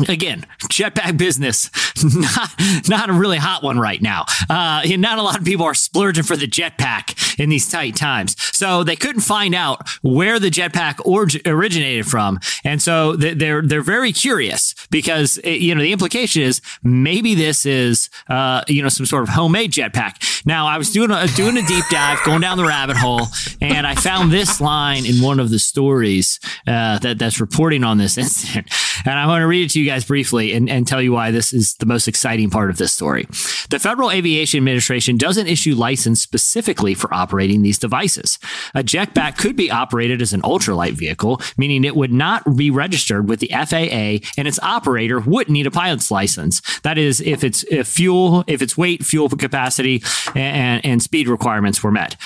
again, 0.09 0.44
jetpack 0.70 1.16
business 1.16 1.70
not 2.04 2.50
not 2.88 3.11
a 3.11 3.12
really 3.12 3.38
hot 3.38 3.62
one 3.62 3.78
right 3.78 4.02
now. 4.02 4.24
Uh, 4.50 4.83
not 4.98 5.18
a 5.18 5.22
lot 5.22 5.38
of 5.38 5.44
people 5.44 5.64
are 5.64 5.74
splurging 5.74 6.24
for 6.24 6.37
the 6.37 6.46
jetpack 6.48 7.38
in 7.38 7.48
these 7.48 7.68
tight 7.70 7.94
times. 7.96 8.35
So 8.57 8.83
they 8.85 8.96
couldn't 8.96 9.22
find 9.22 9.54
out 9.54 9.88
where 10.02 10.38
the 10.40 10.50
jetpack 10.50 11.04
orig- 11.04 11.46
originated 11.46 12.07
from, 12.07 12.40
and 12.64 12.83
so 12.83 13.14
they- 13.16 13.35
they're 13.35 13.62
they're 13.62 13.83
very 13.83 14.12
curious 14.12 14.74
because 14.90 15.38
eh, 15.44 15.50
you 15.50 15.74
know 15.74 15.80
the 15.83 15.92
implication 15.92 16.42
is 16.42 16.61
maybe 16.83 17.35
this 17.35 17.64
is 17.66 18.11
uh, 18.28 18.62
you 18.68 18.83
know 18.83 18.88
some 18.88 19.07
sort 19.07 19.22
of 19.22 19.28
homemade 19.30 19.70
jetpack. 19.72 20.44
Now 20.46 20.66
I 20.66 20.76
was 20.78 20.90
doing 20.90 21.11
a 21.11 21.26
doing 21.28 21.57
a 21.57 21.62
deep 21.66 21.85
dive, 21.90 22.18
going 22.24 22.40
down 22.40 22.59
the 22.59 22.64
rabbit 22.66 22.96
hole, 22.96 23.28
and 23.61 23.87
I 23.87 23.94
found 23.94 24.33
this 24.33 24.61
line 24.61 25.07
in 25.07 25.22
one 25.22 25.38
of 25.40 25.50
the 25.50 25.59
stories 25.61 26.40
uh, 26.66 26.98
that 26.98 27.18
that's 27.18 27.40
reporting 27.40 27.85
on 27.85 27.98
this 27.98 28.18
incident, 28.18 28.68
and 29.07 29.18
I 29.18 29.26
want 29.26 29.42
to 29.42 29.46
read 29.46 29.66
it 29.66 29.70
to 29.72 29.80
you 29.80 29.83
guys 29.84 30.04
briefly 30.04 30.52
and, 30.52 30.68
and 30.68 30.86
tell 30.86 31.02
you 31.02 31.12
why 31.12 31.30
this 31.30 31.52
is 31.52 31.74
the 31.74 31.86
most 31.86 32.08
exciting 32.08 32.50
part 32.50 32.70
of 32.70 32.76
this 32.76 32.92
story. 32.92 33.24
The 33.70 33.78
Federal 33.78 34.10
Aviation 34.10 34.58
Administration 34.58 35.16
doesn't 35.16 35.46
issue 35.46 35.74
license 35.74 36.22
specifically 36.22 36.94
for 36.94 37.12
operating 37.12 37.62
these 37.62 37.78
devices. 37.78 38.38
A 38.74 38.82
jetpack 38.82 39.38
could 39.38 39.56
be 39.56 39.70
operated 39.70 40.22
as 40.22 40.32
an 40.32 40.42
ultralight 40.42 40.92
vehicle, 40.92 41.40
meaning 41.56 41.84
it 41.84 41.96
would 41.96 42.12
not 42.12 42.56
be 42.56 42.70
registered 42.70 43.28
with 43.28 43.40
the 43.40 43.48
FAA 43.48 44.26
and 44.38 44.48
its 44.48 44.60
operator 44.60 45.20
wouldn't 45.20 45.52
need 45.52 45.66
a 45.66 45.70
pilot's 45.70 46.10
license. 46.10 46.60
That 46.80 46.98
is, 46.98 47.20
if 47.20 47.44
its 47.44 47.64
if 47.70 47.86
fuel, 47.88 48.44
if 48.46 48.62
its 48.62 48.76
weight, 48.76 49.04
fuel 49.04 49.28
capacity, 49.28 50.02
and, 50.34 50.84
and 50.84 51.02
speed 51.02 51.28
requirements 51.28 51.82
were 51.82 51.92
met. 51.92 52.16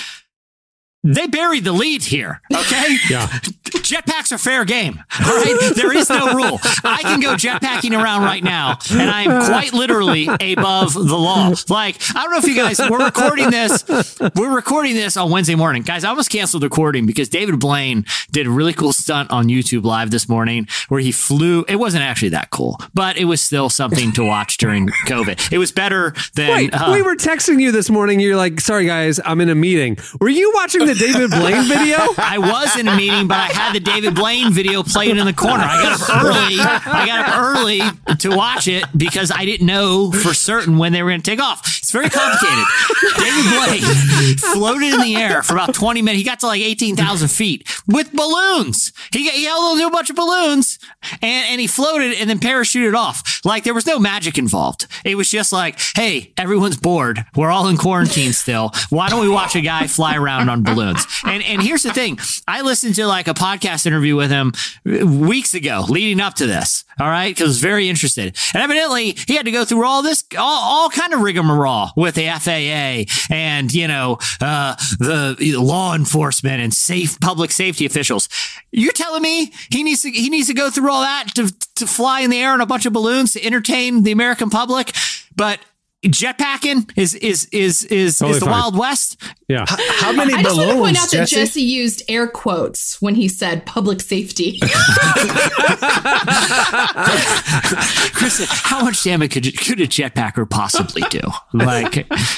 They 1.05 1.27
buried 1.29 1.65
the 1.65 1.73
lead 1.73 2.03
here. 2.03 2.41
Okay. 2.53 2.97
Yeah. 3.11 3.27
Jetpacks 3.69 4.33
are 4.33 4.39
fair 4.39 4.65
game. 4.65 5.03
All 5.21 5.27
right. 5.37 5.73
There 5.77 5.93
is 5.95 6.09
no 6.09 6.35
rule. 6.35 6.59
I 6.85 7.01
can 7.03 7.21
go 7.21 7.35
jetpacking 7.35 7.93
around 7.99 8.23
right 8.23 8.43
now 8.43 8.79
and 8.91 9.11
I 9.11 9.23
am 9.25 9.45
quite 9.47 9.73
literally 9.75 10.27
above 10.27 10.95
the 10.95 11.17
law. 11.17 11.53
Like, 11.69 11.97
I 12.17 12.23
don't 12.23 12.33
know 12.33 12.39
if 12.39 12.47
you 12.47 12.55
guys, 12.57 12.81
we're 12.91 13.05
recording 13.05 13.51
this. 13.51 13.85
We're 14.35 14.55
recording 14.55 14.95
this 14.95 15.17
on 15.19 15.31
Wednesday 15.31 15.55
morning. 15.55 15.83
Guys, 15.83 16.03
I 16.05 16.09
almost 16.09 16.31
canceled 16.31 16.63
recording 16.63 17.05
because 17.07 17.29
David 17.29 17.61
Blaine 17.61 18.05
did 18.31 18.47
a 18.47 18.51
really 18.51 18.73
cool 18.73 18.93
stunt 18.93 19.31
on 19.31 19.49
YouTube 19.49 19.85
live 19.85 20.11
this 20.11 20.29
morning 20.31 20.67
where 20.89 21.01
he 21.01 21.13
flew. 21.13 21.65
It 21.69 21.77
wasn't 21.77 22.05
actually 22.05 22.31
that 22.31 22.49
cool, 22.51 22.79
but 22.95 23.19
it 23.19 23.27
was 23.27 23.43
still 23.43 23.69
something 23.69 24.13
to 24.13 24.25
watch 24.25 24.57
during 24.57 24.89
COVID. 25.07 25.53
It 25.53 25.59
was 25.59 25.73
better 25.73 26.15
than. 26.35 26.51
Wait, 26.51 26.75
uh, 26.75 26.91
we 26.93 27.03
were 27.03 27.17
texting 27.17 27.61
you 27.61 27.71
this 27.71 27.91
morning. 27.91 28.19
You're 28.19 28.37
like, 28.37 28.61
sorry 28.61 28.87
guys, 28.87 29.21
I'm 29.25 29.41
in 29.43 29.51
a 29.51 29.55
meeting. 29.55 29.99
Were 30.21 30.31
you 30.31 30.53
watching 30.55 30.87
the 30.87 30.95
David 30.99 31.31
Blaine 31.31 31.65
video? 31.65 31.97
I 32.19 32.39
was 32.39 32.77
in 32.77 32.89
a 32.89 32.97
meeting, 32.97 33.29
but 33.29 33.39
I 33.39 33.47
had 33.47 33.75
the 33.75 33.81
David 33.81 34.15
Blaine 34.15 34.53
video 34.53 34.83
playing 34.83 35.17
in 35.17 35.27
the 35.27 35.33
corner. 35.33 35.65
I 35.65 35.83
got 35.83 36.01
up 36.01 36.25
early. 36.25 36.61
I 36.61 37.07
got 37.07 37.29
up 37.29 37.39
early 37.39 38.17
to 38.19 38.37
watch 38.37 38.69
it 38.69 38.85
because 38.97 39.31
I 39.31 39.45
didn't 39.45 39.67
know 39.67 40.11
for 40.11 40.35
certain 40.35 40.79
when 40.79 40.93
they 40.93 41.03
were 41.03 41.11
going 41.11 41.23
to 41.23 41.31
take 41.31 41.41
off. 41.41 41.61
It's 41.79 41.91
very 41.93 42.09
complicated. 42.11 42.65
David 43.17 43.45
Blaine 43.55 44.37
floated 44.37 44.95
in 44.95 45.01
the 45.01 45.17
air 45.17 45.43
for 45.43 45.55
about 45.55 45.75
20 45.75 46.03
minutes. 46.03 46.19
He 46.19 46.25
got 46.25 46.41
to 46.41 46.47
like 46.47 46.61
18,000 46.61 47.29
feet 47.29 47.69
with 47.87 48.13
balloons. 48.13 48.93
He, 49.13 49.29
he 49.31 49.45
held 49.45 49.65
onto 49.65 49.87
a 49.87 49.91
bunch 49.91 50.11
of 50.11 50.17
balloons 50.17 50.79
and, 51.23 51.47
and 51.51 51.61
he 51.61 51.67
floated 51.67 52.15
and 52.15 52.29
then 52.29 52.39
parachuted 52.39 52.95
off. 52.95 53.41
Like 53.45 53.65
there 53.65 53.75
was 53.75 53.87
no 53.87 53.99
magic 53.99 54.39
involved. 54.39 54.87
It 55.05 55.15
was 55.15 55.31
just 55.31 55.53
like, 55.53 55.79
hey, 55.95 56.33
everyone's 56.37 56.77
bored. 56.77 57.25
We're 57.37 57.51
all 57.51 57.69
in 57.69 57.77
quarantine 57.77 58.33
still. 58.33 58.73
Why 58.91 59.09
don't 59.09 59.21
we 59.21 59.29
watch 59.29 59.55
a 59.57 59.61
guy 59.61 59.87
fly 59.87 60.17
around 60.17 60.49
on 60.49 60.63
balloons? 60.63 60.78
And 61.25 61.43
and 61.43 61.63
here's 61.63 61.83
the 61.83 61.93
thing. 61.93 62.19
I 62.47 62.63
listened 62.63 62.95
to 62.97 63.07
like 63.07 63.29
a 63.29 63.35
podcast 63.35 63.87
interview 63.87 64.17
with 64.17 64.31
him 64.31 64.53
weeks 64.85 65.55
ago 65.55 65.85
leading 65.89 66.21
up 66.21 66.35
to 66.35 66.47
this. 66.47 66.85
All 67.01 67.09
right. 67.09 67.37
Cause 67.37 67.43
I 67.43 67.47
was 67.47 67.61
very 67.61 67.89
interested. 67.89 68.37
And 68.55 68.63
evidently 68.63 69.17
he 69.27 69.37
had 69.37 69.45
to 69.47 69.53
go 69.53 69.65
through 69.65 69.85
all 69.85 70.03
this, 70.03 70.25
all, 70.37 70.63
all 70.85 70.91
kind 70.91 71.15
of 71.15 71.21
rigmarole 71.21 71.91
with 71.97 72.17
the 72.17 72.29
FAA 72.29 73.33
and, 73.33 73.73
you 73.73 73.87
know, 73.87 74.19
uh, 74.41 74.75
the 74.99 75.55
law 75.59 75.95
enforcement 75.95 76.61
and 76.61 76.75
safe 76.75 77.21
public 77.21 77.53
safety 77.53 77.87
officials. 77.87 78.29
You're 78.73 78.93
telling 78.93 79.23
me 79.23 79.53
he 79.71 79.85
needs 79.85 80.03
to, 80.03 80.11
he 80.11 80.29
needs 80.29 80.49
to 80.49 80.55
go 80.55 80.71
through 80.71 80.91
all 80.91 81.03
that 81.03 81.29
to, 81.37 81.53
to 81.77 81.87
fly 81.87 82.21
in 82.21 82.31
the 82.31 82.39
air 82.39 82.53
on 82.53 82.61
a 82.61 82.67
bunch 82.67 82.85
of 82.85 82.93
balloons 82.93 83.33
to 83.35 83.45
entertain 83.45 84.03
the 84.03 84.13
American 84.13 84.51
public. 84.51 84.93
But 85.37 85.61
jetpacking 86.05 86.91
is, 86.97 87.15
is, 87.17 87.47
is, 87.53 87.85
is, 87.85 88.19
Totally 88.19 88.35
is 88.37 88.41
the 88.41 88.47
fine. 88.47 88.53
Wild 88.53 88.79
West. 88.79 89.21
Yeah. 89.49 89.65
How 89.67 90.13
many 90.13 90.35
I 90.35 90.43
just 90.43 90.57
want 90.57 90.71
to 90.71 90.77
point 90.77 90.97
out 90.99 91.11
that 91.11 91.29
Jesse? 91.29 91.37
Jesse 91.37 91.63
used 91.63 92.03
air 92.09 92.29
quotes 92.29 93.01
when 93.03 93.15
he 93.15 93.29
said 93.29 93.65
public 93.67 94.01
safety. 94.01 94.61
Chris, 98.13 98.45
how 98.49 98.85
much 98.85 99.03
damage 99.05 99.33
could, 99.33 99.45
could 99.59 99.81
a 99.81 99.87
jetpacker 99.87 100.49
possibly 100.49 101.03
do? 101.11 101.21
Like, 101.53 101.97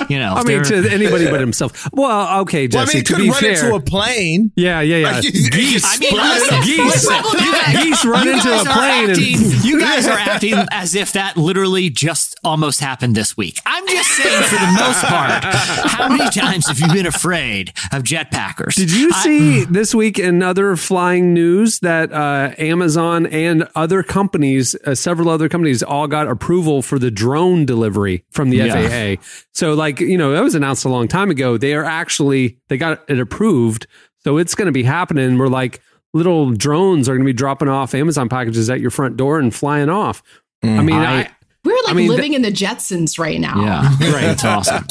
you 0.08 0.18
know, 0.18 0.34
I 0.34 0.42
mean, 0.44 0.62
to 0.64 0.88
anybody 0.90 1.26
but 1.30 1.40
himself. 1.40 1.88
Well, 1.92 2.40
okay, 2.42 2.68
Well, 2.72 2.82
I 2.82 2.86
Jesse. 2.86 2.96
mean, 2.98 3.00
it 3.02 3.06
to 3.06 3.14
could 3.14 3.22
be 3.22 3.30
run 3.30 3.40
fair, 3.40 3.50
into 3.64 3.74
a 3.74 3.80
plane. 3.80 4.52
yeah, 4.56 4.80
yeah, 4.80 4.96
yeah. 4.98 5.10
Like, 5.12 5.22
geese, 5.22 5.84
I 5.84 5.98
mean, 5.98 6.16
run- 6.16 6.28
listen, 6.30 6.62
geese, 6.62 7.08
listen, 7.08 7.82
geese 7.82 8.04
run 8.04 8.28
into 8.28 8.48
a 8.60 8.64
plane 8.64 9.10
acting- 9.10 9.34
and 9.34 9.64
you 9.64 9.80
guys 9.80 10.06
are 10.08 10.18
acting 10.18 10.54
as 10.70 10.94
if 10.94 11.12
that 11.12 11.36
literally 11.36 11.90
just 11.90 12.38
almost 12.44 12.80
happened 12.80 13.14
this 13.16 13.36
week. 13.36 13.49
I'm 13.66 13.86
just 13.86 14.10
saying, 14.10 14.42
for 14.44 14.54
the 14.56 14.76
most 14.78 15.04
part, 15.04 15.44
how 15.44 16.08
many 16.08 16.28
times 16.30 16.66
have 16.68 16.78
you 16.78 16.92
been 16.92 17.06
afraid 17.06 17.70
of 17.92 18.02
jetpackers? 18.02 18.74
Did 18.74 18.90
you 18.92 19.10
I- 19.12 19.22
see 19.22 19.64
this 19.64 19.94
week 19.94 20.18
in 20.18 20.42
other 20.42 20.76
flying 20.76 21.32
news 21.34 21.80
that 21.80 22.12
uh, 22.12 22.54
Amazon 22.58 23.26
and 23.26 23.68
other 23.74 24.02
companies, 24.02 24.74
uh, 24.86 24.94
several 24.94 25.28
other 25.28 25.48
companies, 25.48 25.82
all 25.82 26.06
got 26.06 26.28
approval 26.28 26.82
for 26.82 26.98
the 26.98 27.10
drone 27.10 27.64
delivery 27.66 28.24
from 28.30 28.50
the 28.50 28.58
Yeah. 28.58 29.16
FAA? 29.16 29.22
So, 29.52 29.74
like 29.74 30.00
you 30.00 30.18
know, 30.18 30.32
that 30.32 30.42
was 30.42 30.54
announced 30.54 30.84
a 30.84 30.88
long 30.88 31.08
time 31.08 31.30
ago. 31.30 31.56
They 31.56 31.74
are 31.74 31.84
actually 31.84 32.58
they 32.68 32.76
got 32.76 33.02
it 33.08 33.18
approved, 33.20 33.86
so 34.24 34.36
it's 34.38 34.54
going 34.54 34.66
to 34.66 34.72
be 34.72 34.82
happening. 34.82 35.38
We're 35.38 35.48
like 35.48 35.80
little 36.12 36.50
drones 36.50 37.08
are 37.08 37.12
going 37.12 37.24
to 37.24 37.32
be 37.32 37.32
dropping 37.32 37.68
off 37.68 37.94
Amazon 37.94 38.28
packages 38.28 38.68
at 38.68 38.80
your 38.80 38.90
front 38.90 39.16
door 39.16 39.38
and 39.38 39.54
flying 39.54 39.88
off. 39.88 40.22
I 40.62 40.82
mean, 40.82 40.96
I- 40.96 41.20
I, 41.22 41.30
We're 41.62 41.74
like 41.84 41.90
I 41.90 41.92
mean, 41.92 42.08
living 42.08 42.32
in 42.32 42.40
the 42.40 42.50
Jetsons 42.50 43.18
right 43.18 43.38
now. 43.38 43.62
Yeah, 43.62 43.82
right. 44.14 44.24
It's 44.30 44.44
awesome. 44.44 44.86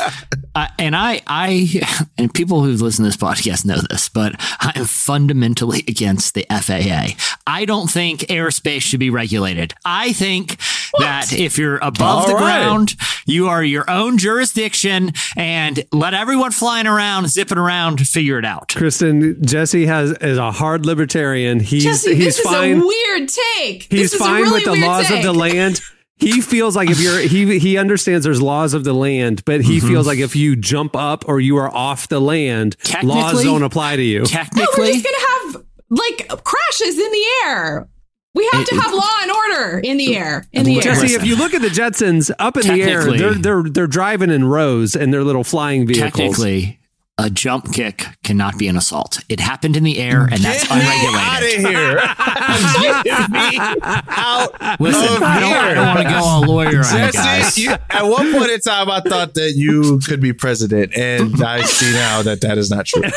Uh, 0.53 0.67
and 0.77 0.95
I, 0.95 1.21
I, 1.25 1.82
and 2.19 2.32
people 2.32 2.63
who 2.63 2.71
listen 2.73 3.03
to 3.05 3.10
this 3.10 3.17
podcast 3.17 3.65
know 3.65 3.77
this, 3.89 4.08
but 4.08 4.36
I 4.60 4.73
am 4.75 4.86
fundamentally 4.86 5.84
against 5.88 6.36
the 6.36 6.45
FAA. 6.49 7.15
I 7.47 7.65
don't 7.65 7.89
think 7.89 8.21
airspace 8.21 8.82
should 8.82 8.99
be 8.99 9.10
regulated. 9.10 9.73
I 9.84 10.13
think 10.13 10.58
that 10.99 11.34
if 11.34 11.58
you're 11.58 11.77
above 11.77 12.01
All 12.23 12.27
the 12.27 12.34
right. 12.36 12.60
ground, 12.63 12.95
You 13.25 13.47
are 13.47 13.63
your 13.63 13.89
own 13.89 14.17
jurisdiction 14.19 15.13
and 15.36 15.84
let 15.91 16.13
everyone 16.13 16.51
flying 16.51 16.86
around, 16.88 17.29
zipping 17.29 17.58
around, 17.58 18.08
figure 18.08 18.38
it 18.38 18.45
out. 18.45 18.73
Kristen, 18.75 19.43
Jesse 19.43 19.88
has 19.88 20.12
is 20.21 20.38
a 20.38 20.51
hard 20.51 20.86
libertarian. 20.86 21.60
He's 21.60 21.84
Jesse, 21.84 22.13
he's 22.15 22.38
this 22.38 22.39
fine. 22.41 22.77
is 22.77 22.84
a 22.84 22.86
weird 22.88 23.29
take. 23.29 23.84
he's 23.89 24.12
this 24.12 24.13
is 24.13 24.21
a 24.21 24.23
fine 24.23 24.41
really 24.43 24.65
with 24.65 24.65
the 24.79 24.86
laws 24.86 25.08
take. 25.08 25.17
of 25.17 25.23
the 25.23 25.34
land. 25.34 25.82
He 26.19 26.41
feels 26.41 26.75
like 26.75 26.89
if 26.89 26.99
you're 26.99 27.19
he 27.27 27.60
he 27.60 27.77
understands 27.77 28.25
there's 28.25 28.41
laws 28.41 28.73
of 28.73 28.84
the 28.84 28.93
land, 28.93 29.43
but 29.45 29.62
he 29.62 29.79
feels 29.79 29.91
mm-hmm. 29.91 30.08
like 30.08 30.19
if 30.19 30.36
you 30.36 30.55
jump 30.55 30.95
up 30.95 31.27
or 31.27 31.39
you 31.39 31.58
are 31.58 31.73
off 31.73 32.08
the 32.10 32.19
land, 32.19 32.75
laws 33.03 33.43
don't 33.43 33.63
apply 33.63 33.95
to 33.95 34.03
you. 34.03 34.23
No, 34.55 34.65
we're 34.77 34.88
just 34.88 35.05
gonna 35.05 35.53
have 35.53 35.65
like 35.89 36.27
crashes 36.43 36.97
in 36.99 37.12
the 37.12 37.25
air. 37.45 37.89
We 38.36 38.47
have 38.53 38.65
to 38.67 38.75
have 38.75 38.93
law 38.93 39.12
and 39.23 39.32
order 39.32 39.79
in 39.79 39.97
the 39.97 40.15
air. 40.15 40.45
In 40.51 40.63
the 40.63 40.75
air. 40.75 40.82
Jesse, 40.82 41.01
Listen. 41.01 41.21
if 41.21 41.27
you 41.27 41.36
look 41.36 41.55
at 41.55 41.63
the 41.63 41.67
Jetsons 41.67 42.32
up 42.38 42.58
in 42.58 42.67
the 42.67 42.84
air, 42.84 43.12
they're 43.12 43.34
they're 43.34 43.63
they're 43.63 43.88
driving 43.88 44.29
in 44.29 44.45
rows 44.45 44.95
in 44.95 45.12
their 45.12 45.23
little 45.23 45.43
flying 45.43 45.88
vehicles. 45.88 46.13
technically, 46.13 46.78
a 47.21 47.29
jump 47.29 47.73
kick 47.73 48.05
cannot 48.23 48.58
be 48.58 48.67
an 48.69 48.77
assault. 48.77 49.19
It 49.27 49.39
happened 49.41 49.75
in 49.75 49.84
the 49.84 49.97
air, 49.99 50.21
and 50.23 50.39
that's 50.41 50.65
Get 50.67 50.77
me 50.77 50.86
out 50.86 51.43
of 51.43 51.49
unregulated. 51.49 51.69
here. 51.69 53.03
Get 53.03 53.29
me 53.29 53.60
out 54.08 54.79
Listen, 54.79 55.15
of 55.17 55.21
I 55.23 55.39
don't, 55.39 55.53
I 55.53 55.73
don't 55.73 55.86
want 55.88 55.99
to 55.99 56.13
go 56.13 56.19
all 56.23 56.41
lawyer 56.43 56.79
on 56.79 56.95
it, 57.10 57.13
guys. 57.13 57.43
Jesse, 57.55 57.62
you, 57.63 57.71
at 57.71 58.03
one 58.03 58.32
point 58.32 58.51
in 58.51 58.60
time, 58.62 58.89
I 58.89 59.01
thought 59.01 59.34
that 59.34 59.53
you 59.55 59.99
could 60.08 60.21
be 60.21 60.32
president, 60.32 60.95
and 60.95 61.43
I 61.43 61.62
see 61.63 61.91
now 61.91 62.21
that 62.23 62.39
that 62.41 62.58
is 62.58 62.69
not 62.71 62.86
true. 62.86 63.03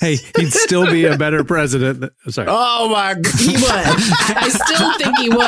Hey, 0.00 0.16
he'd 0.38 0.50
still 0.52 0.90
be 0.90 1.04
a 1.04 1.18
better 1.18 1.44
president. 1.44 2.02
I'm 2.24 2.30
sorry. 2.32 2.46
Oh 2.50 2.88
my 2.88 3.12
god! 3.14 3.26
he 3.38 3.52
would. 3.52 3.62
I 3.66 4.48
still 4.48 4.96
think 4.96 5.18
he 5.18 5.28
would, 5.28 5.38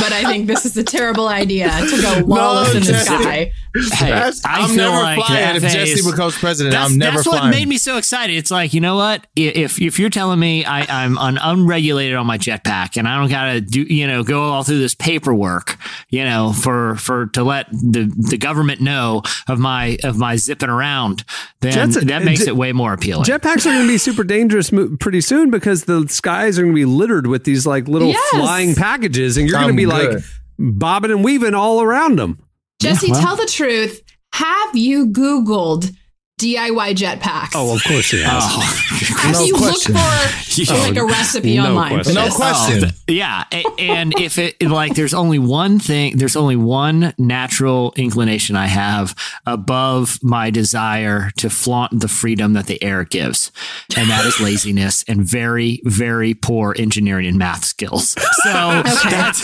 but 0.00 0.10
I 0.12 0.24
think 0.24 0.48
this 0.48 0.66
is 0.66 0.76
a 0.76 0.82
terrible 0.82 1.28
idea 1.28 1.68
to 1.68 2.02
go 2.02 2.22
lawless 2.26 2.74
in 2.74 2.80
the 2.80 2.86
Jesse. 2.92 3.04
sky. 3.04 3.52
Hey, 3.94 4.10
That's- 4.10 4.42
I 4.44 4.62
I'm 4.62 4.68
feel 4.70 4.76
never 4.90 4.96
like 4.96 5.24
flying 5.24 5.54
if 5.56 5.62
Jesse 5.62 6.10
becomes 6.10 6.36
president. 6.36 6.72
That's, 6.72 6.90
I'm 6.90 6.98
never 6.98 7.09
that's 7.16 7.26
flying. 7.26 7.44
what 7.44 7.50
made 7.50 7.68
me 7.68 7.78
so 7.78 7.96
excited. 7.96 8.34
It's 8.36 8.50
like, 8.50 8.74
you 8.74 8.80
know 8.80 8.96
what? 8.96 9.26
If 9.36 9.80
if 9.80 9.98
you're 9.98 10.10
telling 10.10 10.38
me 10.40 10.64
I, 10.64 11.04
I'm 11.04 11.16
un, 11.18 11.38
unregulated 11.40 12.16
on 12.16 12.26
my 12.26 12.38
jetpack 12.38 12.96
and 12.96 13.06
I 13.08 13.18
don't 13.18 13.30
gotta 13.30 13.60
do 13.60 13.82
you 13.82 14.06
know, 14.06 14.22
go 14.22 14.42
all 14.42 14.62
through 14.62 14.78
this 14.80 14.94
paperwork, 14.94 15.76
you 16.08 16.24
know, 16.24 16.52
for 16.52 16.96
for 16.96 17.26
to 17.28 17.42
let 17.44 17.70
the, 17.70 18.12
the 18.30 18.38
government 18.38 18.80
know 18.80 19.22
of 19.48 19.58
my 19.58 19.98
of 20.04 20.16
my 20.18 20.36
zipping 20.36 20.68
around, 20.70 21.24
then 21.60 21.72
Jets- 21.72 21.96
uh, 21.96 22.00
that 22.06 22.24
makes 22.24 22.44
j- 22.44 22.48
it 22.48 22.56
way 22.56 22.72
more 22.72 22.92
appealing. 22.92 23.24
Jetpacks 23.24 23.66
are 23.66 23.70
going 23.72 23.86
to 23.86 23.88
be 23.92 23.98
super 23.98 24.24
dangerous 24.24 24.70
pretty 25.00 25.20
soon 25.20 25.50
because 25.50 25.84
the 25.84 26.06
skies 26.08 26.58
are 26.58 26.62
going 26.62 26.74
to 26.74 26.78
be 26.80 26.84
littered 26.84 27.26
with 27.26 27.44
these 27.44 27.66
like 27.66 27.88
little 27.88 28.08
Yes. 28.08 28.28
flying 28.30 28.74
packages, 28.74 29.36
and 29.36 29.48
you're 29.48 29.58
going 29.58 29.70
to 29.70 29.76
be 29.76 29.84
good. 29.84 30.14
like 30.16 30.24
bobbing 30.58 31.10
and 31.10 31.24
weaving 31.24 31.54
all 31.54 31.80
around 31.82 32.18
them. 32.18 32.38
Jesse, 32.80 33.10
well. 33.10 33.20
tell 33.20 33.36
the 33.36 33.46
truth. 33.46 34.02
Have 34.32 34.76
you 34.76 35.06
Googled 35.08 35.94
DIY 36.40 36.94
jetpacks? 36.94 37.50
Oh, 37.54 37.74
of 37.74 37.84
course 37.84 38.10
he 38.10 38.22
oh. 38.22 38.26
has. 38.26 38.44
Oh, 38.46 38.86
Have 39.20 39.34
no 39.34 39.44
you 39.44 39.54
question. 39.54 39.94
looked 39.94 40.68
for 40.68 40.74
like 40.78 40.96
a 40.96 41.04
recipe 41.04 41.56
no 41.56 41.66
online 41.66 41.94
question. 41.94 42.14
No 42.14 42.30
question. 42.30 42.84
Oh, 42.90 43.12
yeah, 43.12 43.44
and 43.78 44.18
if 44.18 44.38
it 44.38 44.60
like, 44.62 44.94
there's 44.94 45.14
only 45.14 45.38
one 45.38 45.78
thing, 45.78 46.16
there's 46.16 46.36
only 46.36 46.56
one 46.56 47.12
natural 47.18 47.92
inclination 47.96 48.56
I 48.56 48.66
have 48.66 49.14
above 49.46 50.18
my 50.22 50.50
desire 50.50 51.30
to 51.38 51.50
flaunt 51.50 52.00
the 52.00 52.08
freedom 52.08 52.52
that 52.54 52.66
the 52.66 52.82
air 52.82 53.04
gives, 53.04 53.52
and 53.96 54.08
that 54.10 54.24
is 54.24 54.40
laziness 54.40 55.04
and 55.08 55.22
very, 55.24 55.80
very 55.84 56.34
poor 56.34 56.74
engineering 56.78 57.26
and 57.26 57.38
math 57.38 57.64
skills. 57.64 58.10
So 58.42 58.82
that's 58.84 59.40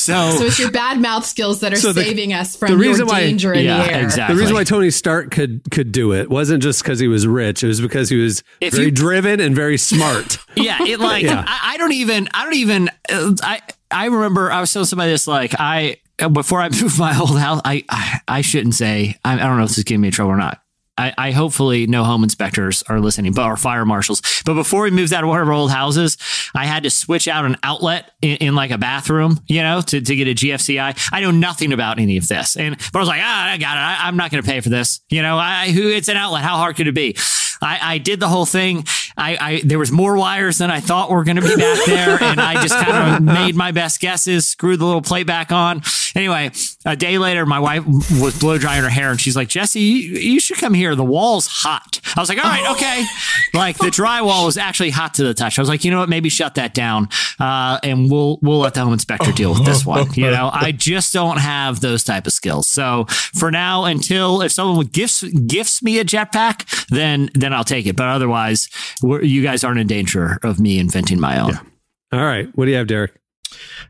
so. 0.00 0.30
So 0.36 0.44
it's 0.44 0.58
your 0.58 0.70
bad 0.70 1.00
mouth 1.00 1.24
skills 1.26 1.60
that 1.60 1.72
are 1.72 1.76
So 1.76 1.92
the- 1.92 2.04
saving 2.04 2.32
us 2.32 2.52
the 2.52 2.58
from 2.58 2.68
your 2.70 2.78
reason 2.78 3.06
why- 3.06 3.20
danger 3.20 3.52
in 3.52 3.64
Yeah, 3.64 3.82
the 3.84 3.92
air. 3.92 4.02
exactly. 4.04 4.34
The 4.36 4.40
reason 4.40 4.54
why 4.54 4.64
Tony 4.64 4.90
Stark 4.90 5.30
could 5.40 5.70
could 5.70 5.92
do 5.92 6.12
it 6.12 6.28
wasn't 6.28 6.62
just 6.62 6.82
because 6.82 6.98
he 6.98 7.08
was 7.08 7.26
rich; 7.26 7.62
it 7.64 7.68
was 7.68 7.80
because 7.80 8.08
he 8.10 8.16
was 8.16 8.42
If 8.60 8.74
very 8.74 8.86
you- 8.86 8.90
driven 8.90 9.40
and 9.40 9.54
very 9.56 9.78
smart. 9.78 10.38
yeah 10.56 10.82
it 10.82 11.00
like 11.00 11.22
Yeah. 11.24 11.44
I, 11.46 11.74
I 11.74 11.76
don't 11.78 11.92
even 11.92 12.28
i 12.34 12.44
don't 12.44 12.54
even 12.56 12.88
uh, 13.10 13.32
i 13.42 13.60
i 13.90 14.06
remember 14.06 14.50
i 14.52 14.60
was 14.60 14.72
telling 14.72 14.86
somebody 14.86 15.10
this 15.12 15.26
like 15.26 15.54
i 15.58 15.96
before 16.32 16.60
i 16.60 16.68
moved 16.82 16.98
my 16.98 17.16
old 17.18 17.38
house 17.38 17.60
i 17.64 17.82
i, 17.88 18.20
I 18.28 18.40
shouldn't 18.42 18.74
say 18.74 19.16
I, 19.24 19.34
I 19.34 19.36
don't 19.38 19.56
know 19.56 19.62
if 19.64 19.70
this 19.70 19.78
is 19.78 19.84
getting 19.84 20.00
me 20.02 20.08
in 20.08 20.12
trouble 20.12 20.32
or 20.32 20.36
not 20.36 20.60
I, 21.00 21.14
I 21.16 21.30
hopefully 21.30 21.86
no 21.86 22.04
home 22.04 22.22
inspectors 22.22 22.82
are 22.84 23.00
listening, 23.00 23.32
but 23.32 23.46
or 23.46 23.56
fire 23.56 23.86
marshals. 23.86 24.20
But 24.44 24.54
before 24.54 24.82
we 24.82 24.90
moved 24.90 25.14
out 25.14 25.24
of 25.24 25.30
one 25.30 25.40
of 25.40 25.48
our 25.48 25.54
old 25.54 25.70
houses, 25.70 26.18
I 26.54 26.66
had 26.66 26.82
to 26.82 26.90
switch 26.90 27.26
out 27.26 27.46
an 27.46 27.56
outlet 27.62 28.10
in, 28.20 28.36
in 28.36 28.54
like 28.54 28.70
a 28.70 28.76
bathroom, 28.76 29.40
you 29.46 29.62
know, 29.62 29.80
to, 29.80 30.00
to 30.00 30.16
get 30.16 30.28
a 30.28 30.34
GFCI. 30.34 31.08
I 31.10 31.20
know 31.20 31.30
nothing 31.30 31.72
about 31.72 31.98
any 31.98 32.18
of 32.18 32.28
this, 32.28 32.56
and 32.56 32.76
but 32.92 32.98
I 32.98 33.00
was 33.00 33.08
like, 33.08 33.22
ah, 33.22 33.50
I 33.50 33.56
got 33.56 33.76
it. 33.76 33.80
I, 33.80 34.08
I'm 34.08 34.16
not 34.16 34.30
going 34.30 34.42
to 34.42 34.48
pay 34.48 34.60
for 34.60 34.68
this. 34.68 35.00
You 35.08 35.22
know, 35.22 35.38
I 35.38 35.70
who 35.70 35.88
it's 35.88 36.08
an 36.08 36.18
outlet. 36.18 36.42
How 36.42 36.56
hard 36.56 36.76
could 36.76 36.86
it 36.86 36.94
be? 36.94 37.16
I, 37.62 37.94
I 37.94 37.98
did 37.98 38.20
the 38.20 38.28
whole 38.28 38.46
thing. 38.46 38.84
I, 39.20 39.36
I 39.40 39.60
there 39.64 39.78
was 39.78 39.92
more 39.92 40.16
wires 40.16 40.58
than 40.58 40.70
I 40.70 40.80
thought 40.80 41.10
were 41.10 41.24
going 41.24 41.36
to 41.36 41.42
be 41.42 41.54
back 41.54 41.86
there, 41.86 42.22
and 42.22 42.40
I 42.40 42.62
just 42.62 42.74
kind 42.74 43.16
of 43.16 43.22
made 43.22 43.54
my 43.54 43.70
best 43.70 44.00
guesses. 44.00 44.48
Screwed 44.48 44.80
the 44.80 44.86
little 44.86 45.02
plate 45.02 45.26
back 45.26 45.52
on. 45.52 45.82
Anyway, 46.16 46.50
a 46.86 46.96
day 46.96 47.18
later, 47.18 47.44
my 47.44 47.58
wife 47.60 47.84
was 48.20 48.38
blow 48.38 48.56
drying 48.56 48.82
her 48.82 48.88
hair, 48.88 49.10
and 49.10 49.20
she's 49.20 49.36
like, 49.36 49.48
"Jesse, 49.48 49.80
you, 49.80 50.18
you 50.18 50.40
should 50.40 50.56
come 50.56 50.72
here. 50.72 50.94
The 50.94 51.04
wall's 51.04 51.46
hot." 51.46 52.00
I 52.16 52.20
was 52.20 52.30
like, 52.30 52.38
"All 52.38 52.50
right, 52.50 52.70
okay." 52.72 53.04
Like 53.52 53.78
the 53.78 53.86
drywall 53.86 54.46
was 54.46 54.56
actually 54.56 54.90
hot 54.90 55.14
to 55.14 55.24
the 55.24 55.34
touch. 55.34 55.58
I 55.58 55.62
was 55.62 55.68
like, 55.68 55.84
"You 55.84 55.90
know 55.90 55.98
what? 55.98 56.08
Maybe 56.08 56.28
shut 56.28 56.54
that 56.54 56.72
down, 56.72 57.08
uh, 57.40 57.80
and 57.82 58.08
we'll 58.08 58.38
we'll 58.42 58.60
let 58.60 58.74
the 58.74 58.80
home 58.82 58.92
inspector 58.92 59.32
deal 59.32 59.54
with 59.54 59.64
this 59.64 59.84
one." 59.84 60.12
You 60.14 60.30
know, 60.30 60.50
I 60.52 60.70
just 60.70 61.12
don't 61.12 61.38
have 61.38 61.80
those 61.80 62.04
type 62.04 62.28
of 62.28 62.32
skills. 62.32 62.68
So 62.68 63.06
for 63.34 63.50
now, 63.50 63.84
until 63.86 64.40
if 64.42 64.52
someone 64.52 64.86
gifts 64.86 65.24
gifts 65.24 65.82
me 65.82 65.98
a 65.98 66.04
jetpack, 66.04 66.86
then 66.90 67.30
then 67.34 67.52
I'll 67.52 67.64
take 67.64 67.86
it. 67.86 67.96
But 67.96 68.06
otherwise, 68.06 68.68
you 69.22 69.42
guys 69.42 69.64
aren't 69.64 69.80
in 69.80 69.86
danger 69.86 70.38
of 70.42 70.60
me 70.60 70.78
inventing 70.78 71.20
my 71.20 71.40
own. 71.40 71.58
All 72.12 72.24
right, 72.24 72.48
what 72.54 72.64
do 72.66 72.70
you 72.70 72.76
have, 72.76 72.86
Derek? 72.86 73.12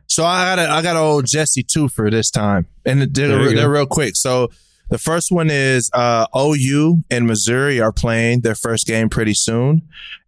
So 0.07 0.25
I 0.25 0.55
got 0.55 0.59
a, 0.59 0.69
I 0.71 0.81
got 0.81 0.95
an 0.95 1.01
old 1.01 1.25
Jesse 1.25 1.63
two 1.63 1.87
for 1.87 2.09
this 2.09 2.29
time, 2.31 2.65
and 2.85 3.01
they're, 3.01 3.27
There 3.27 3.41
you 3.43 3.49
go. 3.51 3.55
they're 3.55 3.69
real 3.69 3.85
quick. 3.85 4.15
So 4.15 4.49
the 4.89 4.97
first 4.97 5.31
one 5.31 5.49
is 5.49 5.89
uh, 5.93 6.25
OU 6.37 7.03
and 7.09 7.25
Missouri 7.27 7.79
are 7.79 7.91
playing 7.93 8.41
their 8.41 8.55
first 8.55 8.85
game 8.87 9.09
pretty 9.09 9.33
soon, 9.33 9.81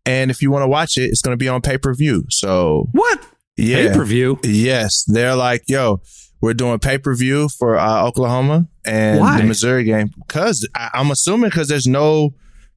and 0.06 0.32
if 0.32 0.41
you 0.41 0.52
want 0.52 0.64
to 0.64 0.68
watch 0.68 0.98
it, 0.98 1.04
it's 1.06 1.22
going 1.22 1.34
to 1.34 1.38
be 1.44 1.50
on 1.50 1.62
pay 1.62 1.78
per 1.78 1.94
view. 1.94 2.26
So 2.30 2.89
What 2.94 3.26
yeah, 3.58 3.89
pay 3.89 3.94
per 3.96 4.06
view? 4.06 4.39
yes, 4.44 5.04
they're 5.08 5.36
like, 5.36 5.64
yo, 5.68 6.02
we're 6.41 6.54
doing 6.54 6.80
pay 6.80 6.98
per 6.98 7.14
view 7.16 7.50
for 7.50 7.78
uh, 7.78 8.06
Oklahoma 8.06 8.68
and 8.86 9.20
Why? 9.20 9.38
the 9.41 9.48
Missouri 9.48 9.84
game 9.84 10.10
because 10.28 10.68
I'm 10.76 11.12
assuming 11.12 11.50
because 11.50 11.68
there's 11.68 11.88
no 11.88 12.34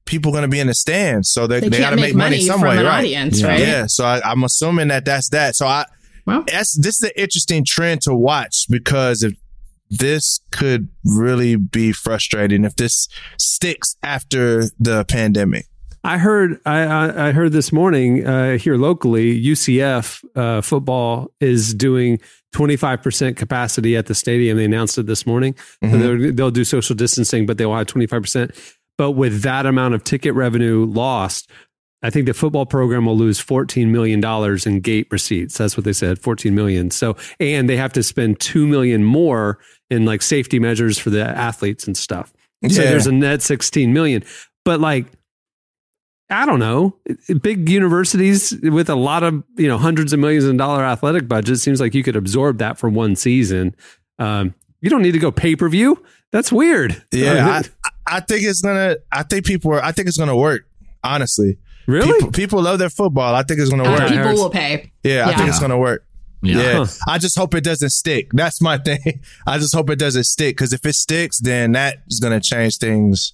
people 0.07 0.31
going 0.31 0.41
to 0.43 0.47
be 0.47 0.59
in 0.59 0.67
the 0.67 0.73
stands, 0.73 1.29
so 1.29 1.45
they, 1.45 1.59
They, 1.59 1.69
they, 1.69 1.77
got 1.77 1.91
to 1.91 1.95
make, 1.97 2.05
make 2.07 2.15
money, 2.15 2.37
money 2.37 2.45
some 2.45 2.59
from 2.61 2.69
way, 2.69 2.77
right? 2.83 2.99
audience, 2.99 3.39
Yeah. 3.41 3.81
right? 3.81 3.89
So 3.91 4.05
I, 4.05 4.21
I'm 4.23 4.43
assuming 4.43 4.87
that 4.87 5.05
that's 5.05 5.29
that. 5.29 5.55
So 5.55 5.67
I, 5.67 5.85
Well, 6.25 6.43
that's 6.47 6.75
this 6.77 6.95
is 6.95 7.03
an 7.03 7.11
interesting 7.15 7.63
trend 7.65 8.01
to 8.03 8.15
watch 8.15 8.65
because 8.69 9.21
if 9.23 9.33
this 9.89 10.39
could 10.51 10.89
really 11.05 11.55
be 11.55 11.91
frustrating 11.93 12.65
if 12.65 12.75
this 12.75 13.07
sticks 13.37 13.95
after 14.03 14.63
the 14.79 15.05
pandemic. 15.05 15.65
I 16.03 16.17
heard 16.17 16.59
I, 16.65 16.79
I 16.83 17.27
I 17.27 17.31
heard 17.31 17.51
this 17.53 17.71
morning 17.71 18.25
uh, 18.27 18.57
here 18.57 18.75
locally 18.77 19.41
UCF 19.41 20.23
uh, 20.35 20.61
football 20.61 21.31
is 21.39 21.73
doing 21.73 22.19
25% 22.55 23.35
capacity 23.35 23.95
at 23.97 24.05
the 24.07 24.15
stadium. 24.15 24.57
They 24.57 24.65
announced 24.65 24.97
it 24.97 25.05
this 25.05 25.25
morning. 25.25 25.55
So 25.83 25.89
Mhm. 25.89 25.99
they're- 26.01 26.31
they'll 26.31 26.51
do 26.51 26.63
social 26.63 26.95
distancing, 26.95 27.45
but 27.45 27.57
they'll 27.57 27.75
have 27.75 27.87
25%. 27.87 28.51
But 28.97 29.11
with 29.11 29.41
that 29.43 29.65
amount 29.65 29.93
of 29.93 30.03
ticket 30.03 30.33
revenue 30.33 30.85
lost, 30.85 31.49
I 32.03 32.09
think 32.09 32.25
the 32.25 32.33
football 32.33 32.65
program 32.65 33.05
will 33.05 33.17
lose 33.17 33.43
$14 33.43 33.87
million 33.87 34.23
in 34.65 34.79
gate 34.81 35.07
receipts. 35.11 35.57
That's 35.57 35.75
what 35.75 35.83
they 35.83 35.93
said, 35.93 36.19
14 36.19 36.53
million. 36.53 36.91
So, 36.91 37.15
and 37.39 37.67
they 37.67 37.77
have 37.77 37.93
to 37.93 38.03
spend 38.03 38.39
2 38.39 38.67
million 38.67 39.03
more 39.03 39.59
in 39.89 40.05
like 40.05 40.21
safety 40.21 40.59
measures 40.59 40.97
for 40.97 41.09
the 41.09 41.23
athletes 41.23 41.87
and 41.87 41.97
stuff. 41.97 42.33
So 42.69 42.81
there's 42.81 43.07
a 43.07 43.11
net 43.11 43.41
16 43.41 43.93
million. 43.93 44.23
But 44.65 44.79
like, 44.79 45.05
I 46.29 46.45
don't 46.45 46.59
know, 46.59 46.97
big 47.41 47.69
universities 47.69 48.53
with 48.61 48.89
a 48.89 48.95
lot 48.95 49.23
of, 49.23 49.43
you 49.57 49.67
know, 49.67 49.77
hundreds 49.77 50.11
of 50.11 50.19
millions 50.19 50.43
of 50.43 50.57
dollar 50.57 50.83
athletic 50.83 51.27
budgets 51.27 51.61
seems 51.61 51.79
like 51.79 51.95
you 51.95 52.03
could 52.03 52.15
absorb 52.15 52.57
that 52.57 52.77
for 52.77 52.89
one 52.89 53.15
season. 53.15 53.75
Um, 54.19 54.53
you 54.81 54.89
don't 54.89 55.01
need 55.01 55.13
to 55.13 55.19
go 55.19 55.31
pay 55.31 55.55
per 55.55 55.69
view. 55.69 56.03
That's 56.31 56.51
weird. 56.51 57.01
Yeah, 57.11 57.61
I, 57.61 58.17
I 58.17 58.19
think 58.19 58.43
it's 58.43 58.61
gonna. 58.61 58.97
I 59.11 59.23
think 59.23 59.45
people 59.45 59.73
are. 59.73 59.83
I 59.83 59.91
think 59.91 60.07
it's 60.07 60.17
gonna 60.17 60.35
work. 60.35 60.67
Honestly, 61.03 61.57
really? 61.87 62.11
people, 62.13 62.31
people 62.31 62.61
love 62.61 62.79
their 62.79 62.89
football. 62.89 63.33
I 63.33 63.43
think 63.43 63.59
it's 63.59 63.69
gonna 63.69 63.83
uh, 63.83 63.97
work. 63.99 64.09
people 64.09 64.33
will 64.33 64.49
pay. 64.49 64.91
Yeah, 65.03 65.27
I 65.27 65.35
think 65.35 65.49
it's 65.49 65.59
gonna 65.59 65.77
work. 65.77 66.05
Yeah. 66.43 66.57
Yeah, 66.61 66.85
Huh. 66.85 66.85
I 67.07 67.17
just 67.17 67.37
hope 67.37 67.55
it 67.55 67.63
doesn't 67.63 67.89
stick. 67.89 68.29
That's 68.33 68.61
my 68.61 68.77
thing. 68.85 69.21
I 69.45 69.57
just 69.57 69.73
hope 69.73 69.89
it 69.89 69.99
doesn't 69.99 70.25
stick 70.25 70.55
because 70.55 70.73
if 70.73 70.85
it 70.85 70.93
sticks, 70.93 71.39
then 71.39 71.71
that 71.73 71.99
is 72.07 72.19
gonna 72.19 72.39
change 72.39 72.77
things 72.77 73.33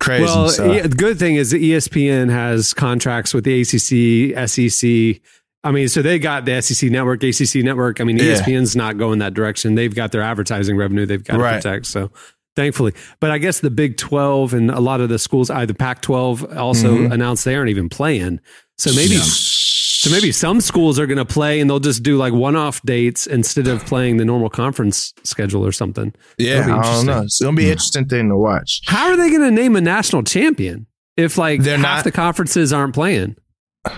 crazy. 0.00 0.24
Well, 0.24 0.48
so. 0.48 0.72
yeah, 0.72 0.82
the 0.82 0.96
good 0.96 1.18
thing 1.18 1.36
is 1.36 1.50
that 1.50 1.60
ESPN 1.62 2.30
has 2.30 2.74
contracts 2.74 3.32
with 3.34 3.44
the 3.44 3.60
ACC, 3.60 4.48
SEC, 4.48 5.22
I 5.62 5.72
mean, 5.72 5.88
so 5.88 6.00
they 6.02 6.18
got 6.18 6.46
the 6.46 6.60
SEC 6.62 6.90
network, 6.90 7.22
ACC 7.22 7.56
network. 7.62 8.00
I 8.00 8.04
mean, 8.04 8.16
Yeah. 8.16 8.34
ESPN's 8.34 8.74
not 8.74 8.96
going 8.96 9.18
that 9.18 9.34
direction. 9.34 9.74
They've 9.74 9.94
got 9.94 10.10
their 10.12 10.22
advertising 10.22 10.76
revenue 10.76 11.04
they've 11.06 11.22
got 11.22 11.38
Right. 11.38 11.52
to 11.52 11.68
protect. 11.68 11.86
So 11.86 12.10
thankfully, 12.56 12.92
but 13.20 13.30
I 13.30 13.38
guess 13.38 13.60
the 13.60 13.70
Big 13.70 13.96
12 13.98 14.54
and 14.54 14.70
a 14.70 14.80
lot 14.80 15.00
of 15.02 15.08
the 15.10 15.18
schools, 15.18 15.50
uh, 15.50 15.66
the 15.66 15.74
Pac 15.74 16.00
12 16.02 16.44
also 16.56 16.96
Mhm. 16.96 17.12
announced 17.12 17.44
they 17.44 17.54
aren't 17.54 17.68
even 17.70 17.88
playing. 17.90 18.40
So 18.78 18.90
maybe, 18.94 19.16
so 19.16 20.10
maybe 20.10 20.32
some 20.32 20.62
schools 20.62 20.98
are 20.98 21.06
going 21.06 21.18
to 21.18 21.26
play 21.26 21.60
and 21.60 21.68
they'll 21.68 21.78
just 21.78 22.02
do 22.02 22.16
like 22.16 22.32
one 22.32 22.56
off 22.56 22.80
dates 22.86 23.26
instead 23.26 23.68
of 23.68 23.84
playing 23.84 24.16
the 24.16 24.24
normal 24.24 24.48
conference 24.48 25.12
schedule 25.24 25.66
or 25.66 25.72
something. 25.72 26.14
Yeah, 26.38 26.62
I 26.78 26.82
don't 26.94 27.04
know. 27.06 27.20
It's 27.20 27.38
gonna 27.42 27.54
be 27.54 27.66
an 27.66 27.72
interesting 27.72 28.06
thing 28.06 28.30
to 28.30 28.36
watch. 28.36 28.80
How 28.86 29.10
are 29.10 29.16
they 29.18 29.28
going 29.28 29.42
to 29.42 29.50
name 29.50 29.76
a 29.76 29.82
national 29.82 30.22
champion 30.22 30.86
if 31.18 31.36
like 31.36 31.62
They're 31.62 31.76
half 31.76 31.96
not- 31.98 32.04
the 32.04 32.12
conferences 32.12 32.72
aren't 32.72 32.94
playing? 32.94 33.36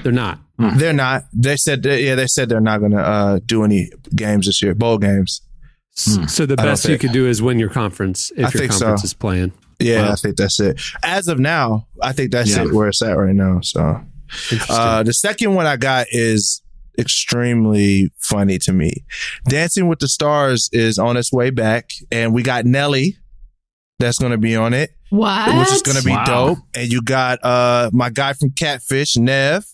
They're 0.02 0.12
not. 0.12 0.38
They're 0.76 0.92
not. 0.92 1.24
They 1.32 1.56
said, 1.56 1.84
yeah, 1.84 2.14
they 2.14 2.26
said 2.28 2.48
they're 2.48 2.60
not 2.60 2.80
gonna 2.80 3.00
uh, 3.00 3.38
do 3.44 3.64
any 3.64 3.90
games 4.14 4.46
this 4.46 4.62
year, 4.62 4.74
bowl 4.74 4.98
games. 4.98 5.40
S- 5.96 6.18
So 6.32 6.46
the 6.46 6.56
best 6.56 6.84
you 6.84 6.90
think- 6.90 7.00
could 7.00 7.12
do 7.12 7.26
is 7.26 7.42
win 7.42 7.58
your 7.58 7.68
conference 7.70 8.30
if 8.36 8.38
I 8.38 8.40
your 8.42 8.50
think 8.50 8.72
so. 8.72 8.94
is 8.94 9.12
playing. 9.14 9.52
Yeah, 9.80 10.02
Wow. 10.06 10.12
I 10.12 10.14
think 10.14 10.36
that's 10.36 10.60
it. 10.60 10.80
As 11.02 11.26
of 11.26 11.40
now, 11.40 11.88
I 12.00 12.12
think 12.12 12.30
that's 12.30 12.50
Yeah. 12.50 12.62
it 12.62 12.72
where 12.72 12.88
it's 12.88 13.02
at 13.02 13.12
right 13.18 13.34
now. 13.34 13.60
So 13.62 14.00
uh, 14.68 15.02
the 15.02 15.12
second 15.12 15.54
one 15.54 15.66
I 15.66 15.76
got 15.76 16.06
is 16.12 16.62
extremely 16.98 18.12
funny 18.18 18.58
to 18.58 18.72
me. 18.72 19.04
Dancing 19.48 19.88
with 19.88 19.98
the 19.98 20.08
Stars 20.08 20.68
is 20.72 20.98
on 20.98 21.16
its 21.16 21.32
way 21.32 21.50
back, 21.50 21.90
and 22.12 22.32
we 22.32 22.42
got 22.42 22.64
Nelly 22.64 23.16
that's 23.98 24.18
going 24.18 24.32
to 24.32 24.38
be 24.38 24.54
on 24.56 24.74
it, 24.74 24.92
What? 25.10 25.58
which 25.58 25.72
is 25.72 25.82
going 25.82 25.96
to 25.98 26.04
be 26.04 26.10
Wow. 26.12 26.24
dope. 26.24 26.58
And 26.74 26.90
you 26.92 27.02
got 27.02 27.38
uh 27.44 27.90
my 27.92 28.10
guy 28.10 28.32
from 28.34 28.50
Catfish, 28.52 29.16
Nev. 29.16 29.64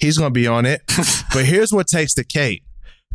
He's 0.00 0.18
going 0.18 0.30
to 0.30 0.34
be 0.34 0.46
on 0.46 0.66
it. 0.66 0.82
but 1.32 1.44
here's 1.44 1.72
what 1.72 1.86
takes 1.86 2.14
the 2.14 2.24
cake: 2.24 2.62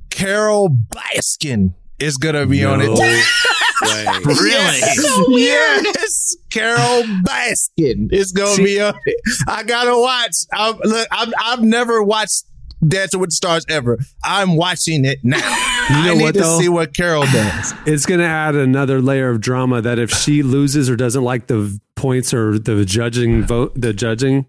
Carole 0.10 0.70
Baskin 0.70 1.74
is 2.00 2.18
going 2.18 2.36
to 2.36 2.46
be 2.46 2.64
on 2.64 2.82
it. 2.82 2.90
Really? 3.82 4.50
Yes, 4.50 5.26
yes. 5.28 6.36
Carole 6.50 7.04
Baskin 7.24 8.12
is 8.12 8.32
gonna 8.32 8.64
be 8.64 8.80
on 8.80 8.96
it. 9.06 9.18
I 9.48 9.64
gotta 9.64 10.00
watch. 10.00 10.36
I'm, 10.54 10.78
look, 10.78 11.08
I'm, 11.12 11.34
I've 11.38 11.62
never 11.62 12.02
watched 12.02 12.46
Dancing 12.88 13.20
with 13.20 13.32
the 13.32 13.36
Stars 13.36 13.66
ever. 13.70 14.00
I'm 14.24 14.56
watching 14.56 15.06
it 15.06 15.20
now. 15.24 15.40
You 15.88 15.96
know 15.98 16.02
I 16.02 16.14
need 16.16 16.24
what, 16.24 16.34
to 16.34 16.40
though? 16.40 16.60
see 16.60 16.68
what 16.68 16.96
Carole 16.96 17.26
does. 17.26 17.76
It's 17.86 18.08
going 18.08 18.20
to 18.20 18.26
add 18.26 18.56
another 18.56 19.04
layer 19.04 19.30
of 19.30 19.40
drama 19.40 19.84
that 19.84 20.00
if 20.00 20.10
she 20.10 20.42
loses 20.42 20.90
or 20.90 20.96
doesn't 20.96 21.24
like 21.24 21.46
the 21.46 21.60
v- 21.60 21.80
points 21.96 22.34
or 22.34 22.58
the 22.58 22.84
judging 22.86 23.44
vote, 23.44 23.74
the 23.76 23.94
judging, 23.94 24.48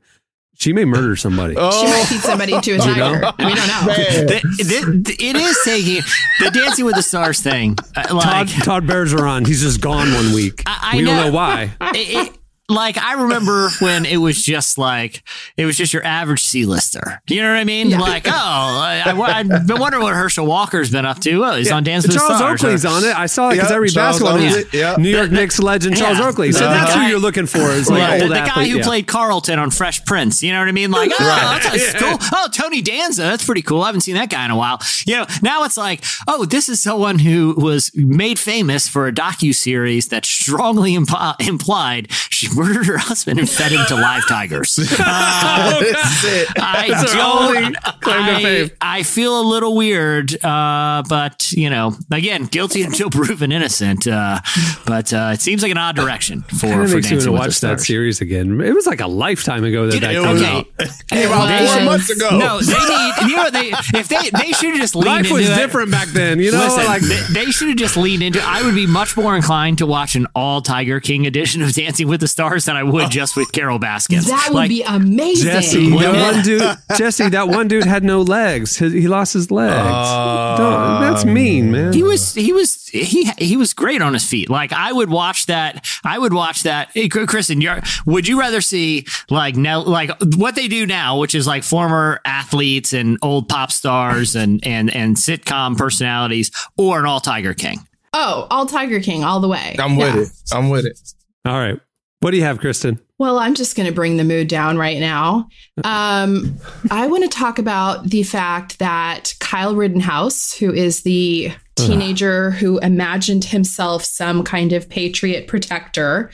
she 0.59 0.73
may 0.73 0.85
murder 0.85 1.17
somebody. 1.17 1.55
Oh. 1.57 1.71
She 1.81 1.87
might 1.91 2.05
feed 2.07 2.21
somebody 2.21 2.61
to 2.61 2.73
a 2.73 2.79
tiger. 2.79 3.33
We 3.39 3.55
don't 3.55 3.67
know. 3.69 3.87
man. 3.87 4.27
The- 4.27 5.03
the- 5.05 5.17
it 5.19 5.37
is 5.37 5.59
taking 5.65 6.03
the 6.41 6.51
Dancing 6.51 6.85
with 6.85 6.97
the 6.97 7.03
Stars 7.03 7.41
thing. 7.41 7.77
uh, 7.95 8.03
Todd, 8.03 8.15
Like, 8.15 8.49
Todd 8.65 8.87
Bergeron, 8.87 9.47
he's 9.47 9.61
just 9.63 9.81
gone 9.81 10.13
one 10.15 10.33
week. 10.33 10.63
I- 10.67 10.91
I 10.93 10.97
we 10.97 11.05
don't 11.05 11.17
know. 11.17 11.25
know 11.27 11.33
why. 11.33 11.75
it, 11.95 11.97
it, 12.29 12.33
like 12.69 12.99
I 12.99 13.23
remember 13.23 13.71
when 13.81 14.05
it 14.05 14.17
was 14.17 14.43
just 14.45 14.77
like 14.79 15.23
it 15.57 15.65
was 15.67 15.77
just 15.77 15.93
your 15.93 16.05
average 16.05 16.43
C-lister. 16.43 17.23
You 17.29 17.43
know 17.43 17.51
what 17.51 17.59
I 17.59 17.65
mean? 17.65 17.91
Yeah. 17.91 18.01
Like, 18.01 18.27
oh, 18.27 18.31
I, 18.33 19.03
I, 19.07 19.39
I've 19.41 19.67
been 19.67 19.79
wondering 19.79 20.03
what 20.03 20.15
Herschel 20.15 20.47
Walker's 20.47 20.91
been 20.91 21.07
up 21.07 21.21
to. 21.21 21.45
Oh, 21.45 21.55
he's 21.57 21.71
on 21.71 21.85
Dance 21.85 22.05
with 22.07 22.13
the 22.15 22.19
Charles 22.19 22.39
Stars. 22.39 22.65
Oakley's 22.65 22.85
on 22.85 23.05
it. 23.05 23.17
I 23.17 23.27
saw 23.27 23.49
it 23.51 23.55
because 23.55 23.71
Yeah, 23.71 23.77
I 23.77 23.79
read 23.79 23.93
Charles 23.93 24.19
basketball. 24.21 24.39
news. 24.39 24.57
Oakley, 24.65 24.79
yeah. 24.81 24.97
New 24.99 25.09
York 25.11 25.31
Knicks 25.31 25.59
legend 25.59 25.97
Charles 25.97 26.19
Yeah. 26.19 26.29
Oakley. 26.29 26.53
So 26.53 26.61
The 26.61 26.71
that's 26.71 26.95
guy- 26.95 27.05
who 27.05 27.11
you're 27.11 27.19
looking 27.21 27.47
for. 27.47 27.59
Is 27.71 27.89
like 27.91 28.01
Right. 28.03 28.23
old 28.23 28.31
the, 28.31 28.35
the 28.35 28.41
guy 28.41 28.67
who 28.67 28.79
yeah. 28.79 28.83
played 28.85 29.07
Carlton 29.07 29.59
on 29.59 29.71
Fresh 29.71 30.05
Prince. 30.05 30.43
You 30.43 30.53
know 30.53 30.59
what 30.61 30.69
I 30.69 30.73
mean? 30.73 30.91
Like, 30.91 31.11
oh, 31.13 31.59
that's, 31.63 31.93
that's 31.93 32.03
cool. 32.03 32.19
Oh, 32.33 32.49
Tony 32.53 32.83
Danza. 32.83 33.23
That's 33.23 33.45
pretty 33.45 33.63
cool. 33.63 33.83
I 33.83 33.87
haven't 33.87 34.01
seen 34.03 34.15
that 34.17 34.31
guy 34.31 34.45
in 34.45 34.51
a 34.51 34.57
while. 34.57 34.81
You 35.07 35.17
know, 35.17 35.27
now 35.43 35.65
it's 35.65 35.77
like, 35.77 36.05
oh, 36.27 36.45
this 36.45 36.69
is 36.69 36.81
someone 36.81 37.19
who 37.19 37.55
was 37.57 37.91
made 37.95 38.39
famous 38.39 38.89
for 38.89 39.07
a 39.07 39.13
docu 39.13 39.55
series 39.55 40.09
that 40.09 40.25
strongly 40.25 40.95
impi- 40.95 41.35
implied 41.47 42.11
she 42.31 42.49
murdered 42.57 42.87
her 42.87 42.99
husband 42.99 43.39
and 43.39 43.49
fed 43.49 43.73
him 43.73 43.85
to 43.89 43.95
live 43.95 44.27
tigers. 44.29 44.79
Uh, 44.79 45.81
That's 45.81 46.25
it. 46.25 46.49
I 46.61 46.89
That's 46.89 47.13
don't. 47.13 47.77
I. 47.85 48.71
I 48.81 49.03
feel 49.03 49.41
a 49.41 49.43
little 49.43 49.77
weird, 49.77 50.33
uh, 50.45 51.03
but 51.09 51.53
you 51.53 51.69
know, 51.71 51.95
again, 52.11 52.45
guilty 52.47 52.83
until 52.85 53.11
proven 53.11 53.53
innocent. 53.53 54.07
Uh, 54.07 54.41
but 54.87 55.13
uh, 55.13 55.31
it 55.35 55.41
seems 55.41 55.63
like 55.63 55.71
an 55.73 55.79
odd 55.79 55.97
direction 55.97 56.43
for 56.43 56.67
Kind 56.69 56.83
of 56.83 56.91
for 56.91 56.97
makes 56.97 57.11
me 57.11 57.11
want 57.11 57.11
Dancing 57.11 57.11
to 57.11 57.15
with 57.17 57.25
the 57.25 57.33
watch 57.33 57.47
that 57.49 57.55
Stars. 57.81 57.87
series 57.87 58.21
again. 58.21 58.61
It 58.61 58.75
was 58.75 58.87
like 58.87 59.01
a 59.01 59.07
lifetime 59.07 59.65
ago 59.65 59.87
that 59.87 59.93
Dude, 59.93 60.03
that 60.03 60.13
came 60.15 60.33
was- 60.33 60.43
out. 60.43 60.67
Came 61.09 61.31
out 61.33 61.47
They 61.49 61.67
four 61.67 61.77
should- 61.77 61.85
months 61.85 62.11
ago. 62.11 62.39
No, 62.39 62.61
they 62.61 62.73
need. 62.73 63.31
You 63.31 63.37
know, 63.37 63.51
they 63.51 63.69
if 63.99 64.09
they 64.09 64.31
they 64.31 64.53
should 64.53 64.71
have 64.71 64.81
just 64.81 64.95
leaned 64.95 65.07
Life 65.07 65.21
into 65.27 65.35
was 65.35 65.49
it. 65.51 65.55
different 65.57 65.91
back 65.91 66.09
then, 66.09 66.39
you 66.41 66.53
know. 66.53 66.59
Listen, 66.59 66.85
like 66.85 67.03
they, 67.03 67.21
they 67.45 67.51
should 67.51 67.69
have 67.69 67.77
just 67.77 67.97
leaned 67.97 68.23
into. 68.23 68.41
I 68.43 68.63
would 68.63 68.75
be 68.75 68.87
much 68.87 69.17
more 69.17 69.37
inclined 69.37 69.79
to 69.79 69.87
watch 69.87 70.15
an 70.17 70.27
all 70.35 70.61
Tiger 70.63 71.01
King 71.01 71.27
edition 71.27 71.63
of 71.63 71.73
Dancing 71.73 72.09
with 72.09 72.21
the 72.21 72.29
Stars 72.29 72.46
than 72.67 72.77
I 72.77 72.83
would 72.83 73.05
oh. 73.05 73.09
just 73.09 73.37
with 73.37 73.51
Carole 73.53 73.79
Baskins. 73.79 74.27
That 74.27 74.47
would 74.49 74.55
Like, 74.55 74.69
be 74.69 74.83
amazing. 74.83 75.51
Jesse, 75.51 75.91
that 75.91 76.33
one 76.35 76.45
dude, 76.45 76.77
Jesse, 76.97 77.29
that 77.31 77.49
one 77.49 77.69
dude 77.69 77.85
had 77.85 78.05
no 78.05 78.23
legs. 78.23 78.77
He, 78.77 78.89
he 79.03 79.09
lost 79.09 79.33
his 79.35 79.51
legs. 79.51 79.75
Oh. 79.77 80.55
Don't- 80.59 81.01
that's 81.01 81.25
mean, 81.25 81.71
man. 81.73 81.93
He 81.93 82.03
was 82.03 82.35
he 82.35 82.53
was 82.53 82.87
he 82.89 83.31
he 83.39 83.57
was 83.57 83.73
great 83.75 84.03
on 84.03 84.13
his 84.13 84.25
feet. 84.25 84.49
Like 84.51 84.73
I 84.73 84.93
would 84.93 85.11
watch 85.11 85.47
that. 85.47 85.87
I 86.05 86.19
would 86.19 86.33
watch 86.33 86.63
that. 86.65 86.91
Hey, 86.95 87.09
Kristen, 87.09 87.61
you're, 87.61 87.81
would 88.07 88.27
you 88.29 88.39
rather 88.39 88.61
see 88.61 89.07
like 89.31 89.57
now 89.57 89.83
like 89.83 90.11
what 90.37 90.55
they 90.55 90.69
do 90.69 90.87
now, 90.87 91.19
which 91.19 91.35
is 91.35 91.47
like 91.47 91.63
former 91.63 92.21
athletes 92.25 92.93
and 92.93 93.19
old 93.23 93.49
pop 93.49 93.71
stars 93.73 94.37
and 94.37 94.67
and 94.67 94.95
and 94.95 95.17
sitcom 95.17 95.77
personalities, 95.77 96.51
or 96.77 96.99
an 97.01 97.07
all 97.07 97.21
Tiger 97.21 97.55
King? 97.55 97.87
Oh, 98.13 98.47
all 98.51 98.67
Tiger 98.67 99.01
King 99.01 99.25
all 99.25 99.41
the 99.41 99.49
way. 99.49 99.77
I'm 99.79 99.97
with 99.97 100.15
Yeah. 100.15 100.23
it. 100.23 100.29
I'm 100.53 100.71
with 100.71 100.87
it. 100.87 100.99
All 101.45 101.59
right. 101.59 101.79
What 102.27 102.33
do 102.33 102.39
you 102.39 102.43
have, 102.43 102.59
Kristen? 102.59 102.99
Well, 103.21 103.39
I'm 103.39 103.55
just 103.55 103.77
going 103.77 103.89
to 103.89 103.95
bring 103.95 104.17
the 104.17 104.25
mood 104.25 104.49
down 104.49 104.79
right 104.79 104.99
now. 104.99 105.47
Um, 105.85 106.59
I 106.91 107.07
want 107.07 107.23
to 107.23 107.29
talk 107.29 107.61
about 107.61 108.03
the 108.11 108.25
fact 108.25 108.81
that 108.81 109.33
Kyle 109.39 109.77
Rittenhouse, 109.77 110.53
who 110.53 110.75
is 110.75 111.03
the 111.03 111.53
teenager 111.77 112.51
who 112.51 112.79
imagined 112.79 113.45
himself 113.45 114.03
some 114.03 114.43
kind 114.43 114.73
of 114.73 114.89
patriot 114.89 115.47
protector, 115.47 116.33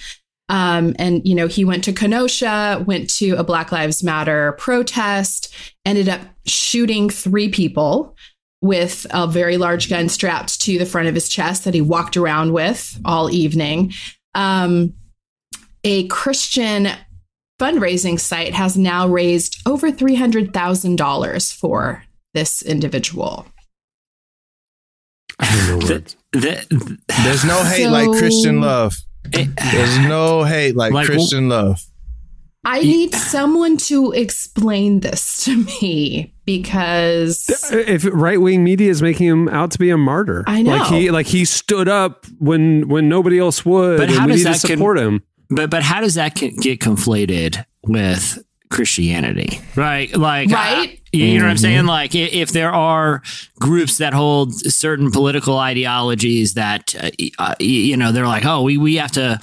um, 0.48 0.96
and 0.98 1.28
you 1.28 1.34
know 1.34 1.46
he 1.46 1.62
went 1.62 1.84
to 1.84 1.92
Kenosha, 1.92 2.82
went 2.86 3.10
to 3.16 3.32
a 3.32 3.44
Black 3.44 3.70
Lives 3.70 4.02
Matter 4.02 4.52
protest, 4.52 5.54
ended 5.84 6.08
up 6.08 6.22
shooting 6.46 7.10
three 7.10 7.50
people 7.50 8.16
with 8.62 9.06
a 9.10 9.26
very 9.26 9.58
large 9.58 9.90
gun 9.90 10.08
strapped 10.08 10.58
to 10.62 10.78
the 10.78 10.86
front 10.86 11.08
of 11.08 11.14
his 11.14 11.28
chest 11.28 11.64
that 11.64 11.74
he 11.74 11.82
walked 11.82 12.16
around 12.16 12.54
with 12.54 12.98
all 13.04 13.30
evening. 13.30 13.92
Um, 14.34 14.94
a 15.84 16.06
Christian 16.08 16.88
fundraising 17.60 18.18
site 18.18 18.54
has 18.54 18.76
now 18.76 19.06
raised 19.08 19.56
over 19.66 19.90
$300,000 19.90 21.54
for 21.54 22.04
this 22.34 22.62
individual. 22.62 23.46
I 25.38 25.66
don't 25.68 25.80
know 25.80 25.94
words. 25.94 26.16
The, 26.32 26.98
There's 27.24 27.44
no 27.44 27.62
hate 27.64 27.84
So- 27.84 27.90
like 27.90 28.08
Christian 28.18 28.60
love. 28.60 28.96
it- 29.32 29.48
There's 29.72 29.98
no 30.08 30.44
hate 30.44 30.76
like, 30.76 30.92
Like, 30.92 31.06
Christian 31.06 31.48
love. 31.48 31.82
I 32.64 32.80
need 32.80 33.12
someone 33.12 33.76
to 33.88 34.12
explain 34.12 35.00
this 35.00 35.42
to 35.44 35.64
me 35.82 36.32
because 36.44 37.50
uh, 37.72 37.76
If 37.76 38.04
right 38.12 38.40
wing 38.40 38.62
media 38.62 38.88
is 38.88 39.02
making 39.02 39.26
him 39.26 39.48
out 39.48 39.72
to 39.72 39.80
be 39.80 39.90
a 39.90 39.96
martyr, 39.96 40.44
I 40.46 40.62
know. 40.62 40.76
Like 40.76 40.86
he, 40.92 41.10
like 41.10 41.26
he 41.26 41.44
stood 41.44 41.88
up 41.88 42.24
when 42.38 42.86
when 42.88 43.08
nobody 43.08 43.40
else 43.40 43.64
would, 43.66 43.98
But 43.98 44.10
and 44.10 44.18
how 44.18 44.26
we 44.26 44.32
does 44.34 44.44
need 44.44 44.52
to 44.54 44.60
that 44.60 44.68
con- 44.68 44.76
support 44.76 44.96
him. 44.98 45.22
But 45.54 45.70
but 45.70 45.82
how 45.82 46.00
does 46.00 46.14
that 46.14 46.34
get 46.34 46.80
conflated 46.80 47.64
with 47.86 48.38
Christianity? 48.70 49.60
Right, 49.76 50.14
like 50.16 50.50
Right. 50.50 50.88
uh, 50.88 50.96
you 51.12 51.38
know 51.38 51.44
what 51.44 51.50
I'm 51.50 51.58
saying? 51.58 51.84
Like 51.84 52.14
if 52.14 52.52
there 52.52 52.72
are 52.72 53.22
groups 53.60 53.98
that 53.98 54.14
hold 54.14 54.54
certain 54.54 55.10
political 55.10 55.58
ideologies 55.58 56.54
that 56.54 56.94
uh, 56.98 57.10
uh, 57.38 57.54
you 57.60 57.96
know 57.98 58.12
they're 58.12 58.26
like, 58.26 58.46
oh, 58.46 58.62
we 58.62 58.78
we 58.78 58.96
have 58.96 59.12
to. 59.12 59.38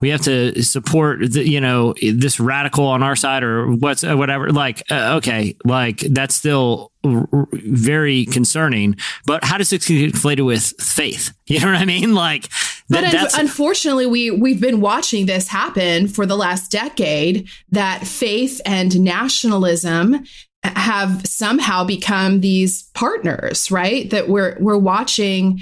We 0.00 0.10
have 0.10 0.20
to 0.22 0.62
support, 0.62 1.32
the, 1.32 1.48
you 1.48 1.62
know, 1.62 1.94
this 2.02 2.38
radical 2.38 2.84
on 2.84 3.02
our 3.02 3.16
side, 3.16 3.42
or 3.42 3.70
what's 3.72 4.04
uh, 4.04 4.14
whatever. 4.14 4.50
Like, 4.50 4.82
uh, 4.90 5.14
okay, 5.16 5.56
like 5.64 6.00
that's 6.00 6.34
still 6.34 6.92
r- 7.02 7.26
r- 7.32 7.48
very 7.52 8.26
concerning. 8.26 8.96
But 9.24 9.44
how 9.44 9.56
does 9.56 9.72
it 9.72 9.80
get 9.86 10.12
conflated 10.12 10.44
with 10.44 10.74
faith? 10.78 11.32
You 11.46 11.60
know 11.60 11.66
what 11.68 11.76
I 11.76 11.84
mean? 11.86 12.12
Like, 12.14 12.50
But 12.88 13.00
that, 13.00 13.14
un- 13.14 13.22
that's 13.22 13.38
unfortunately, 13.38 14.06
we 14.06 14.30
we've 14.30 14.60
been 14.60 14.80
watching 14.80 15.26
this 15.26 15.48
happen 15.48 16.08
for 16.08 16.26
the 16.26 16.36
last 16.36 16.70
decade. 16.70 17.48
That 17.70 18.06
faith 18.06 18.60
and 18.66 19.00
nationalism 19.00 20.24
have 20.62 21.26
somehow 21.26 21.84
become 21.84 22.40
these 22.40 22.84
partners, 22.94 23.70
right? 23.70 24.10
That 24.10 24.28
we're 24.28 24.56
we're 24.60 24.78
watching. 24.78 25.60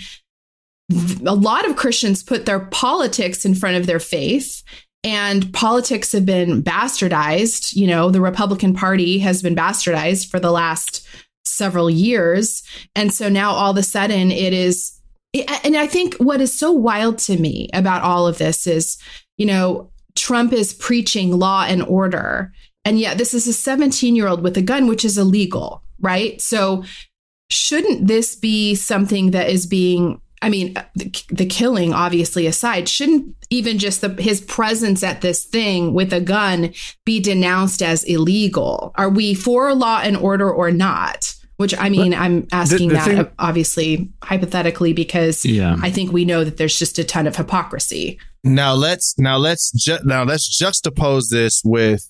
A 1.24 1.34
lot 1.34 1.66
of 1.66 1.76
Christians 1.76 2.22
put 2.22 2.44
their 2.44 2.60
politics 2.60 3.46
in 3.46 3.54
front 3.54 3.76
of 3.76 3.86
their 3.86 4.00
faith, 4.00 4.62
and 5.04 5.52
politics 5.54 6.12
have 6.12 6.26
been 6.26 6.62
bastardized. 6.62 7.74
You 7.74 7.86
know, 7.86 8.10
the 8.10 8.20
Republican 8.20 8.74
Party 8.74 9.18
has 9.20 9.42
been 9.42 9.56
bastardized 9.56 10.28
for 10.28 10.40
the 10.40 10.50
last 10.50 11.06
several 11.44 11.90
years. 11.90 12.62
And 12.94 13.12
so 13.12 13.28
now 13.28 13.52
all 13.52 13.70
of 13.70 13.76
a 13.76 13.82
sudden 13.82 14.30
it 14.30 14.52
is 14.52 14.92
and 15.34 15.76
I 15.76 15.86
think 15.86 16.14
what 16.16 16.40
is 16.40 16.56
so 16.56 16.72
wild 16.72 17.18
to 17.20 17.38
me 17.38 17.68
about 17.72 18.02
all 18.02 18.26
of 18.26 18.38
this 18.38 18.66
is, 18.66 18.98
you 19.36 19.46
know, 19.46 19.90
Trump 20.14 20.52
is 20.52 20.74
preaching 20.74 21.38
law 21.38 21.64
and 21.66 21.82
order. 21.82 22.52
And 22.84 22.98
yet 22.98 23.18
this 23.18 23.32
is 23.32 23.46
a 23.46 23.52
17 23.52 24.14
year 24.14 24.28
old 24.28 24.42
with 24.42 24.56
a 24.56 24.62
gun, 24.62 24.86
which 24.86 25.04
is 25.04 25.16
illegal, 25.16 25.82
right? 26.00 26.40
So 26.40 26.84
shouldn't 27.50 28.08
this 28.08 28.34
be 28.34 28.74
something 28.74 29.30
that 29.30 29.48
is 29.48 29.66
being 29.66 30.20
I 30.44 30.48
mean, 30.48 30.76
uh, 30.76 30.82
the, 30.96 31.24
the, 31.28 31.46
killing 31.46 31.94
obviously 31.94 32.48
aside, 32.48 32.88
shouldn't 32.88 33.36
even 33.50 33.78
just 33.78 34.00
the, 34.00 34.08
his 34.20 34.40
presence 34.40 35.04
at 35.04 35.20
this 35.20 35.44
thing 35.44 35.94
with 35.94 36.12
a 36.12 36.20
gun 36.20 36.74
be 37.04 37.20
denounced 37.20 37.80
as 37.80 38.02
illegal? 38.02 38.90
Are 38.96 39.08
we 39.08 39.34
for 39.34 39.72
law 39.72 40.00
and 40.02 40.16
order 40.16 40.52
or 40.52 40.72
not? 40.72 41.36
Which 41.58 41.74
I 41.78 41.90
mean, 41.90 42.12
I'm 42.14 42.48
asking 42.50 42.88
the 42.88 42.94
that 42.94 43.04
thing- 43.06 43.28
obviously 43.38 44.10
hypothetically 44.24 44.92
because 44.92 45.44
Yeah. 45.44 45.76
I 45.80 45.90
think 45.90 46.10
we 46.12 46.24
know 46.24 46.42
that 46.44 46.56
there's 46.56 46.78
just 46.78 46.98
a 46.98 47.04
ton 47.04 47.26
of 47.26 47.36
hypocrisy. 47.36 48.18
Now 48.42 48.74
let's 48.74 49.14
now 49.18 49.36
let's 49.36 49.70
ju- 49.72 50.00
now 50.04 50.24
let's 50.24 50.58
juxtapose 50.60 51.28
this 51.30 51.62
with 51.64 52.08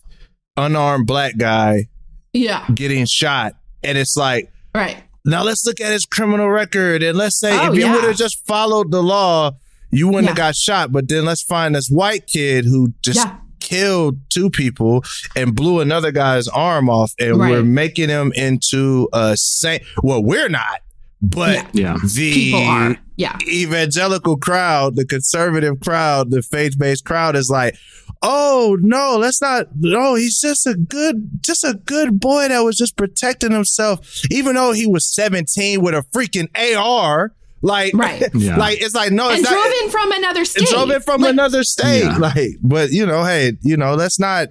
unarmed 0.57 1.07
black 1.07 1.36
guy 1.36 1.86
Yeah, 2.32 2.64
getting 2.74 3.05
shot, 3.07 3.55
and 3.82 3.99
it's 3.99 4.16
like 4.16 4.51
right. 4.74 4.97
now 5.26 5.43
let's 5.43 5.66
look 5.66 5.80
at 5.80 5.93
his 5.93 6.07
criminal 6.07 6.49
record, 6.49 7.03
and 7.03 7.18
let's 7.18 7.38
say 7.38 7.53
Oh, 7.59 7.72
if 7.72 7.78
you 7.78 7.84
yeah. 7.84 7.95
would 7.95 8.05
have 8.05 8.16
just 8.16 8.47
followed 8.47 8.90
the 8.90 9.03
law, 9.03 9.51
you 9.90 10.07
wouldn't 10.09 10.28
have 10.28 10.36
got 10.36 10.57
shot. 10.57 10.93
But 10.93 11.09
then 11.09 11.26
let's 11.26 11.43
find 11.43 11.74
this 11.74 11.88
white 11.88 12.26
kid 12.26 12.64
who 12.64 12.95
just 13.03 13.18
Yeah. 13.18 13.36
Killed 13.62 14.18
two 14.28 14.50
people 14.50 15.02
and 15.36 15.54
blew 15.54 15.80
another 15.80 16.10
guy's 16.12 16.48
arm 16.48 16.90
off, 16.90 17.12
and 17.18 17.38
Right. 17.38 17.50
we're 17.52 17.62
making 17.62 18.08
him 18.08 18.32
into 18.34 19.08
a 19.12 19.36
saint. 19.36 19.82
Well, 20.02 20.22
we're 20.22 20.48
not, 20.48 20.80
but 21.22 21.66
Yeah. 21.74 21.96
the 22.04 22.32
People 22.34 22.60
are. 22.60 22.96
Yeah. 23.16 23.36
evangelical 23.46 24.36
crowd, 24.36 24.96
the 24.96 25.04
conservative 25.06 25.78
crowd, 25.80 26.30
the 26.30 26.42
faith 26.42 26.76
based 26.78 27.04
crowd 27.04 27.36
is 27.36 27.48
like, 27.50 27.76
oh 28.22 28.76
no, 28.80 29.16
let's 29.18 29.40
not. 29.40 29.66
No, 29.78 30.14
he's 30.16 30.40
just 30.40 30.66
a 30.66 30.74
good, 30.74 31.28
just 31.40 31.62
a 31.64 31.74
good 31.84 32.18
boy 32.18 32.48
that 32.48 32.60
was 32.60 32.76
just 32.76 32.96
protecting 32.96 33.52
himself, 33.52 34.00
even 34.30 34.54
though 34.56 34.72
he 34.72 34.86
was 34.86 35.06
17 35.14 35.80
with 35.80 35.94
a 35.94 36.04
freaking 36.14 36.48
AR. 36.76 37.32
Like, 37.62 37.94
Right. 37.94 38.22
Yeah. 38.34 38.56
like 38.56 38.82
it's 38.82 38.94
like 38.94 39.12
no, 39.12 39.30
And 39.30 39.38
it's 39.40 39.48
drove 39.48 39.64
not. 39.64 39.74
in 39.84 39.90
from 39.90 40.12
another 40.12 40.44
state. 40.44 40.60
and 40.62 40.68
drove 40.70 40.90
in 40.90 41.00
from 41.00 41.20
Like, 41.22 41.30
another 41.30 41.62
state. 41.64 42.02
Yeah. 42.04 42.16
Like, 42.18 42.50
but 42.62 42.90
you 42.90 43.06
know, 43.06 43.24
hey, 43.24 43.52
you 43.62 43.76
know, 43.76 43.94
let's 43.94 44.18
not. 44.18 44.48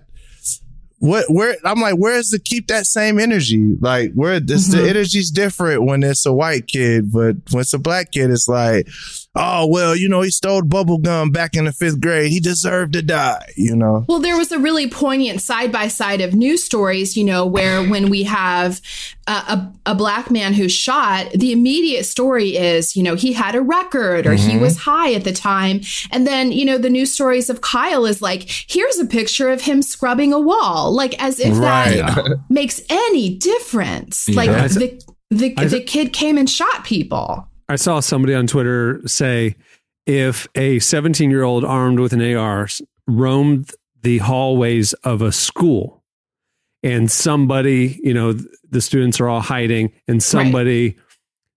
What 1.00 1.26
where 1.30 1.56
I'm 1.66 1.82
like, 1.82 1.96
where's 1.96 2.30
the 2.30 2.38
keep 2.38 2.68
that 2.68 2.86
same 2.86 3.20
energy? 3.20 3.76
Like, 3.80 4.14
where 4.14 4.40
this 4.40 4.70
Mm-hmm. 4.70 4.84
the 4.84 4.90
energy's 4.90 5.32
different 5.32 5.84
when 5.84 6.04
it's 6.04 6.26
a 6.28 6.34
white 6.34 6.68
kid, 6.68 7.12
but 7.12 7.38
when 7.50 7.62
it's 7.62 7.74
a 7.74 7.80
black 7.80 8.12
kid, 8.12 8.30
it's 8.30 8.48
like, 8.48 8.88
oh 9.36 9.68
well, 9.68 9.96
you 9.96 10.10
know, 10.10 10.22
he 10.22 10.32
stole 10.32 10.62
bubble 10.62 10.98
gum 10.98 11.32
back 11.32 11.56
in 11.56 11.66
the 11.66 11.72
fifth 11.72 12.02
grade. 12.02 12.32
He 12.32 12.40
deserved 12.40 12.94
to 12.94 13.02
die. 13.02 13.52
You 13.56 13.76
know, 13.76 14.06
Well, 14.08 14.20
there 14.20 14.38
was 14.38 14.52
a 14.52 14.60
really 14.60 14.90
poignant 14.90 15.42
side 15.42 15.72
by 15.72 15.88
side 15.88 16.22
of 16.22 16.34
news 16.34 16.64
stories, 16.64 17.16
you 17.16 17.24
know, 17.24 17.46
where 17.46 17.84
when 17.84 18.10
we 18.10 18.24
have 18.24 18.82
a, 19.28 19.32
a, 19.32 19.74
a 19.88 19.96
black 19.96 20.32
man 20.32 20.54
who's 20.54 20.72
shot, 20.72 21.32
the 21.32 21.52
immediate 21.52 22.06
story 22.06 22.58
is, 22.58 22.96
you 22.96 23.04
know, 23.04 23.16
he 23.16 23.34
had 23.34 23.56
a 23.56 23.62
record 23.62 24.28
or 24.28 24.34
he 24.34 24.54
mm-hmm. 24.54 24.62
was 24.62 24.78
high 24.78 25.14
at 25.14 25.24
the 25.24 25.34
time. 25.34 25.82
And 26.12 26.28
then, 26.28 26.52
you 26.52 26.66
know, 26.66 26.78
the 26.78 26.90
news 26.90 27.14
stories 27.14 27.50
of 27.50 27.62
Kyle 27.62 28.06
is 28.06 28.22
like, 28.22 28.50
here's 28.68 29.00
a 29.00 29.06
picture 29.06 29.50
of 29.50 29.62
him 29.62 29.82
scrubbing 29.82 30.34
a 30.34 30.40
wall, 30.40 30.92
like 30.92 31.22
as 31.22 31.40
if 31.40 31.56
that 31.56 32.40
makes 32.50 32.82
any 32.90 33.36
difference. 33.36 34.28
Like 34.30 34.50
the, 34.50 35.02
the, 35.30 35.54
the 35.54 35.82
kid 35.82 36.14
came 36.14 36.38
and 36.38 36.50
shot 36.50 36.84
people. 36.84 37.48
I 37.72 37.76
saw 37.78 38.00
somebody 38.02 38.34
on 38.34 38.48
Twitter 38.48 39.02
say 39.08 39.56
if 40.06 40.48
a 40.56 40.80
17 40.80 41.30
year 41.30 41.44
old 41.44 41.64
armed 41.64 42.00
with 42.00 42.14
an 42.14 42.22
AR 42.36 42.68
roamed 43.08 43.72
the 44.02 44.18
hallways 44.18 44.94
of 45.04 45.22
a 45.22 45.32
school 45.32 46.04
and 46.84 47.10
somebody, 47.10 48.00
you 48.04 48.14
know, 48.14 48.34
the 48.70 48.82
students 48.82 49.20
are 49.20 49.30
all 49.30 49.40
hiding 49.42 49.92
and 50.08 50.22
somebody 50.22 50.98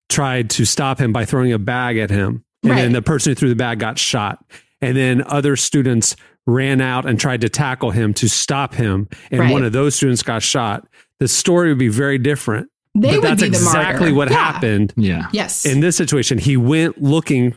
tried 0.09 0.51
to 0.51 0.65
stop 0.65 1.01
him 1.01 1.13
by 1.13 1.25
throwing 1.25 1.53
a 1.53 1.59
bag 1.59 1.99
at 1.99 2.11
him. 2.11 2.45
And 2.63 2.73
Right. 2.73 2.83
then 2.83 2.93
the 2.93 3.03
person 3.03 3.31
who 3.31 3.35
threw 3.35 3.49
the 3.49 3.57
bag 3.57 3.79
got 3.81 3.99
shot. 3.99 4.45
And 4.81 4.97
then 4.97 5.23
other 5.27 5.57
students 5.57 6.15
ran 6.47 6.81
out 6.81 7.07
and 7.07 7.19
tried 7.19 7.41
to 7.41 7.49
tackle 7.49 7.91
him 7.91 8.13
to 8.15 8.29
stop 8.29 8.75
him. 8.75 9.09
And 9.31 9.41
Right. 9.41 9.53
one 9.53 9.65
of 9.65 9.73
those 9.73 9.95
students 9.97 10.23
got 10.23 10.43
shot. 10.43 10.87
The 11.19 11.29
story 11.29 11.71
would 11.71 11.79
be 11.79 11.89
very 11.89 12.19
different. 12.19 12.69
They 12.95 13.09
but 13.09 13.15
would 13.15 13.23
that's 13.25 13.43
be 13.43 13.49
the 13.49 13.57
exactly 13.57 14.13
martyr. 14.13 14.15
what 14.17 14.31
Yeah. 14.31 14.37
happened 14.37 14.93
Yeah. 14.97 15.29
Yes. 15.33 15.65
in 15.67 15.81
this 15.81 15.97
situation, 15.97 16.39
he 16.39 16.57
went 16.57 17.03
looking 17.03 17.55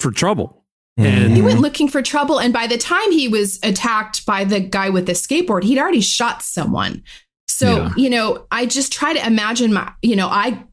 for 0.00 0.10
trouble. 0.10 0.64
Mm-hmm. 0.98 1.06
And 1.24 1.36
He 1.36 1.42
went 1.42 1.60
looking 1.60 1.88
for 1.88 2.00
trouble, 2.02 2.38
and 2.40 2.52
by 2.52 2.66
the 2.66 2.78
time 2.78 3.12
he 3.12 3.28
was 3.28 3.58
attacked 3.62 4.24
by 4.26 4.44
the 4.44 4.60
guy 4.60 4.88
with 4.90 5.06
the 5.06 5.12
skateboard, 5.12 5.62
he'd 5.62 5.78
already 5.78 6.00
shot 6.00 6.42
someone. 6.42 7.02
So, 7.48 7.76
Yeah. 7.76 7.92
you 7.96 8.10
know, 8.10 8.46
I 8.50 8.66
just 8.66 8.92
try 8.92 9.12
to 9.12 9.24
imagine 9.26 9.72
my, 9.72 9.92
you 10.02 10.16
know, 10.16 10.28
I 10.28 10.64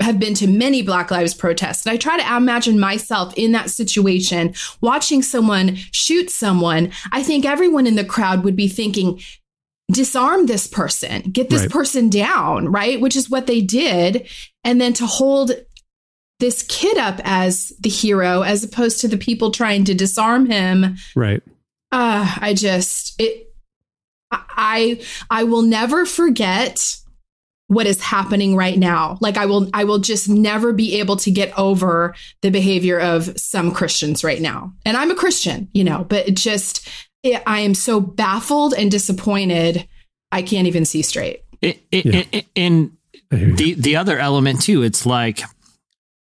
have 0.00 0.20
been 0.20 0.34
to 0.34 0.46
many 0.46 0.82
Black 0.82 1.10
Lives 1.10 1.34
protests, 1.34 1.84
and 1.86 1.92
I 1.92 1.96
try 1.96 2.16
to 2.18 2.36
imagine 2.36 2.78
myself 2.78 3.34
in 3.36 3.50
that 3.52 3.70
situation, 3.70 4.54
watching 4.80 5.22
someone 5.22 5.74
shoot 5.90 6.30
someone. 6.30 6.92
I 7.10 7.22
think 7.24 7.44
everyone 7.44 7.86
in 7.88 7.96
the 7.96 8.04
crowd 8.04 8.44
would 8.44 8.54
be 8.54 8.68
thinking, 8.68 9.20
disarm 9.92 10.46
this 10.46 10.66
person, 10.66 11.22
get 11.30 11.50
this 11.50 11.62
Right. 11.62 11.70
person 11.70 12.08
down, 12.10 12.68
right? 12.68 13.00
Which 13.00 13.14
is 13.16 13.30
what 13.30 13.46
they 13.46 13.60
did. 13.60 14.28
And 14.64 14.80
then 14.80 14.92
to 14.94 15.06
hold 15.06 15.52
this 16.40 16.62
kid 16.68 16.98
up 16.98 17.20
as 17.22 17.72
the 17.78 17.88
hero 17.88 18.42
as 18.42 18.64
opposed 18.64 19.00
to 19.00 19.08
the 19.08 19.16
people 19.18 19.52
trying 19.52 19.84
to 19.84 19.94
disarm 19.94 20.46
him 20.50 20.96
right. 21.14 21.40
uh 21.92 22.36
i 22.40 22.52
just 22.52 23.14
it 23.20 23.46
i 24.32 25.00
i 25.30 25.44
will 25.44 25.62
never 25.62 26.04
forget 26.04 26.96
what 27.68 27.86
is 27.86 28.02
happening 28.02 28.56
right 28.56 28.76
now 28.76 29.16
like 29.20 29.36
i 29.36 29.46
will 29.46 29.68
i 29.72 29.84
will 29.84 30.00
just 30.00 30.28
never 30.28 30.72
be 30.72 30.98
able 30.98 31.14
to 31.16 31.30
get 31.30 31.56
over 31.56 32.12
the 32.40 32.50
behavior 32.50 32.98
of 32.98 33.38
some 33.38 33.70
christians 33.70 34.24
right 34.24 34.40
now 34.40 34.72
and 34.84 34.96
i'm 34.96 35.12
a 35.12 35.16
christian 35.16 35.68
you 35.72 35.84
know 35.84 36.04
but 36.08 36.26
it 36.26 36.34
just 36.36 36.88
it, 37.22 37.42
i 37.46 37.60
am 37.60 37.74
so 37.74 38.00
baffled 38.00 38.74
and 38.74 38.90
disappointed 38.90 39.86
i 40.32 40.42
can't 40.42 40.66
even 40.66 40.84
see 40.84 41.02
straight 41.02 41.42
It, 41.60 41.82
it, 41.90 42.04
Yeah. 42.32 42.40
and 42.56 42.92
I 43.32 43.36
hear 43.36 43.48
you. 43.48 43.56
the 43.56 43.74
the 43.74 43.96
other 43.96 44.18
element 44.18 44.62
too 44.62 44.82
it's 44.82 45.06
like 45.06 45.42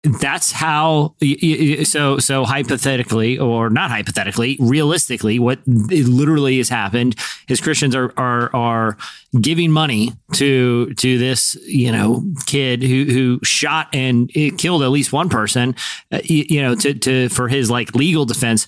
that's 0.03 0.51
how 0.51 1.15
y- 1.21 1.37
y- 1.43 1.83
so 1.83 2.19
so 2.19 2.45
hypothetically 2.47 3.39
or 3.39 3.69
not 3.69 3.91
hypothetically 3.91 4.57
realistically 4.59 5.39
what 5.39 5.59
literally 5.67 6.57
has 6.57 6.71
happened 6.71 7.17
is 7.51 7.61
christians 7.61 7.95
are 7.95 8.11
are 8.17 8.55
are 8.57 8.97
giving 9.43 9.71
money 9.71 10.11
to 10.33 10.93
to 10.95 11.19
this 11.19 11.55
you 11.67 11.93
know 11.93 12.23
kid 12.47 12.83
who 12.83 13.05
who 13.05 13.41
shot 13.45 13.89
and 13.95 14.31
killed 14.57 14.83
at 14.83 14.89
least 14.91 15.13
one 15.13 15.29
person 15.29 15.75
uh, 16.13 16.21
you, 16.25 16.47
you 16.49 16.63
know 16.63 16.75
to 16.75 16.95
to 16.95 17.29
for 17.29 17.49
his 17.49 17.71
like 17.71 17.95
legal 17.95 18.25
defense 18.25 18.67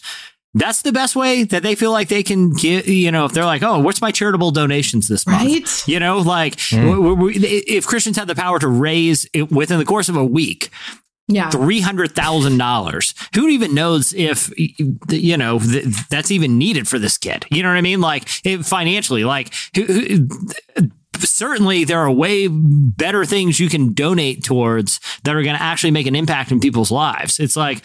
that's 0.54 0.82
the 0.82 0.92
best 0.92 1.16
way 1.16 1.44
that 1.44 1.62
they 1.62 1.74
feel 1.74 1.92
like 1.92 2.08
they 2.08 2.22
can 2.22 2.50
get 2.52 2.86
you 2.86 3.10
know 3.10 3.24
if 3.24 3.32
they're 3.32 3.44
like 3.44 3.62
oh 3.62 3.78
what's 3.80 4.00
my 4.00 4.10
charitable 4.10 4.50
donations 4.50 5.08
this 5.08 5.26
month 5.26 5.42
Right. 5.42 5.88
you 5.88 5.98
know, 5.98 6.18
like 6.18 6.58
hmm. 6.70 6.76
w- 6.76 7.02
w- 7.14 7.32
w- 7.40 7.62
if 7.66 7.86
Christians 7.86 8.16
had 8.16 8.28
the 8.28 8.34
power 8.34 8.58
to 8.58 8.68
raise 8.68 9.26
it 9.32 9.50
within 9.50 9.78
the 9.78 9.84
course 9.84 10.08
of 10.08 10.16
a 10.16 10.24
week 10.24 10.70
yeah 11.28 11.48
three 11.50 11.80
hundred 11.80 12.14
thousand 12.14 12.58
dollars, 12.58 13.14
who 13.34 13.48
even 13.48 13.74
knows 13.74 14.12
if 14.12 14.52
you 14.58 15.36
know 15.36 15.58
th- 15.60 15.84
that's 16.10 16.30
even 16.30 16.58
needed 16.58 16.86
for 16.88 16.98
this 16.98 17.16
kid? 17.16 17.46
You 17.50 17.62
know 17.62 17.68
what 17.70 17.78
I 17.78 17.80
mean? 17.80 18.00
Like 18.00 18.28
if 18.44 18.66
financially, 18.66 19.24
like 19.24 19.54
who, 19.74 19.84
who, 19.84 20.28
certainly 21.18 21.84
there 21.84 21.98
are 21.98 22.10
way 22.10 22.48
better 22.48 23.24
things 23.24 23.60
you 23.60 23.68
can 23.68 23.92
donate 23.92 24.42
towards 24.42 25.00
that 25.24 25.36
are 25.36 25.42
going 25.42 25.56
to 25.56 25.62
actually 25.62 25.90
make 25.90 26.06
an 26.06 26.16
impact 26.16 26.52
in 26.52 26.60
people's 26.60 26.90
lives. 26.90 27.38
It's 27.38 27.56
like 27.56 27.82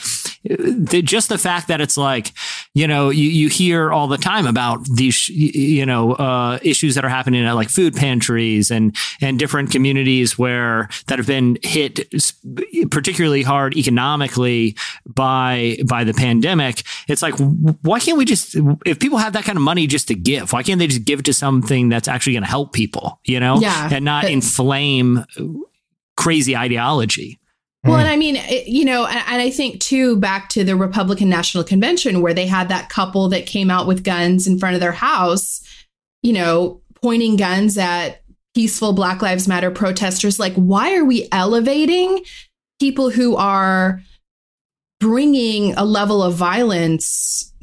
just 1.03 1.29
the 1.29 1.37
fact 1.37 1.67
that 1.67 1.81
it's 1.81 1.97
like, 1.97 2.33
you 2.73 2.87
know, 2.87 3.09
you, 3.09 3.29
you 3.29 3.49
hear 3.49 3.91
all 3.91 4.07
the 4.07 4.17
time 4.17 4.47
about 4.47 4.85
these, 4.85 5.27
you 5.29 5.85
know, 5.85 6.13
uh, 6.13 6.59
issues 6.61 6.95
that 6.95 7.03
are 7.03 7.09
happening 7.09 7.45
at 7.45 7.53
like 7.53 7.69
food 7.69 7.95
pantries 7.95 8.71
and, 8.71 8.95
and 9.21 9.37
different 9.37 9.71
communities 9.71 10.37
where 10.37 10.89
that 11.07 11.19
have 11.19 11.27
been 11.27 11.57
hit 11.63 12.09
particularly 12.91 13.43
hard 13.43 13.75
economically 13.75 14.75
by, 15.05 15.77
by 15.85 16.03
the 16.03 16.13
pandemic. 16.13 16.83
It's 17.07 17.21
like, 17.21 17.35
why 17.81 17.99
can't 17.99 18.17
we 18.17 18.25
just, 18.25 18.55
if 18.85 18.99
people 18.99 19.17
have 19.17 19.33
that 19.33 19.43
kind 19.43 19.57
of 19.57 19.63
money 19.63 19.87
just 19.87 20.07
to 20.07 20.15
give, 20.15 20.53
why 20.53 20.63
can't 20.63 20.79
they 20.79 20.87
just 20.87 21.05
give 21.05 21.19
it 21.19 21.25
to 21.25 21.33
something 21.33 21.89
that's 21.89 22.07
actually 22.07 22.33
going 22.33 22.43
to 22.43 22.49
help 22.49 22.73
people, 22.73 23.16
you 23.27 23.39
know, 23.39 23.59
Yeah. 23.59 23.89
and 23.91 24.03
not 24.05 24.29
inflame 24.29 25.23
crazy 26.15 26.55
ideology? 26.55 27.39
Well, 27.83 27.97
and 27.97 28.07
I 28.07 28.17
mean, 28.17 28.35
it- 28.37 28.67
you 28.67 28.83
know, 28.83 29.05
and, 29.05 29.15
and 29.27 29.41
I 29.41 29.49
think 29.49 29.79
too, 29.79 30.17
back 30.17 30.49
to 30.49 30.63
the 30.63 30.75
Republican 30.75 31.29
National 31.29 31.63
Convention 31.63 32.21
where 32.21 32.33
they 32.33 32.47
had 32.47 32.69
that 32.69 32.89
couple 32.89 33.29
that 33.29 33.45
came 33.45 33.69
out 33.69 33.87
with 33.87 34.03
guns 34.03 34.47
in 34.47 34.57
front 34.59 34.73
of 34.75 34.81
their 34.81 34.91
house, 34.91 35.61
you 36.23 36.33
know, 36.33 36.81
pointing 37.01 37.35
guns 37.37 37.77
at 37.77 38.23
peaceful 38.55 38.91
Black 38.91 39.21
Lives 39.21 39.47
Matter 39.47 39.69
protesters. 39.71 40.39
Like, 40.39 40.53
why 40.55 40.95
are 40.97 41.05
we 41.05 41.27
elevating 41.31 42.23
people 42.79 43.09
who 43.11 43.35
are 43.35 44.01
bringing 44.99 45.73
a 45.75 45.85
level 45.85 46.23
of 46.23 46.33
violence 46.33 47.53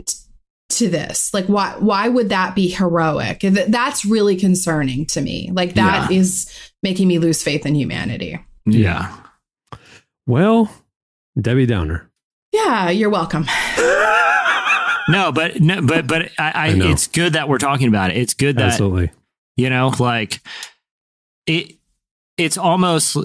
to 0.79 0.89
this? 0.89 1.33
Like, 1.35 1.47
why 1.47 1.75
why 1.79 2.09
would 2.09 2.29
that 2.29 2.55
be 2.55 2.69
heroic? 2.69 3.41
That's 3.41 4.05
really 4.05 4.37
concerning 4.37 5.07
to 5.07 5.21
me. 5.21 5.51
Like, 5.53 5.75
that 5.75 6.11
is 6.11 6.51
making 6.83 7.09
me 7.09 7.19
lose 7.19 7.43
faith 7.43 7.67
in 7.67 7.75
humanity. 7.75 8.39
Yeah. 8.67 9.15
Well, 10.27 10.71
Debbie 11.41 11.67
Downer. 11.67 12.11
Yeah, 12.53 12.91
you're 12.91 13.11
welcome. 13.11 13.47
No, 15.09 15.33
but 15.33 15.61
no, 15.61 15.83
but 15.83 16.07
but 16.07 16.31
I, 16.39 16.51
I, 16.51 16.67
I 16.69 16.91
it's 16.91 17.07
good 17.07 17.35
that 17.35 17.49
we're 17.49 17.59
talking 17.59 17.89
about 17.89 18.11
it. 18.11 18.17
It's 18.17 18.35
good 18.35 18.57
that 18.57 18.73
Absolutely. 18.73 19.11
you 19.57 19.69
know, 19.71 19.93
like 19.99 20.41
it. 21.47 21.77
It's 22.37 22.57
almost. 22.57 23.17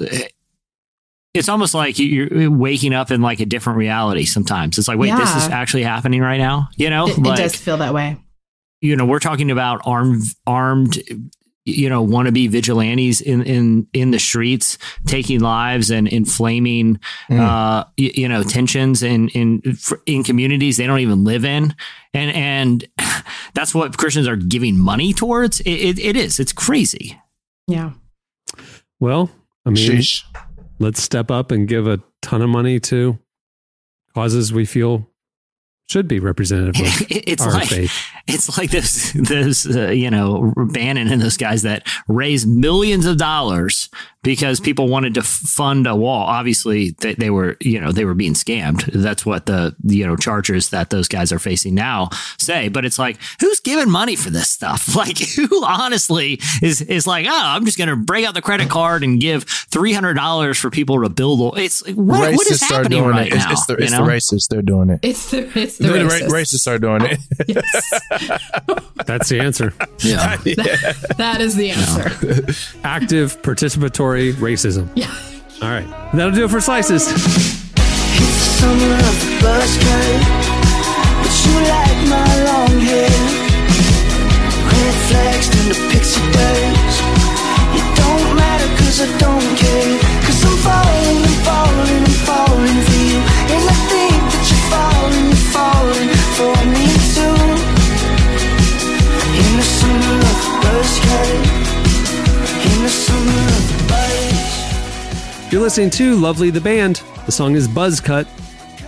It's 1.34 1.48
almost 1.50 1.74
like 1.76 2.00
you're 2.00 2.50
waking 2.50 2.94
up 2.94 3.12
in 3.12 3.22
like 3.22 3.40
a 3.40 3.46
different 3.46 3.78
reality. 3.78 4.26
Sometimes 4.26 4.78
it's 4.78 4.88
like, 4.88 4.98
wait, 4.98 5.16
this 5.16 5.36
is 5.36 5.48
actually 5.50 5.84
happening 5.84 6.22
right 6.22 6.38
now. 6.40 6.70
You 6.76 6.90
know, 6.90 7.08
It, 7.08 7.18
it 7.20 7.24
does 7.24 7.56
feel 7.56 7.78
that 7.78 7.94
way. 7.94 8.18
you 8.82 8.96
know, 8.96 9.06
we're 9.06 9.20
talking 9.20 9.52
about 9.52 9.82
armed, 9.86 10.24
armed, 10.48 10.98
you 11.66 11.88
know, 11.88 12.04
wannabe 12.04 12.50
vigilantes 12.50 13.22
in 13.22 13.44
in 13.44 13.86
in 13.94 14.10
the 14.10 14.18
streets, 14.18 14.80
taking 15.06 15.40
lives 15.40 15.92
and 15.92 16.08
inflaming, 16.08 17.00
Mm. 17.30 17.40
uh, 17.40 17.86
y- 17.96 18.12
you 18.16 18.28
know, 18.28 18.42
tensions 18.42 19.04
in 19.04 19.28
in 19.30 19.62
in 20.08 20.24
communities 20.24 20.78
they 20.78 20.88
don't 20.88 21.00
even 21.02 21.24
live 21.26 21.46
in, 21.46 21.76
and 22.16 22.32
and 22.32 22.88
that's 23.54 23.76
what 23.76 23.98
Christians 24.00 24.28
are 24.28 24.36
giving 24.36 24.80
money 24.80 25.14
towards. 25.14 25.60
It, 25.60 25.70
it, 25.74 26.00
it 26.00 26.16
is. 26.18 26.40
It's 26.40 26.54
crazy. 26.54 27.22
Yeah. 27.68 27.92
Well, 29.00 29.30
I 29.64 29.70
mean, 29.70 29.88
Sheesh. 30.00 30.24
Let's 30.80 31.02
step 31.02 31.30
up 31.30 31.52
and 31.52 31.68
give 31.68 31.88
a 31.88 32.00
ton 32.22 32.42
of 32.42 32.50
money 32.50 32.80
to 32.80 33.20
causes 34.14 34.52
we 34.52 34.66
feel 34.66 35.08
should 35.90 36.08
be 36.08 36.20
representative 36.20 36.76
it's 37.10 37.42
our 37.42 37.52
like 37.52 37.68
faith. 37.68 38.06
it's 38.28 38.58
like 38.58 38.72
those 38.72 39.12
those 39.14 39.66
uh, 39.76 39.90
you 39.90 40.10
know 40.10 40.54
Bannon 40.56 41.08
and 41.08 41.22
those 41.22 41.38
guys 41.38 41.64
that 41.64 41.88
raise 42.08 42.46
millions 42.46 43.06
of 43.06 43.18
dollars 43.18 43.90
because 44.24 44.60
mm-hmm. 44.60 44.66
people 44.66 44.88
wanted 44.88 45.14
to 45.16 45.24
fund 45.24 45.88
a 45.88 45.96
wall. 45.96 46.26
Obviously, 46.26 46.92
they, 47.00 47.14
they 47.14 47.30
were 47.30 47.58
you 47.60 47.80
know 47.80 47.92
they 47.92 48.06
were 48.06 48.14
being 48.14 48.34
scammed. 48.34 48.86
That's 48.92 49.26
what 49.26 49.46
the 49.46 49.76
you 49.84 50.06
know 50.06 50.16
charges 50.16 50.70
that 50.70 50.90
those 50.90 51.08
guys 51.08 51.32
are 51.32 51.40
facing 51.40 51.76
now 51.76 52.10
say. 52.38 52.68
But 52.68 52.86
it's 52.86 53.00
like 53.00 53.18
who's 53.40 53.60
giving 53.60 53.90
money 53.90 54.16
for 54.16 54.30
this 54.30 54.50
stuff? 54.50 54.88
Like 55.00 55.18
who 55.18 55.64
honestly 55.64 56.42
is 56.62 56.82
is 56.82 57.08
like 57.08 57.26
oh 57.26 57.32
I'm 57.32 57.64
just 57.64 57.78
going 57.78 57.88
to 57.88 57.96
break 57.96 58.26
out 58.26 58.34
the 58.34 58.42
credit 58.42 58.70
card 58.70 59.02
and 59.02 59.22
give 59.22 59.44
three 59.44 59.94
hundred 59.94 60.16
dollars 60.16 60.58
for 60.58 60.70
people 60.70 61.02
to 61.04 61.10
build. 61.10 61.58
a-" 61.58 61.62
It's 61.62 61.88
what, 61.88 62.36
what 62.36 62.52
is 62.52 62.60
racists 62.60 62.72
are 62.72 62.76
happening 62.76 63.00
doing 63.04 63.12
right 63.12 63.28
it. 63.28 63.34
It's, 63.36 63.46
now? 63.46 63.52
it's 63.52 63.66
the, 63.66 63.74
you 63.74 63.84
it's 63.84 63.92
the 63.94 64.02
racists. 64.02 64.48
They're 64.50 64.62
doing 64.62 64.90
it. 64.90 65.00
It's 65.04 65.32
the 65.32 65.50
it's 65.58 65.78
the, 65.78 65.88
The, 65.88 66.04
ra- 66.04 66.10
racists. 66.10 66.28
racists 66.28 66.68
are 66.68 66.80
doing 66.80 67.02
it. 67.04 67.20
Yes. 67.48 68.82
That's 69.06 69.30
the 69.30 69.40
answer. 69.40 69.74
Yeah. 70.00 70.36
that 71.18 71.38
is 71.40 71.56
the 71.56 71.72
answer. 71.72 72.80
Active 72.84 73.42
participatory 73.42 74.09
racism. 74.16 74.90
Yeah. 74.96 75.14
All 75.62 75.70
right. 75.70 75.88
That'll 76.14 76.32
do 76.32 76.46
it 76.46 76.50
for 76.50 76.62
slices. 76.62 77.08
It's 85.92 86.99
You're 105.52 105.62
listening 105.62 105.90
to 105.92 106.16
Lovely 106.16 106.52
the 106.52 106.62
Band. 106.62 107.02
The 107.26 107.32
song 107.32 107.56
is 107.56 107.68
Buzz 107.68 108.00
Cut, 108.00 108.28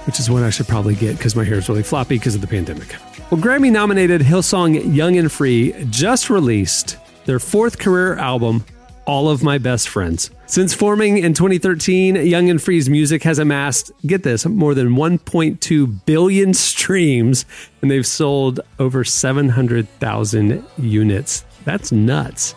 which 0.06 0.20
is 0.20 0.30
one 0.30 0.44
I 0.44 0.52
should 0.52 0.68
probably 0.68 0.94
get 0.94 1.18
because 1.18 1.36
my 1.36 1.44
hair 1.44 1.58
is 1.58 1.68
really 1.68 1.82
floppy 1.82 2.20
because 2.20 2.36
of 2.36 2.42
the 2.42 2.46
pandemic. 2.46 2.96
Well, 3.32 3.42
Grammy 3.42 3.72
nominated 3.72 4.22
Hillsong 4.22 4.94
Young 4.94 5.18
and 5.18 5.32
Free 5.32 5.74
just 5.90 6.30
released 6.30 6.98
their 7.26 7.40
fourth 7.40 7.80
career 7.80 8.16
album, 8.16 8.64
All 9.08 9.28
of 9.28 9.42
My 9.42 9.58
Best 9.58 9.90
Friends. 9.90 10.30
Since 10.46 10.76
forming 10.76 11.18
in 11.18 11.34
2013, 11.34 12.18
Young 12.28 12.52
and 12.52 12.62
Free's 12.62 12.88
music 12.88 13.24
has 13.24 13.40
amassed, 13.40 13.92
get 14.06 14.22
this, 14.22 14.46
more 14.46 14.76
than 14.76 14.90
1.2 14.90 16.06
billion 16.06 16.54
streams, 16.54 17.44
and 17.82 17.90
they've 17.90 18.06
sold 18.06 18.60
over 18.78 19.04
700,000 19.04 20.64
units. 20.78 21.44
That's 21.66 21.92
nuts. 21.92 22.54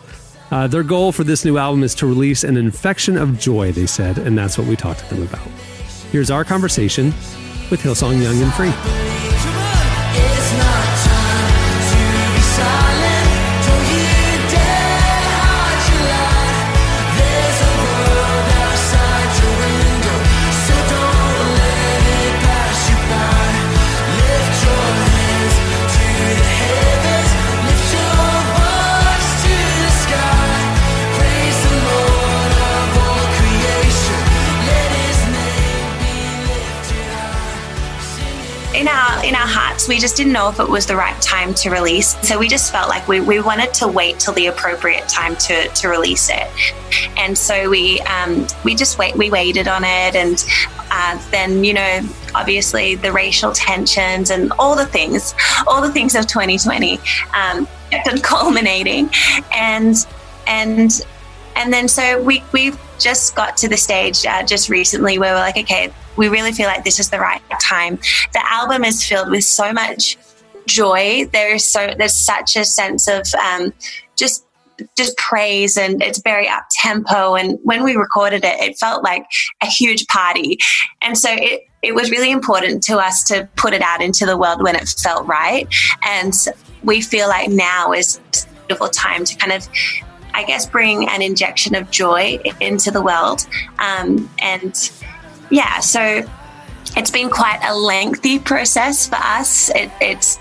Uh, 0.51 0.67
their 0.67 0.83
goal 0.83 1.11
for 1.11 1.23
this 1.23 1.43
new 1.43 1.57
album 1.57 1.83
is 1.83 1.95
to 1.95 2.05
release 2.05 2.43
an 2.43 2.57
infection 2.57 3.17
of 3.17 3.39
joy, 3.39 3.71
they 3.71 3.85
said, 3.85 4.17
and 4.17 4.37
that's 4.37 4.57
what 4.57 4.67
we 4.67 4.75
talked 4.75 4.99
to 4.99 5.15
them 5.15 5.23
about. 5.23 5.47
Here's 6.11 6.29
our 6.29 6.43
conversation 6.43 7.07
with 7.71 7.81
Hillsong 7.81 8.21
Young 8.21 8.41
and 8.41 8.53
Free. 8.53 9.34
We 39.95 40.01
just 40.01 40.17
didn't 40.17 40.33
know 40.33 40.49
if 40.49 40.59
it 40.59 40.67
was 40.67 40.85
the 40.85 40.95
right 40.97 41.19
time 41.21 41.53
to 41.53 41.69
release. 41.69 42.17
So 42.27 42.37
we 42.37 42.49
just 42.49 42.69
felt 42.69 42.89
like 42.89 43.07
we, 43.07 43.21
we 43.21 43.39
wanted 43.39 43.73
to 43.75 43.87
wait 43.87 44.19
till 44.19 44.33
the 44.33 44.47
appropriate 44.47 45.07
time 45.07 45.37
to 45.37 45.69
to 45.69 45.87
release 45.87 46.29
it. 46.29 46.49
And 47.15 47.37
so 47.37 47.69
we 47.69 48.01
um, 48.01 48.45
we 48.65 48.75
just 48.75 48.97
wait 48.97 49.15
we 49.15 49.29
waited 49.29 49.69
on 49.69 49.85
it. 49.85 50.15
And 50.17 50.45
uh, 50.91 51.17
then 51.31 51.63
you 51.63 51.75
know 51.75 52.01
obviously 52.35 52.95
the 52.95 53.13
racial 53.13 53.53
tensions 53.53 54.31
and 54.31 54.51
all 54.59 54.75
the 54.75 54.85
things 54.85 55.33
all 55.65 55.81
the 55.81 55.93
things 55.93 56.13
of 56.13 56.27
2020 56.27 56.99
um, 57.33 57.65
kept 57.89 58.09
on 58.09 58.17
culminating. 58.21 59.09
And 59.53 59.95
and 60.45 60.91
and 61.55 61.71
then 61.71 61.87
so 61.87 62.21
we 62.21 62.43
we 62.53 62.71
just 62.99 63.35
got 63.35 63.57
to 63.57 63.67
the 63.67 63.77
stage 63.77 64.25
uh, 64.25 64.43
just 64.43 64.69
recently 64.69 65.17
where 65.17 65.33
we're 65.33 65.39
like, 65.39 65.57
okay, 65.57 65.91
we 66.15 66.27
really 66.27 66.51
feel 66.51 66.67
like 66.67 66.83
this 66.83 66.99
is 66.99 67.09
the 67.09 67.19
right 67.19 67.41
time. 67.61 67.97
The 68.33 68.41
album 68.51 68.83
is 68.83 69.03
filled 69.03 69.29
with 69.29 69.43
so 69.43 69.73
much 69.73 70.17
joy. 70.65 71.25
There 71.31 71.55
is 71.55 71.65
so 71.65 71.93
there's 71.97 72.13
such 72.13 72.55
a 72.55 72.65
sense 72.65 73.07
of 73.07 73.23
um, 73.35 73.73
just 74.15 74.45
just 74.97 75.15
praise 75.17 75.77
and 75.77 76.01
it's 76.01 76.21
very 76.21 76.47
up 76.47 76.65
tempo. 76.71 77.35
And 77.35 77.57
when 77.63 77.83
we 77.83 77.95
recorded 77.95 78.43
it, 78.43 78.59
it 78.59 78.77
felt 78.77 79.03
like 79.03 79.25
a 79.61 79.67
huge 79.67 80.05
party. 80.07 80.57
And 81.01 81.17
so 81.17 81.29
it 81.31 81.61
it 81.81 81.93
was 81.93 82.09
really 82.09 82.31
important 82.31 82.81
to 82.83 82.97
us 82.97 83.23
to 83.25 83.47
put 83.55 83.73
it 83.73 83.81
out 83.81 84.01
into 84.01 84.25
the 84.25 84.37
world 84.37 84.63
when 84.63 84.75
it 84.75 84.87
felt 84.89 85.27
right. 85.27 85.67
And 86.03 86.33
we 86.83 87.01
feel 87.01 87.27
like 87.27 87.49
now 87.49 87.93
is 87.93 88.19
a 88.33 88.67
beautiful 88.67 88.89
time 88.89 89.23
to 89.23 89.35
kind 89.35 89.51
of 89.51 89.67
I 90.35 90.43
guess, 90.43 90.65
bring 90.65 91.07
an 91.07 91.21
injection 91.21 91.75
of 91.75 91.89
joy 91.91 92.39
into 92.59 92.91
the 92.91 93.01
world. 93.01 93.47
Um, 93.79 94.29
and 94.39 94.91
yeah, 95.49 95.79
so 95.79 96.23
it's 96.97 97.11
been 97.11 97.29
quite 97.29 97.61
a 97.63 97.73
lengthy 97.73 98.39
process 98.39 99.07
for 99.07 99.15
us. 99.15 99.69
It, 99.69 99.89
it's 100.01 100.37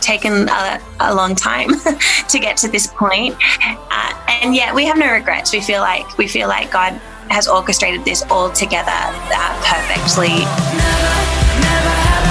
taken 0.00 0.48
a, 0.48 0.80
a 0.98 1.14
long 1.14 1.36
time 1.36 1.70
to 2.28 2.38
get 2.40 2.56
to 2.58 2.68
this 2.68 2.88
point. 2.88 3.36
Uh, 3.64 4.26
and 4.42 4.54
yet 4.54 4.74
we 4.74 4.84
have 4.84 4.98
no 4.98 5.12
regrets. 5.12 5.52
We 5.52 5.60
feel 5.60 5.80
like 5.80 6.18
we 6.18 6.26
feel 6.26 6.48
like 6.48 6.72
God 6.72 6.92
has 7.30 7.46
orchestrated 7.48 8.04
this 8.04 8.22
all 8.30 8.50
together 8.50 8.90
uh, 8.90 9.62
perfectly. 9.64 10.28
Never, 10.28 11.60
never 11.60 12.25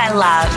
I 0.00 0.12
love 0.12 0.50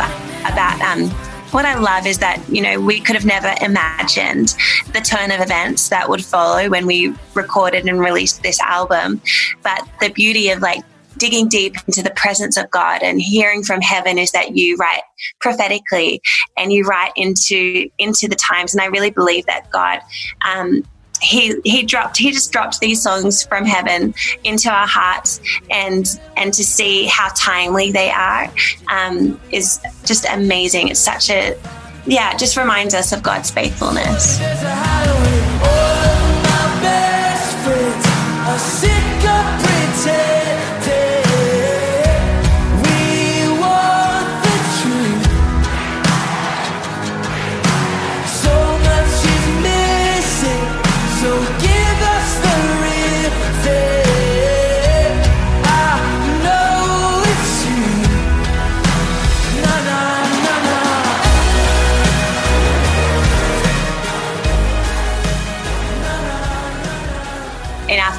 about 0.52 0.82
um, 0.82 1.10
what 1.52 1.66
I 1.66 1.78
love 1.78 2.08
is 2.08 2.18
that, 2.18 2.44
you 2.50 2.62
know, 2.62 2.80
we 2.80 3.00
could 3.00 3.16
have 3.16 3.26
never 3.26 3.54
imagined 3.62 4.56
the 4.94 5.02
turn 5.02 5.32
of 5.32 5.40
events 5.40 5.90
that 5.90 6.10
would 6.10 6.26
follow 6.26 6.68
when 6.70 6.88
we 6.88 7.14
recorded 7.36 7.86
and 7.86 8.00
released 8.00 8.42
this 8.42 8.60
album. 8.62 9.22
But 9.62 9.88
the 10.02 10.10
beauty 10.10 10.50
of 10.50 10.62
like 10.62 10.84
digging 11.18 11.48
deep 11.48 11.76
into 11.86 12.02
the 12.02 12.10
presence 12.16 12.58
of 12.58 12.72
God 12.72 13.04
and 13.04 13.22
hearing 13.22 13.62
from 13.62 13.82
heaven 13.82 14.18
is 14.18 14.32
that 14.32 14.58
you 14.58 14.76
write 14.78 15.04
prophetically 15.40 16.20
and 16.58 16.74
you 16.74 16.84
write 16.84 17.12
into 17.16 17.88
into 18.00 18.28
the 18.28 18.36
times. 18.36 18.74
And 18.74 18.82
I 18.82 18.88
really 18.88 19.12
believe 19.12 19.46
that 19.46 19.70
God 19.70 20.00
um, 20.44 20.84
he 21.24 21.60
he 21.64 21.84
dropped 21.84 22.18
he 22.18 22.32
just 22.32 22.52
dropped 22.52 22.80
these 22.80 23.02
songs 23.02 23.44
from 23.44 23.66
heaven 23.66 24.14
into 24.44 24.70
our 24.70 24.88
hearts 24.88 25.40
and 25.70 26.20
and 26.38 26.54
to 26.54 26.64
see 26.64 27.06
how 27.06 27.30
timely 27.36 27.92
they 27.92 28.12
are 28.12 28.52
um, 28.90 29.40
is 29.52 29.80
just 30.06 30.26
amazing. 30.30 30.90
It's 30.90 31.00
such 31.00 31.30
a 31.30 31.58
yeah 32.06 32.34
it 32.34 32.40
just 32.40 32.58
reminds 32.58 32.94
us 32.94 33.14
of 33.14 33.24
god's 33.24 33.50
faithfulness 33.50 34.40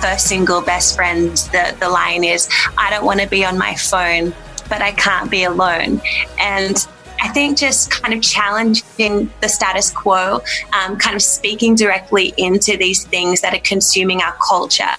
first 0.04 0.26
single 0.26 0.60
best 0.60 0.94
friend 0.94 1.30
the, 1.52 1.74
the 1.80 1.88
line 1.88 2.24
is 2.24 2.46
i 2.76 2.90
don't 2.90 3.06
want 3.06 3.18
to 3.18 3.26
be 3.26 3.42
on 3.42 3.56
my 3.56 3.74
phone 3.74 4.34
but 4.68 4.82
i 4.82 4.92
can't 4.92 5.30
be 5.30 5.44
alone 5.44 5.98
and 6.38 6.86
I 7.22 7.28
think 7.28 7.56
just 7.56 7.90
kind 7.90 8.12
of 8.12 8.20
challenging 8.20 9.32
the 9.40 9.48
status 9.48 9.90
quo, 9.90 10.42
um, 10.74 10.98
kind 10.98 11.16
of 11.16 11.22
speaking 11.22 11.74
directly 11.74 12.34
into 12.36 12.76
these 12.76 13.04
things 13.04 13.40
that 13.40 13.54
are 13.54 13.60
consuming 13.60 14.20
our 14.20 14.36
culture, 14.46 14.90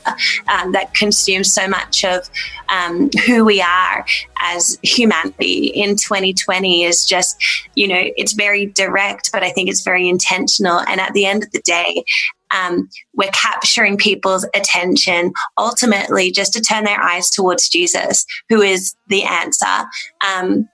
um, 0.48 0.72
that 0.72 0.96
consumes 0.96 1.54
so 1.54 1.68
much 1.68 2.04
of 2.04 2.28
um, 2.70 3.12
who 3.28 3.46
we 3.46 3.62
are 3.62 4.04
as 4.42 4.80
humanity 4.82 5.68
in 5.68 5.96
2020 5.96 6.84
is 6.84 7.06
just, 7.06 7.38
you 7.76 7.88
know, 7.88 8.10
it's 8.18 8.34
very 8.34 8.66
direct, 8.66 9.32
but 9.32 9.44
I 9.44 9.52
think 9.52 9.70
it's 9.70 9.84
very 9.84 10.10
intentional. 10.10 10.80
And 10.80 11.00
at 11.00 11.14
the 11.14 11.28
end 11.28 11.44
of 11.44 11.52
the 11.52 11.62
day, 11.62 12.04
um, 12.52 12.90
we're 13.14 13.32
capturing 13.32 13.98
people's 13.98 14.46
attention 14.54 15.34
ultimately 15.58 16.32
just 16.32 16.54
to 16.54 16.62
turn 16.62 16.84
their 16.84 17.02
eyes 17.02 17.30
towards 17.30 17.70
Jesus, 17.70 18.26
who 18.50 18.62
is 18.62 18.96
the 19.08 19.24
answer. 19.24 19.86
Um, 20.26 20.70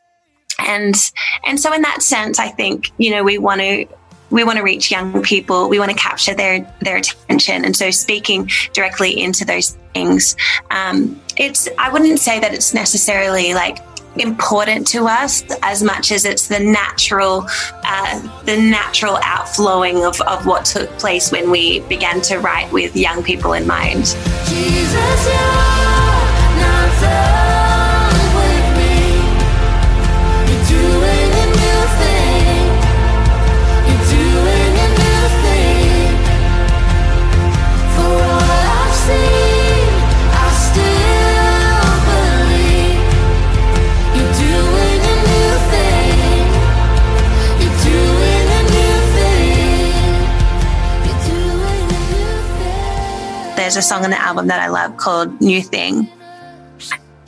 and 0.59 0.95
and 1.45 1.59
so 1.59 1.73
in 1.73 1.81
that 1.81 2.01
sense, 2.01 2.39
I 2.39 2.49
think 2.49 2.91
you 2.97 3.11
know 3.11 3.23
we 3.23 3.37
want 3.37 3.61
to 3.61 3.85
we 4.29 4.43
want 4.43 4.57
to 4.57 4.63
reach 4.63 4.89
young 4.89 5.21
people. 5.21 5.69
We 5.69 5.79
want 5.79 5.91
to 5.91 5.97
capture 5.97 6.33
their 6.33 6.71
their 6.81 6.97
attention, 6.97 7.65
and 7.65 7.75
so 7.75 7.91
speaking 7.91 8.49
directly 8.73 9.21
into 9.21 9.45
those 9.45 9.77
things, 9.93 10.35
um, 10.69 11.19
it's 11.37 11.67
I 11.77 11.91
wouldn't 11.91 12.19
say 12.19 12.39
that 12.39 12.53
it's 12.53 12.73
necessarily 12.73 13.53
like 13.53 13.79
important 14.17 14.87
to 14.87 15.05
us 15.05 15.43
as 15.61 15.81
much 15.81 16.11
as 16.11 16.25
it's 16.25 16.47
the 16.47 16.59
natural 16.59 17.45
uh, 17.83 18.43
the 18.43 18.57
natural 18.57 19.17
outflowing 19.23 20.03
of, 20.03 20.19
of 20.21 20.45
what 20.45 20.65
took 20.65 20.89
place 20.99 21.31
when 21.31 21.49
we 21.49 21.79
began 21.81 22.21
to 22.21 22.39
write 22.39 22.71
with 22.71 22.95
young 22.95 23.23
people 23.23 23.53
in 23.53 23.65
mind. 23.65 24.15
Jesus, 24.45 25.27
there's 53.71 53.85
a 53.85 53.87
song 53.87 54.03
on 54.03 54.09
the 54.09 54.21
album 54.21 54.47
that 54.47 54.59
I 54.59 54.67
love 54.67 54.97
called 54.97 55.39
New 55.39 55.61
Thing. 55.61 56.09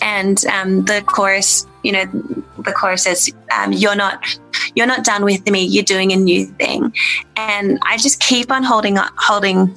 And 0.01 0.45
um, 0.47 0.83
the 0.83 1.01
chorus, 1.01 1.65
you 1.83 1.93
know, 1.93 2.03
the 2.57 2.73
chorus 2.73 3.03
says, 3.03 3.31
um, 3.57 3.71
"You're 3.71 3.95
not, 3.95 4.21
you're 4.75 4.85
not 4.85 5.05
done 5.05 5.23
with 5.23 5.49
me. 5.49 5.63
You're 5.63 5.85
doing 5.85 6.11
a 6.11 6.17
new 6.17 6.45
thing." 6.45 6.93
And 7.37 7.79
I 7.83 7.95
just 7.95 8.19
keep 8.19 8.51
on 8.51 8.61
holding 8.61 8.97
on, 8.97 9.09
holding 9.15 9.73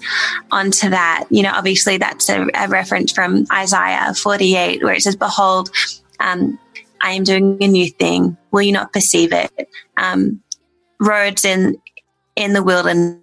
on 0.50 0.72
to 0.72 0.90
that. 0.90 1.26
You 1.30 1.44
know, 1.44 1.52
obviously 1.54 1.98
that's 1.98 2.28
a, 2.28 2.48
a 2.54 2.66
reference 2.66 3.12
from 3.12 3.46
Isaiah 3.52 4.12
48, 4.12 4.82
where 4.82 4.94
it 4.94 5.02
says, 5.02 5.14
"Behold, 5.14 5.70
um, 6.18 6.58
I 7.00 7.12
am 7.12 7.22
doing 7.22 7.58
a 7.62 7.68
new 7.68 7.88
thing. 7.90 8.36
Will 8.50 8.62
you 8.62 8.72
not 8.72 8.92
perceive 8.92 9.32
it?" 9.32 9.68
Um, 9.98 10.42
roads 10.98 11.44
in 11.44 11.80
in 12.34 12.54
the 12.54 12.62
wilderness, 12.64 13.20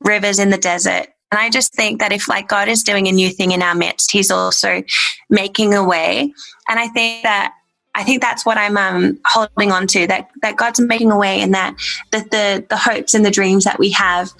rivers 0.00 0.38
in 0.38 0.50
the 0.50 0.58
desert. 0.58 1.08
And 1.30 1.40
I 1.40 1.50
just 1.50 1.74
think 1.74 2.00
that 2.00 2.12
if 2.12 2.28
like 2.28 2.48
God 2.48 2.68
is 2.68 2.82
doing 2.82 3.08
a 3.08 3.12
new 3.12 3.30
thing 3.30 3.52
in 3.52 3.62
our 3.62 3.74
midst, 3.74 4.12
He's 4.12 4.30
also 4.30 4.82
making 5.28 5.74
a 5.74 5.84
way. 5.84 6.32
And 6.68 6.78
I 6.78 6.88
think 6.88 7.22
that 7.22 7.54
I 7.94 8.02
think 8.02 8.20
that's 8.20 8.44
what 8.44 8.58
I'm 8.58 8.76
um, 8.76 9.18
holding 9.24 9.70
on 9.70 9.86
to 9.88 10.06
that 10.08 10.28
that 10.42 10.56
God's 10.56 10.80
making 10.80 11.12
a 11.12 11.18
way, 11.18 11.40
and 11.40 11.54
that 11.54 11.76
that 12.10 12.30
the, 12.30 12.64
the 12.68 12.76
hopes 12.76 13.14
and 13.14 13.24
the 13.24 13.30
dreams 13.30 13.64
that 13.64 13.78
we 13.78 13.90
have. 13.90 14.32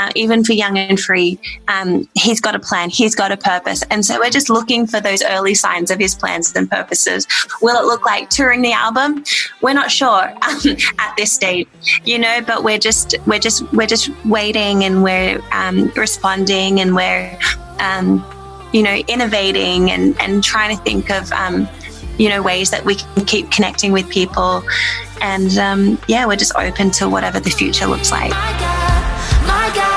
Uh, 0.00 0.10
even 0.14 0.42
for 0.42 0.54
young 0.54 0.78
and 0.78 0.98
free, 0.98 1.38
um, 1.68 2.08
he's 2.14 2.40
got 2.40 2.54
a 2.54 2.58
plan, 2.58 2.88
he's 2.88 3.14
got 3.14 3.30
a 3.30 3.36
purpose. 3.36 3.82
And 3.90 4.02
so 4.02 4.18
we're 4.18 4.30
just 4.30 4.48
looking 4.48 4.86
for 4.86 4.98
those 4.98 5.22
early 5.22 5.52
signs 5.52 5.90
of 5.90 5.98
his 5.98 6.14
plans 6.14 6.56
and 6.56 6.70
purposes. 6.70 7.26
Will 7.60 7.78
it 7.78 7.84
look 7.84 8.06
like 8.06 8.30
touring 8.30 8.62
the 8.62 8.72
album? 8.72 9.22
We're 9.60 9.74
not 9.74 9.90
sure 9.90 10.08
um, 10.42 10.76
at 10.98 11.14
this 11.18 11.30
stage, 11.30 11.68
you 12.06 12.18
know, 12.18 12.40
but 12.40 12.64
we're 12.64 12.78
just, 12.78 13.14
we're 13.26 13.38
just, 13.40 13.70
we're 13.74 13.86
just 13.86 14.08
waiting 14.24 14.84
and 14.84 15.02
we're 15.02 15.42
um, 15.52 15.92
responding 15.94 16.80
and 16.80 16.94
we're, 16.94 17.38
um, 17.78 18.24
you 18.72 18.82
know, 18.82 18.96
innovating 19.06 19.90
and, 19.90 20.18
and 20.18 20.42
trying 20.42 20.74
to 20.74 20.82
think 20.82 21.10
of, 21.10 21.30
um, 21.32 21.68
you 22.16 22.30
know, 22.30 22.40
ways 22.40 22.70
that 22.70 22.86
we 22.86 22.94
can 22.94 23.26
keep 23.26 23.50
connecting 23.50 23.92
with 23.92 24.08
people. 24.08 24.62
And 25.20 25.58
um, 25.58 26.00
yeah, 26.08 26.24
we're 26.24 26.36
just 26.36 26.56
open 26.56 26.90
to 26.92 27.06
whatever 27.06 27.38
the 27.38 27.50
future 27.50 27.86
looks 27.86 28.10
like. 28.10 28.30
My 28.30 28.56
God, 28.58 29.46
my 29.46 29.72
God, 29.74 29.89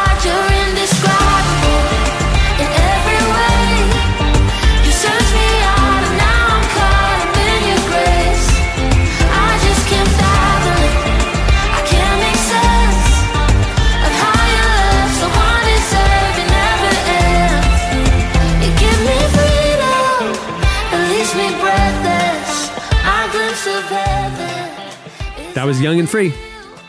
That 25.63 25.67
was 25.67 25.79
Young 25.79 25.97
and 25.97 26.09
Free. 26.09 26.33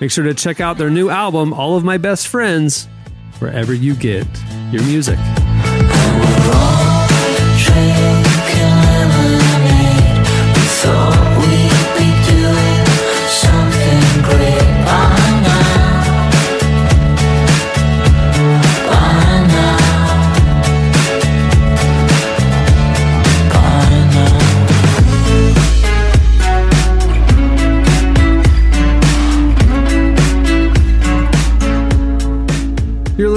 Make 0.00 0.10
sure 0.10 0.24
to 0.24 0.34
check 0.34 0.58
out 0.58 0.78
their 0.78 0.90
new 0.90 1.08
album, 1.08 1.52
All 1.52 1.76
of 1.76 1.84
My 1.84 1.96
Best 1.96 2.26
Friends, 2.26 2.88
wherever 3.38 3.72
you 3.72 3.94
get 3.94 4.26
your 4.72 4.82
music. 4.82 5.16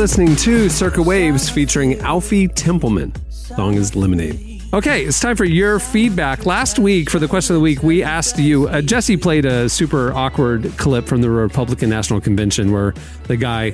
Listening 0.07 0.37
to 0.37 0.69
Circa 0.69 1.01
Waves 1.01 1.49
featuring 1.49 1.99
Alfie 1.99 2.47
Templeman. 2.47 3.11
Song 3.29 3.73
is 3.73 3.93
Lemonade. 3.93 4.61
Okay, 4.73 5.03
it's 5.03 5.19
time 5.19 5.35
for 5.35 5.43
your 5.43 5.79
feedback. 5.79 6.45
Last 6.45 6.79
week, 6.79 7.09
for 7.09 7.19
the 7.19 7.27
question 7.27 7.57
of 7.57 7.59
the 7.59 7.63
week, 7.63 7.83
we 7.83 8.03
asked 8.03 8.39
you. 8.39 8.69
Uh, 8.69 8.81
Jesse 8.81 9.17
played 9.17 9.43
a 9.43 9.67
super 9.67 10.13
awkward 10.13 10.71
clip 10.77 11.07
from 11.07 11.19
the 11.19 11.29
Republican 11.29 11.89
National 11.89 12.21
Convention 12.21 12.71
where 12.71 12.93
the 13.23 13.35
guy, 13.35 13.71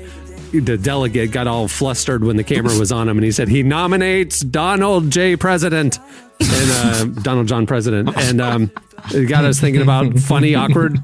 the 0.51 0.75
delegate, 0.75 1.31
got 1.31 1.45
all 1.45 1.67
flustered 1.67 2.23
when 2.23 2.35
the 2.35 2.43
camera 2.43 2.75
was 2.79 2.91
on 2.91 3.07
him, 3.07 3.19
and 3.19 3.23
he 3.23 3.31
said 3.31 3.47
he 3.47 3.61
nominates 3.61 4.39
Donald 4.39 5.11
J. 5.11 5.35
President 5.35 5.99
and 6.41 6.71
uh, 6.71 7.21
Donald 7.21 7.47
John 7.47 7.67
President, 7.67 8.09
and 8.17 8.41
um, 8.41 8.71
it 9.11 9.27
got 9.29 9.45
us 9.45 9.59
thinking 9.59 9.83
about 9.83 10.17
funny, 10.17 10.55
awkward 10.55 10.97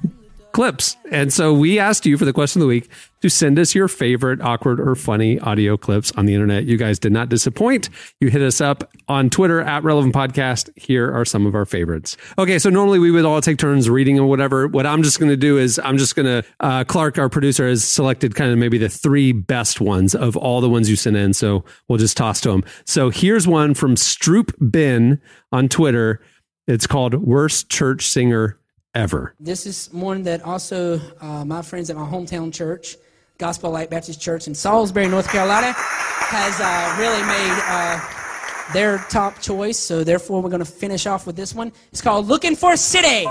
clips. 0.52 0.98
And 1.12 1.32
so 1.32 1.54
we 1.54 1.80
asked 1.80 2.06
you 2.06 2.18
for 2.18 2.26
the 2.26 2.34
question 2.34 2.62
of 2.62 2.64
the 2.64 2.68
week 2.68 2.90
to 3.22 3.30
send 3.30 3.60
us 3.60 3.76
your 3.76 3.88
favorite 3.88 4.42
awkward 4.42 4.80
or 4.80 4.96
funny 4.96 5.40
audio 5.40 5.78
clips 5.78 6.12
on 6.14 6.26
the 6.26 6.34
internet. 6.34 6.66
You 6.66 6.78
guys 6.78 7.00
did 7.00 7.12
not 7.12 7.30
disappoint. 7.30 7.90
You 8.20 8.30
hit 8.30 8.42
us 8.42 8.62
up 8.62 8.90
on 9.08 9.30
Twitter 9.30 9.62
at 9.62 9.84
Relevant 9.84 10.16
Podcast. 10.16 10.70
Here 10.76 11.12
are 11.14 11.26
some 11.26 11.46
of 11.46 11.56
our 11.56 11.66
favorites. 11.66 12.16
Okay, 12.38 12.60
so 12.60 12.70
normally 12.70 13.00
we 13.00 13.12
would 13.12 13.26
all 13.26 13.42
take 13.42 13.58
turns 13.58 13.90
reading 13.90 14.20
or 14.20 14.28
whatever. 14.28 14.68
What 14.68 14.86
I'm 14.86 15.04
just 15.04 15.20
going 15.20 15.30
to 15.30 15.38
do 15.38 15.58
is 15.58 15.80
I'm 15.84 15.98
just 15.98 16.16
going 16.16 16.26
to, 16.26 16.48
uh, 16.62 16.84
Clark, 16.86 17.18
our 17.18 17.30
producer, 17.30 17.68
has 17.68 17.84
selected 17.84 18.36
kind 18.36 18.52
of 18.52 18.58
maybe 18.58 18.78
the 18.78 18.90
three 18.90 19.32
best 19.32 19.82
ones 19.82 20.16
of 20.16 20.38
all 20.38 20.62
the 20.62 20.70
ones 20.70 20.90
you 20.90 20.96
sent 20.96 21.18
in. 21.18 21.34
So 21.34 21.66
we'll 21.88 22.00
just 22.00 22.16
toss 22.16 22.40
to 22.42 22.50
them. 22.52 22.64
So 22.86 23.10
here's 23.10 23.48
one 23.48 23.74
from 23.74 23.96
Stroop 23.96 24.72
Bin 24.72 25.22
on 25.52 25.68
Twitter. 25.68 26.22
It's 26.68 26.88
called 26.88 27.16
Worst 27.16 27.70
Church 27.70 28.08
Singer 28.08 28.60
Ever. 29.00 29.34
This 29.40 29.66
is 29.66 29.88
one 29.94 30.24
that 30.24 30.42
also 30.42 31.00
uh, 31.22 31.46
my 31.46 31.62
friends 31.62 31.90
at 31.90 31.96
my 31.96 32.06
hometown 32.06 32.54
church, 32.54 32.98
Gospel 33.38 33.72
Light 33.72 33.90
Baptist 33.90 34.20
Church 34.20 34.46
in 34.46 34.54
Salisbury, 34.54 35.08
North 35.08 35.30
Carolina, 35.30 35.72
has 35.74 36.60
uh, 36.60 36.96
really 37.00 37.22
made 37.24 37.62
uh, 37.70 38.74
their 38.74 38.98
top 39.10 39.40
choice. 39.40 39.78
So 39.80 40.04
therefore, 40.04 40.42
we're 40.42 40.50
going 40.50 40.60
to 40.60 40.66
finish 40.66 41.08
off 41.08 41.26
with 41.26 41.38
this 41.38 41.56
one. 41.56 41.72
It's 41.94 42.02
called 42.02 42.28
"Looking 42.28 42.58
for 42.58 42.74
a 42.74 42.78
City." 42.78 43.26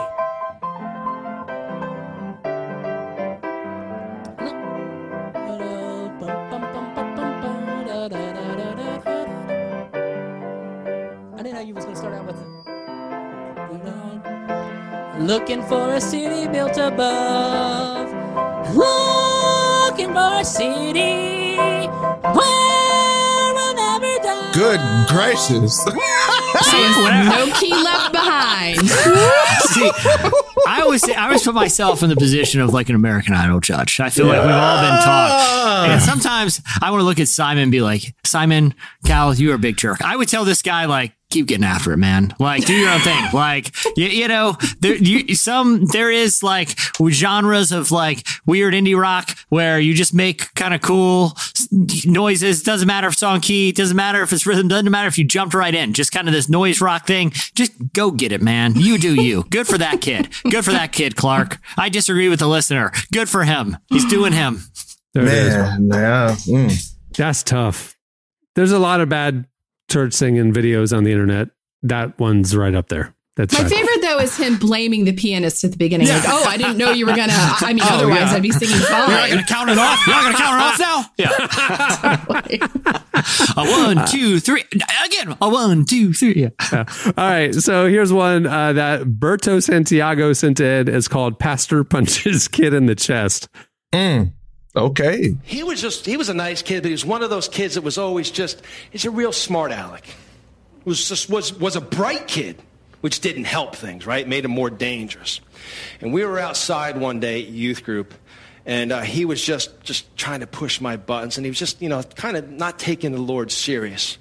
I 11.37 11.43
didn't 11.43 11.55
know 11.57 11.61
you 11.61 11.75
was 11.75 11.85
going 11.85 11.95
to 11.95 12.01
start 12.01 12.15
out 12.15 12.25
with. 12.25 12.48
Looking 15.29 15.63
for 15.65 15.93
a 15.93 16.01
city 16.01 16.49
built 16.49 16.79
above. 16.79 18.09
Looking 18.75 20.15
for 20.15 20.41
a 20.41 20.43
city 20.43 21.57
where 21.59 23.53
we'll 23.53 23.75
never 23.75 24.17
die. 24.23 24.53
Good 24.55 24.81
gracious. 25.07 25.85
no 27.29 27.53
key 27.59 27.73
left 27.73 28.13
behind. 28.13 28.81
See, 28.89 29.91
I 30.67 30.81
always 30.83 31.03
say, 31.03 31.15
I 31.15 31.27
always 31.27 31.43
put 31.43 31.55
myself 31.55 32.03
in 32.03 32.09
the 32.09 32.17
position 32.17 32.61
of 32.61 32.73
like 32.73 32.89
an 32.89 32.95
American 32.95 33.35
Idol 33.35 33.61
judge. 33.61 34.01
I 34.01 34.11
feel 34.11 34.27
like 34.27 34.41
we've 34.41 34.51
all 34.51 34.83
been 34.83 35.03
taught. 35.03 35.87
And 35.91 36.03
sometimes 36.03 36.61
I 36.83 36.91
want 36.91 37.01
to 37.01 37.05
look 37.05 37.21
at 37.21 37.29
Simon 37.29 37.65
and 37.65 37.73
be 37.73 37.81
like, 37.81 38.15
Simon, 38.25 38.75
Cal, 39.05 39.35
you're 39.35 39.55
a 39.55 39.59
big 39.59 39.77
jerk. 39.77 40.03
I 40.03 40.17
would 40.17 40.29
tell 40.29 40.45
this 40.45 40.63
guy 40.63 40.87
like, 40.87 41.13
keep 41.31 41.47
getting 41.47 41.65
after 41.65 41.93
it, 41.93 41.99
man. 41.99 42.35
Like, 42.39 42.65
do 42.65 42.73
your 42.75 42.91
own 42.91 43.01
thing. 43.01 43.17
Like, 43.39 43.75
you, 43.97 44.07
you 44.07 44.29
know, 44.29 44.57
there, 44.81 44.97
you, 44.97 45.35
some, 45.35 45.85
there 45.87 46.11
is 46.11 46.43
like 46.43 46.77
genres 47.11 47.73
of 47.73 47.93
like 47.93 48.27
weird 48.47 48.75
indie 48.75 48.99
rock 48.99 49.37
where 49.49 49.79
you 49.79 49.93
just 49.95 50.15
make 50.15 50.53
kind 50.55 50.73
of 50.73 50.81
cool 50.81 51.37
noises. 52.05 52.63
Doesn't 52.63 52.87
matter 52.87 53.07
if 53.07 53.15
it's 53.15 53.23
on 53.23 53.41
key. 53.41 53.71
Doesn't 53.73 53.97
matter 53.97 54.23
if 54.23 54.33
it's 54.33 54.47
rhythm. 54.47 54.69
Doesn't 54.69 54.91
matter 54.91 55.09
if 55.09 55.19
you 55.19 55.25
jumped 55.25 55.55
right 55.55 55.75
in. 55.75 55.93
Just 55.93 56.11
kind 56.11 56.27
of 56.27 56.35
this 56.35 56.48
noise 56.49 56.81
rock 56.81 57.07
thing. 57.07 57.31
Just 57.55 57.73
go 57.93 58.11
get 58.11 58.33
it, 58.33 58.43
man. 58.43 58.75
You 58.77 58.99
do 58.99 59.15
you. 59.15 59.45
Good 59.51 59.67
for 59.67 59.79
that 59.79 60.01
kid. 60.01 60.29
Good 60.45 60.65
for 60.65 60.73
that 60.73 60.93
kid, 60.93 61.17
Clark. 61.17 61.59
I 61.77 61.89
disagree 61.89 62.29
with 62.29 62.41
the 62.41 62.49
listener. 62.49 62.93
Good 63.13 63.29
for 63.29 63.45
him. 63.45 63.77
He's 63.89 64.05
doing 64.07 64.33
him. 64.33 64.63
There 65.15 65.25
it 65.25 65.33
is. 65.33 65.55
Man, 65.55 65.89
yeah. 65.89 66.37
Mm. 66.47 66.95
That's 67.17 67.43
tough. 67.43 67.97
There's 68.55 68.73
a 68.73 68.79
lot 68.79 69.01
of 69.01 69.09
bad 69.09 69.47
church 69.91 70.13
singing 70.15 70.53
videos 70.53 70.97
on 70.97 71.05
the 71.05 71.13
internet. 71.13 71.49
That 71.83 72.19
one's 72.19 72.57
right 72.57 72.75
up 72.75 72.89
there. 72.89 73.15
That's 73.39 73.55
My 73.55 73.63
bad. 73.63 73.71
favorite 73.71 74.03
though 74.03 74.19
is 74.19 74.37
him 74.37 74.59
blaming 74.59 75.05
the 75.05 75.13
pianist 75.13 75.63
at 75.63 75.71
the 75.71 75.77
beginning. 75.77 76.09
Like, 76.09 76.25
oh, 76.27 76.45
I 76.45 76.57
didn't 76.57 76.77
know 76.77 76.91
you 76.91 77.07
were 77.07 77.15
gonna. 77.15 77.33
I 77.33 77.73
mean, 77.73 77.85
otherwise 77.89 78.19
yeah. 78.19 78.33
I'd 78.33 78.43
be 78.43 78.51
singing 78.51 78.77
You're 78.81 78.91
not 78.91 79.29
going 79.29 79.39
to 79.39 79.45
count 79.47 79.71
it 79.71 79.79
off. 79.79 80.05
You're 80.07 80.17
not 80.17 80.23
going 80.25 80.35
to 80.35 80.43
count 80.43 80.61
it 80.61 80.65
off 80.65 80.79
now. 80.81 81.05
Yeah. 81.17 82.89
A 83.57 83.95
one, 83.95 84.07
two, 84.09 84.41
three. 84.41 84.65
Again, 85.05 85.37
a 85.41 85.49
one, 85.49 85.85
two, 85.85 86.13
three. 86.13 86.35
Yeah. 86.35 86.85
All 87.07 87.13
right. 87.17 87.55
So 87.55 87.87
here's 87.87 88.13
one 88.13 88.47
uh, 88.47 88.73
that 88.73 89.03
Berto 89.03 89.63
Santiago 89.63 90.33
sent 90.33 90.59
in. 90.61 90.89
It's 90.89 91.07
called 91.09 91.39
Pastor 91.39 91.85
Punches 91.85 92.49
Kid 92.49 92.75
in 92.75 92.87
the 92.87 92.95
Chest. 92.97 93.49
Mm. 93.93 94.33
Okay. 94.77 95.35
He 95.43 95.63
was 95.63 95.81
just, 95.81 96.07
he 96.07 96.17
was 96.17 96.29
a 96.29 96.35
nice 96.35 96.63
kid, 96.63 96.83
but 96.83 96.89
he 96.89 96.93
was 96.93 97.05
one 97.05 97.23
of 97.23 97.31
those 97.31 97.49
kids 97.49 97.75
that 97.75 97.83
was 97.83 97.99
always 97.99 98.31
just, 98.31 98.63
he's 98.91 99.05
a 99.05 99.11
real 99.11 99.33
smart 99.33 99.73
aleck. 99.73 100.05
Was 100.85 101.09
just, 101.09 101.29
was, 101.29 101.53
was 101.53 101.75
a 101.77 101.81
bright 101.81 102.29
kid, 102.29 102.63
which 103.01 103.21
didn't 103.21 103.45
help 103.45 103.77
things, 103.77 104.07
right? 104.07 104.27
Made 104.27 104.45
him 104.45 104.51
more 104.51 104.71
dangerous. 104.71 105.41
And 106.01 106.13
we 106.13 106.25
were 106.25 106.39
outside 106.39 106.99
one 106.99 107.21
day 107.21 107.41
youth 107.41 107.85
group, 107.85 108.15
and 108.67 108.93
uh, 108.93 109.01
he 109.03 109.25
was 109.25 109.43
just, 109.43 109.81
just 109.83 110.17
trying 110.17 110.41
to 110.41 110.47
push 110.47 110.81
my 110.81 110.97
buttons, 110.97 111.37
and 111.39 111.45
he 111.45 111.51
was 111.51 111.59
just, 111.59 111.81
you 111.81 111.89
know, 111.89 112.03
kind 112.03 112.37
of 112.37 112.51
not 112.51 112.79
taking 112.79 113.13
the 113.13 113.21
Lord 113.21 113.51
serious. 113.51 114.19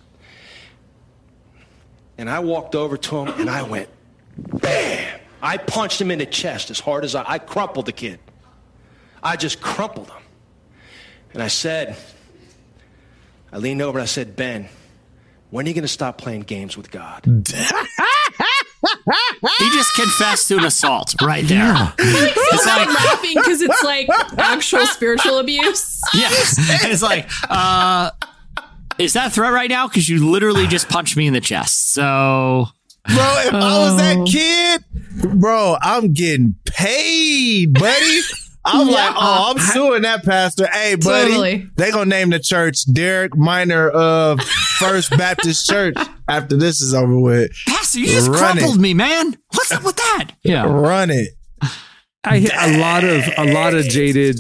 And 2.18 2.30
I 2.30 2.40
walked 2.40 2.76
over 2.76 2.98
to 2.98 3.18
him, 3.18 3.28
and 3.40 3.50
I 3.50 3.64
went, 3.64 3.90
bam! 4.38 5.20
I 5.42 5.58
punched 5.58 6.02
him 6.02 6.12
in 6.12 6.20
the 6.20 6.26
chest 6.26 6.72
as 6.72 6.80
hard 6.80 7.04
as 7.04 7.14
I, 7.14 7.24
I 7.28 7.40
crumpled 7.40 7.86
the 7.86 7.92
kid. 7.92 8.20
I 9.22 9.36
just 9.36 9.62
crumpled 9.62 10.10
him. 10.10 10.24
And 11.34 11.44
I 11.44 11.48
said, 11.48 11.96
I 13.52 13.58
leaned 13.58 13.82
over 13.82 14.00
and 14.00 14.04
I 14.04 14.08
said, 14.08 14.36
Ben, 14.36 14.70
when 15.50 15.66
are 15.66 15.70
you 15.70 15.76
going 15.76 15.84
to 15.84 15.88
stop 15.88 16.18
playing 16.18 16.42
games 16.42 16.76
with 16.76 16.92
God? 16.92 17.24
He 19.58 19.70
just 19.72 19.94
confessed 19.96 20.48
to 20.50 20.58
an 20.58 20.66
assault 20.66 21.16
right 21.22 21.46
there. 21.48 21.74
It's 21.98 22.66
like 22.66 22.88
laughing 22.88 23.36
because 23.36 23.62
it's 23.62 23.84
like 23.84 24.08
actual 24.38 24.86
spiritual 24.86 25.40
abuse. 25.40 26.02
Yes. 26.14 26.58
And 26.84 26.92
it's 26.92 27.02
like, 27.02 27.30
uh, 27.50 28.12
is 28.98 29.14
that 29.14 29.28
a 29.28 29.30
threat 29.30 29.54
right 29.54 29.70
now? 29.70 29.88
Because 29.88 30.08
you 30.08 30.30
literally 30.30 30.68
just 30.68 30.90
punched 30.90 31.18
me 31.18 31.28
in 31.28 31.34
the 31.34 31.42
chest. 31.42 31.92
So 31.92 32.68
Bro, 33.08 33.16
if 33.46 33.54
I 33.54 33.80
was 33.80 33.98
that 33.98 34.28
kid, 34.28 34.84
bro, 35.40 35.78
I'm 35.82 36.14
getting 36.14 36.56
paid, 36.66 37.74
buddy. 37.74 38.20
I'm 38.68 38.88
like, 38.88 39.16
oh, 39.18 39.52
I'm 39.52 39.60
suing 39.60 40.02
that 40.04 40.24
pastor. 40.26 40.68
Hey, 40.68 40.96
buddy, 40.96 41.30
Totally. 41.32 41.70
they 41.78 41.92
gonna 41.92 42.06
name 42.10 42.30
the 42.32 42.40
church 42.40 42.80
Derek 42.92 43.36
Minor 43.38 43.90
of 43.90 44.42
First 44.42 45.12
Baptist 45.12 45.68
Church 45.70 45.96
after 46.28 46.58
this 46.58 46.82
is 46.82 46.94
over 46.94 47.18
with. 47.20 47.52
Pastor, 47.68 48.00
you 48.00 48.08
just 48.08 48.30
Run 48.30 48.58
it. 48.58 48.78
me, 48.78 48.94
man. 48.94 49.38
What's 49.54 49.72
up 49.72 49.84
with 49.84 49.96
that? 49.96 50.32
Yeah. 50.44 50.64
Run 50.66 51.10
it. 51.12 51.30
I 52.24 52.40
hit 52.40 52.52
a 52.58 52.78
lot 52.80 53.04
of 53.04 53.24
a 53.38 53.54
lot 53.54 53.74
of 53.74 53.86
jaded, 53.86 54.38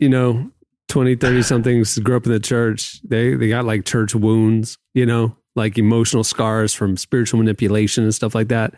you 0.00 0.08
know, 0.08 0.50
20, 0.88 1.14
30 1.16 1.42
somethings 1.42 1.96
grew 1.98 2.16
up 2.16 2.26
in 2.26 2.32
the 2.32 2.40
church. 2.40 3.00
They 3.02 3.34
they 3.34 3.48
got 3.48 3.64
like 3.64 3.84
church 3.84 4.14
wounds, 4.14 4.78
you 4.94 5.06
know, 5.06 5.36
like 5.54 5.78
emotional 5.78 6.24
scars 6.24 6.74
from 6.74 6.96
spiritual 6.96 7.38
manipulation 7.38 8.02
and 8.04 8.14
stuff 8.14 8.34
like 8.34 8.48
that. 8.48 8.74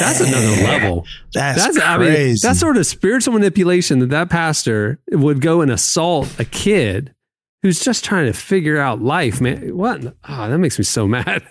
That's 0.00 0.20
another 0.20 0.62
level. 0.62 1.06
That's, 1.32 1.78
I 1.78 1.98
mean, 1.98 2.08
crazy. 2.12 2.46
that 2.48 2.56
sort 2.56 2.76
of 2.76 2.86
spiritual 2.86 3.34
manipulation 3.34 4.00
that 4.00 4.10
that 4.10 4.28
pastor 4.30 4.98
would 5.12 5.40
go 5.40 5.60
and 5.60 5.70
assault 5.70 6.28
a 6.40 6.44
kid 6.44 7.14
who's 7.62 7.80
just 7.80 8.04
trying 8.04 8.26
to 8.26 8.32
figure 8.32 8.78
out 8.78 9.00
life, 9.02 9.40
man. 9.40 9.76
What? 9.76 10.04
Oh, 10.28 10.48
that 10.50 10.58
makes 10.58 10.78
me 10.78 10.84
so 10.84 11.06
mad. 11.08 11.42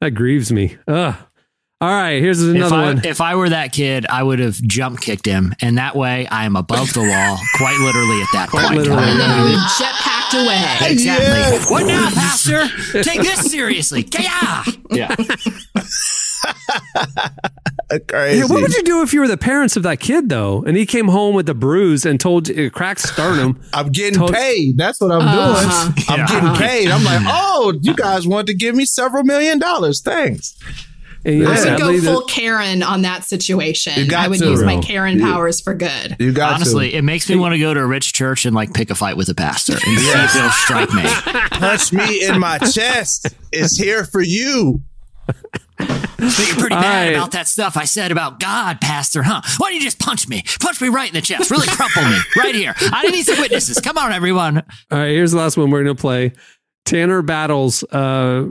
That 0.00 0.10
grieves 0.10 0.50
me. 0.52 0.76
Ugh. 0.88 1.14
All 1.80 1.90
right, 1.90 2.20
here's 2.22 2.42
If 2.42 2.54
another 2.54 2.76
I, 2.76 2.82
one. 2.94 3.04
if 3.04 3.20
I 3.20 3.34
were 3.34 3.48
that 3.50 3.72
kid, 3.72 4.06
I 4.06 4.22
would 4.22 4.38
have 4.38 4.54
jump 4.54 5.00
kicked 5.00 5.26
him. 5.26 5.54
And 5.60 5.76
that 5.76 5.94
way 5.94 6.26
I 6.28 6.46
am 6.46 6.56
above 6.56 6.92
the 6.94 7.00
wall, 7.00 7.38
quite 7.56 7.78
literally 7.78 8.22
at 8.22 8.28
that 8.32 8.48
point. 8.48 8.74
literally. 8.74 9.02
And 9.02 9.20
then 9.20 9.38
you 9.38 9.44
would 9.44 9.58
jetpacked 9.58 10.44
away. 10.44 10.92
Exactly. 10.92 11.26
Yes. 11.26 11.70
What 11.70 11.86
now, 11.86 12.08
Pastor? 12.10 12.68
Take 13.02 13.20
this 13.20 13.50
seriously. 13.50 14.08
Yeah. 14.18 14.64
Yeah. 14.90 15.14
crazy. 18.08 18.38
Yeah, 18.40 18.44
what 18.46 18.62
would 18.62 18.74
you 18.74 18.82
do 18.82 19.02
if 19.02 19.12
you 19.12 19.20
were 19.20 19.28
the 19.28 19.36
parents 19.36 19.76
of 19.76 19.82
that 19.84 20.00
kid 20.00 20.28
though, 20.28 20.62
and 20.62 20.76
he 20.76 20.86
came 20.86 21.08
home 21.08 21.34
with 21.34 21.48
a 21.48 21.54
bruise 21.54 22.04
and 22.04 22.18
told 22.20 22.48
you 22.48 22.70
cracked 22.70 23.00
sternum? 23.00 23.60
I'm 23.72 23.90
getting 23.90 24.18
Tot- 24.18 24.32
paid. 24.32 24.76
That's 24.78 25.00
what 25.00 25.10
I'm 25.12 25.22
Uh-huh. 25.22 25.88
doing. 25.88 26.04
I'm 26.08 26.18
Yeah. 26.20 26.26
getting 26.26 26.54
paid. 26.54 26.90
I'm 26.90 27.04
like, 27.04 27.22
oh, 27.26 27.74
you 27.82 27.94
guys 27.94 28.26
want 28.26 28.46
to 28.48 28.54
give 28.54 28.74
me 28.74 28.84
several 28.84 29.24
million 29.24 29.58
dollars. 29.58 30.00
Thanks. 30.00 30.54
And, 31.26 31.38
you 31.38 31.44
know, 31.44 31.48
I 31.48 31.54
would 31.54 31.58
sadly, 31.62 31.78
go 31.94 32.00
the- 32.00 32.06
full 32.12 32.22
Karen 32.26 32.82
on 32.82 33.00
that 33.02 33.24
situation. 33.24 33.94
You 33.96 34.06
got 34.06 34.26
I 34.26 34.28
would 34.28 34.40
to. 34.40 34.44
use 34.50 34.62
my 34.62 34.74
Bro. 34.74 34.82
Karen 34.82 35.20
powers 35.20 35.58
for 35.58 35.72
good. 35.72 36.16
You 36.18 36.32
got 36.32 36.54
Honestly, 36.56 36.92
it 36.92 37.00
makes 37.02 37.30
me 37.30 37.36
want 37.36 37.54
to 37.54 37.58
go 37.58 37.72
to 37.72 37.80
a 37.80 37.86
rich 37.86 38.12
church 38.12 38.44
and 38.44 38.54
like 38.54 38.74
pick 38.74 38.90
a 38.90 38.94
fight 38.94 39.16
with 39.16 39.30
a 39.30 39.34
pastor 39.34 39.72
and 39.72 39.80
see 39.98 40.10
if 40.10 40.32
he'll 40.32 40.50
strike 40.50 40.92
me. 40.92 41.02
punch 41.58 41.94
me 41.94 42.26
in 42.26 42.38
my 42.38 42.58
chest. 42.58 43.28
It's 43.52 43.74
here 43.78 44.04
for 44.04 44.20
you. 44.20 44.82
So 45.78 46.42
you're 46.42 46.56
pretty 46.56 46.74
All 46.74 46.80
mad 46.80 47.06
right. 47.06 47.16
about 47.16 47.32
that 47.32 47.48
stuff 47.48 47.76
I 47.76 47.84
said 47.84 48.10
about 48.10 48.40
God, 48.40 48.80
Pastor, 48.80 49.22
huh? 49.22 49.42
Why 49.58 49.68
don't 49.68 49.74
you 49.74 49.82
just 49.82 49.98
punch 49.98 50.28
me? 50.28 50.42
Punch 50.60 50.80
me 50.80 50.88
right 50.88 51.08
in 51.08 51.14
the 51.14 51.20
chest. 51.20 51.50
Really 51.50 51.66
crumple 51.66 52.02
me 52.02 52.16
right 52.36 52.54
here. 52.54 52.74
I 52.80 53.08
need 53.08 53.24
some 53.24 53.38
witnesses. 53.40 53.78
Come 53.80 53.98
on, 53.98 54.12
everyone. 54.12 54.58
All 54.58 54.98
right, 54.98 55.08
here's 55.08 55.32
the 55.32 55.38
last 55.38 55.56
one 55.56 55.70
we're 55.70 55.84
going 55.84 55.94
to 55.96 56.00
play. 56.00 56.32
Tanner 56.84 57.22
Battles 57.22 57.82
uh, 57.84 58.44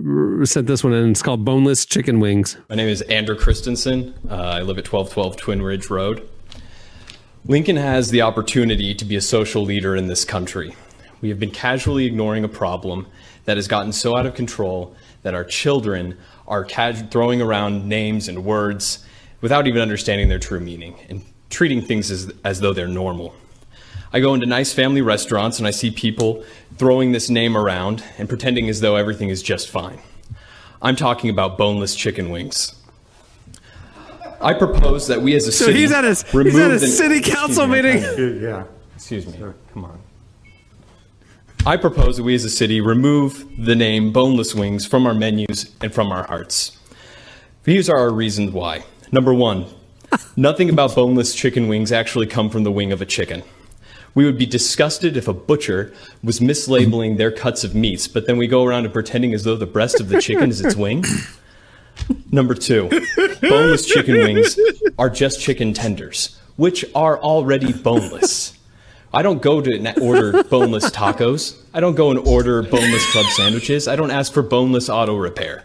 sent 0.44 0.68
this 0.68 0.84
one 0.84 0.94
in. 0.94 1.12
It's 1.12 1.22
called 1.22 1.46
Boneless 1.46 1.86
Chicken 1.86 2.20
Wings. 2.20 2.58
My 2.70 2.76
name 2.76 2.90
is 2.90 3.02
Andrew 3.04 3.38
Christensen. 3.38 4.14
Uh, 4.30 4.36
I 4.36 4.62
live 4.62 4.78
at 4.78 4.92
1212 4.92 5.38
Twin 5.38 5.62
Ridge 5.62 5.90
Road. 5.90 6.28
Lincoln 7.46 7.76
has 7.76 8.10
the 8.10 8.22
opportunity 8.22 8.96
to 8.96 9.06
be 9.06 9.16
a 9.16 9.22
social 9.22 9.64
leader 9.64 9.96
in 9.96 10.08
this 10.08 10.26
country. 10.26 10.76
We 11.22 11.30
have 11.30 11.40
been 11.40 11.52
casually 11.52 12.06
ignoring 12.06 12.44
a 12.44 12.50
problem 12.50 13.08
that 13.46 13.58
has 13.58 13.68
gotten 13.68 13.92
so 13.94 14.16
out 14.18 14.26
of 14.26 14.34
control 14.34 14.96
that 15.22 15.34
our 15.34 15.44
children 15.44 16.18
are 16.48 16.66
throwing 17.12 17.42
around 17.42 17.88
names 17.88 18.28
and 18.28 18.44
words 18.46 19.06
without 19.42 19.68
even 19.68 19.82
understanding 19.82 20.30
their 20.30 20.40
true 20.40 20.60
meaning 20.60 20.96
and 21.10 21.24
treating 21.50 21.82
things 21.82 22.10
as, 22.12 22.32
as 22.44 22.60
though 22.60 22.74
they're 22.74 22.88
normal. 22.88 23.34
I 24.12 24.20
go 24.20 24.34
into 24.34 24.46
nice 24.46 24.74
family 24.74 25.02
restaurants 25.02 25.58
and 25.60 25.68
I 25.68 25.72
see 25.72 25.90
people 25.92 26.44
throwing 26.78 27.12
this 27.12 27.30
name 27.30 27.58
around 27.58 28.04
and 28.18 28.28
pretending 28.30 28.70
as 28.70 28.80
though 28.82 28.96
everything 28.96 29.30
is 29.30 29.42
just 29.42 29.70
fine. 29.70 30.00
I'm 30.82 30.96
talking 30.96 31.30
about 31.30 31.58
boneless 31.58 31.96
chicken 31.96 32.30
wings. 32.30 32.76
I 34.42 34.54
propose 34.54 35.08
that 35.08 35.22
we 35.22 35.36
as 35.36 35.48
a 35.48 35.52
So 35.52 35.66
city 35.68 35.80
he's 35.80 35.92
at 35.94 36.04
a- 36.04 36.10
he's 36.44 36.58
at 36.58 36.72
a 36.72 36.78
the- 36.80 36.88
city 36.88 37.22
council 37.22 37.66
me, 37.66 37.82
meeting. 37.82 38.42
Yeah. 38.42 38.66
Excuse 38.96 39.26
me. 39.26 39.38
Come 39.74 39.86
on. 39.86 40.00
I 41.66 41.78
propose 41.78 42.18
that 42.18 42.24
we 42.24 42.36
as 42.36 42.44
a 42.44 42.50
city 42.50 42.82
remove 42.82 43.48
the 43.58 43.74
name 43.74 44.12
boneless 44.12 44.54
wings 44.54 44.86
from 44.86 45.08
our 45.08 45.14
menus 45.14 45.74
and 45.82 45.94
from 45.94 46.12
our 46.12 46.28
hearts. 46.28 46.78
These 47.64 47.90
are 47.90 47.98
our 47.98 48.12
reasons 48.12 48.52
why. 48.52 48.84
Number 49.14 49.34
one, 49.34 49.68
nothing 50.36 50.70
about 50.70 50.94
boneless 50.94 51.34
chicken 51.34 51.70
wings 51.70 51.94
actually 51.94 52.28
come 52.28 52.50
from 52.50 52.66
the 52.66 52.72
wing 52.72 52.92
of 52.92 53.02
a 53.02 53.06
chicken. 53.06 53.44
We 54.14 54.26
would 54.26 54.38
be 54.38 54.46
disgusted 54.46 55.16
if 55.16 55.30
a 55.30 55.34
butcher 55.34 55.94
was 56.22 56.42
mislabeling 56.42 57.16
their 57.16 57.32
cuts 57.32 57.64
of 57.64 57.74
meats, 57.74 58.10
but 58.10 58.28
then 58.28 58.36
we 58.36 58.46
go 58.46 58.66
around 58.66 58.84
and 58.84 58.94
pretending 58.94 59.34
as 59.34 59.46
though 59.46 59.56
the 59.56 59.66
breast 59.66 60.02
of 60.02 60.10
the 60.10 60.22
chicken 60.22 60.50
is 60.50 60.60
its 60.60 60.76
wing. 60.76 61.06
Number 62.32 62.56
two, 62.56 62.90
boneless 63.42 63.86
chicken 63.86 64.16
wings 64.16 64.60
are 65.00 65.10
just 65.10 65.40
chicken 65.40 65.74
tenders, 65.74 66.38
which 66.58 66.84
are 66.94 67.18
already 67.20 67.72
boneless. 67.72 68.58
I 69.14 69.22
don't 69.22 69.42
go 69.42 69.62
to 69.62 70.00
order 70.02 70.44
boneless 70.50 70.90
tacos. 70.90 71.56
I 71.74 71.80
don't 71.80 71.96
go 71.96 72.10
and 72.10 72.20
order 72.20 72.64
boneless 72.64 73.12
club 73.12 73.26
sandwiches. 73.28 73.88
I 73.88 73.96
don't 73.96 74.12
ask 74.12 74.34
for 74.34 74.42
boneless 74.42 74.90
auto 74.90 75.16
repair. 75.16 75.64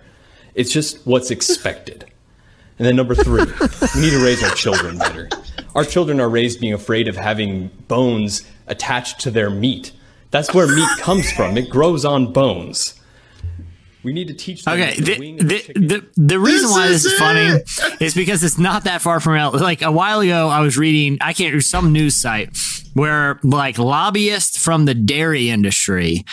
It's 0.55 0.71
just 0.71 1.07
what's 1.07 1.31
expected. 1.31 2.05
And 2.79 2.87
then 2.87 2.95
number 2.95 3.15
three, 3.15 3.45
we 3.45 4.01
need 4.01 4.11
to 4.11 4.23
raise 4.23 4.43
our 4.45 4.55
children 4.55 4.99
better. 4.99 5.29
Our 5.75 5.85
children 5.85 6.21
are 6.21 6.29
raised 6.29 6.61
being 6.61 6.75
afraid 6.75 7.09
of 7.09 7.17
having 7.17 7.69
bones 7.89 8.47
attached 8.67 9.21
to 9.21 9.31
their 9.31 9.51
meat. 9.51 9.93
That's 10.31 10.53
where 10.53 10.67
meat 10.67 10.89
comes 10.99 11.33
from. 11.33 11.57
It 11.57 11.71
grows 11.71 12.05
on 12.05 12.33
bones. 12.33 12.98
We 14.09 14.15
need 14.15 14.29
to 14.29 14.35
teach 14.35 14.65
them 14.65 14.73
Okay, 14.73 14.95
the 14.95 15.17
the, 15.19 15.73
the, 15.75 15.81
the, 15.81 16.07
the 16.17 16.39
reason 16.39 16.69
This 16.69 16.73
why 16.73 16.87
is 16.87 17.03
this 17.03 17.13
is 17.13 17.19
funny 17.19 18.05
is 18.07 18.15
because 18.15 18.43
it's 18.43 18.57
not 18.57 18.85
that 18.85 19.03
far 19.03 19.21
from 19.21 19.35
real. 19.35 19.51
Like 19.51 19.83
a 19.83 19.93
while 19.93 20.21
ago, 20.21 20.49
I 20.49 20.61
was 20.61 20.79
reading, 20.79 21.19
I 21.21 21.35
can't, 21.35 21.63
some 21.63 21.93
news 21.93 22.17
site 22.17 22.57
where 22.95 23.39
like 23.43 23.79
lobbyists 23.79 24.57
from 24.57 24.87
the 24.87 24.95
dairy 24.95 25.51
industry 25.51 26.25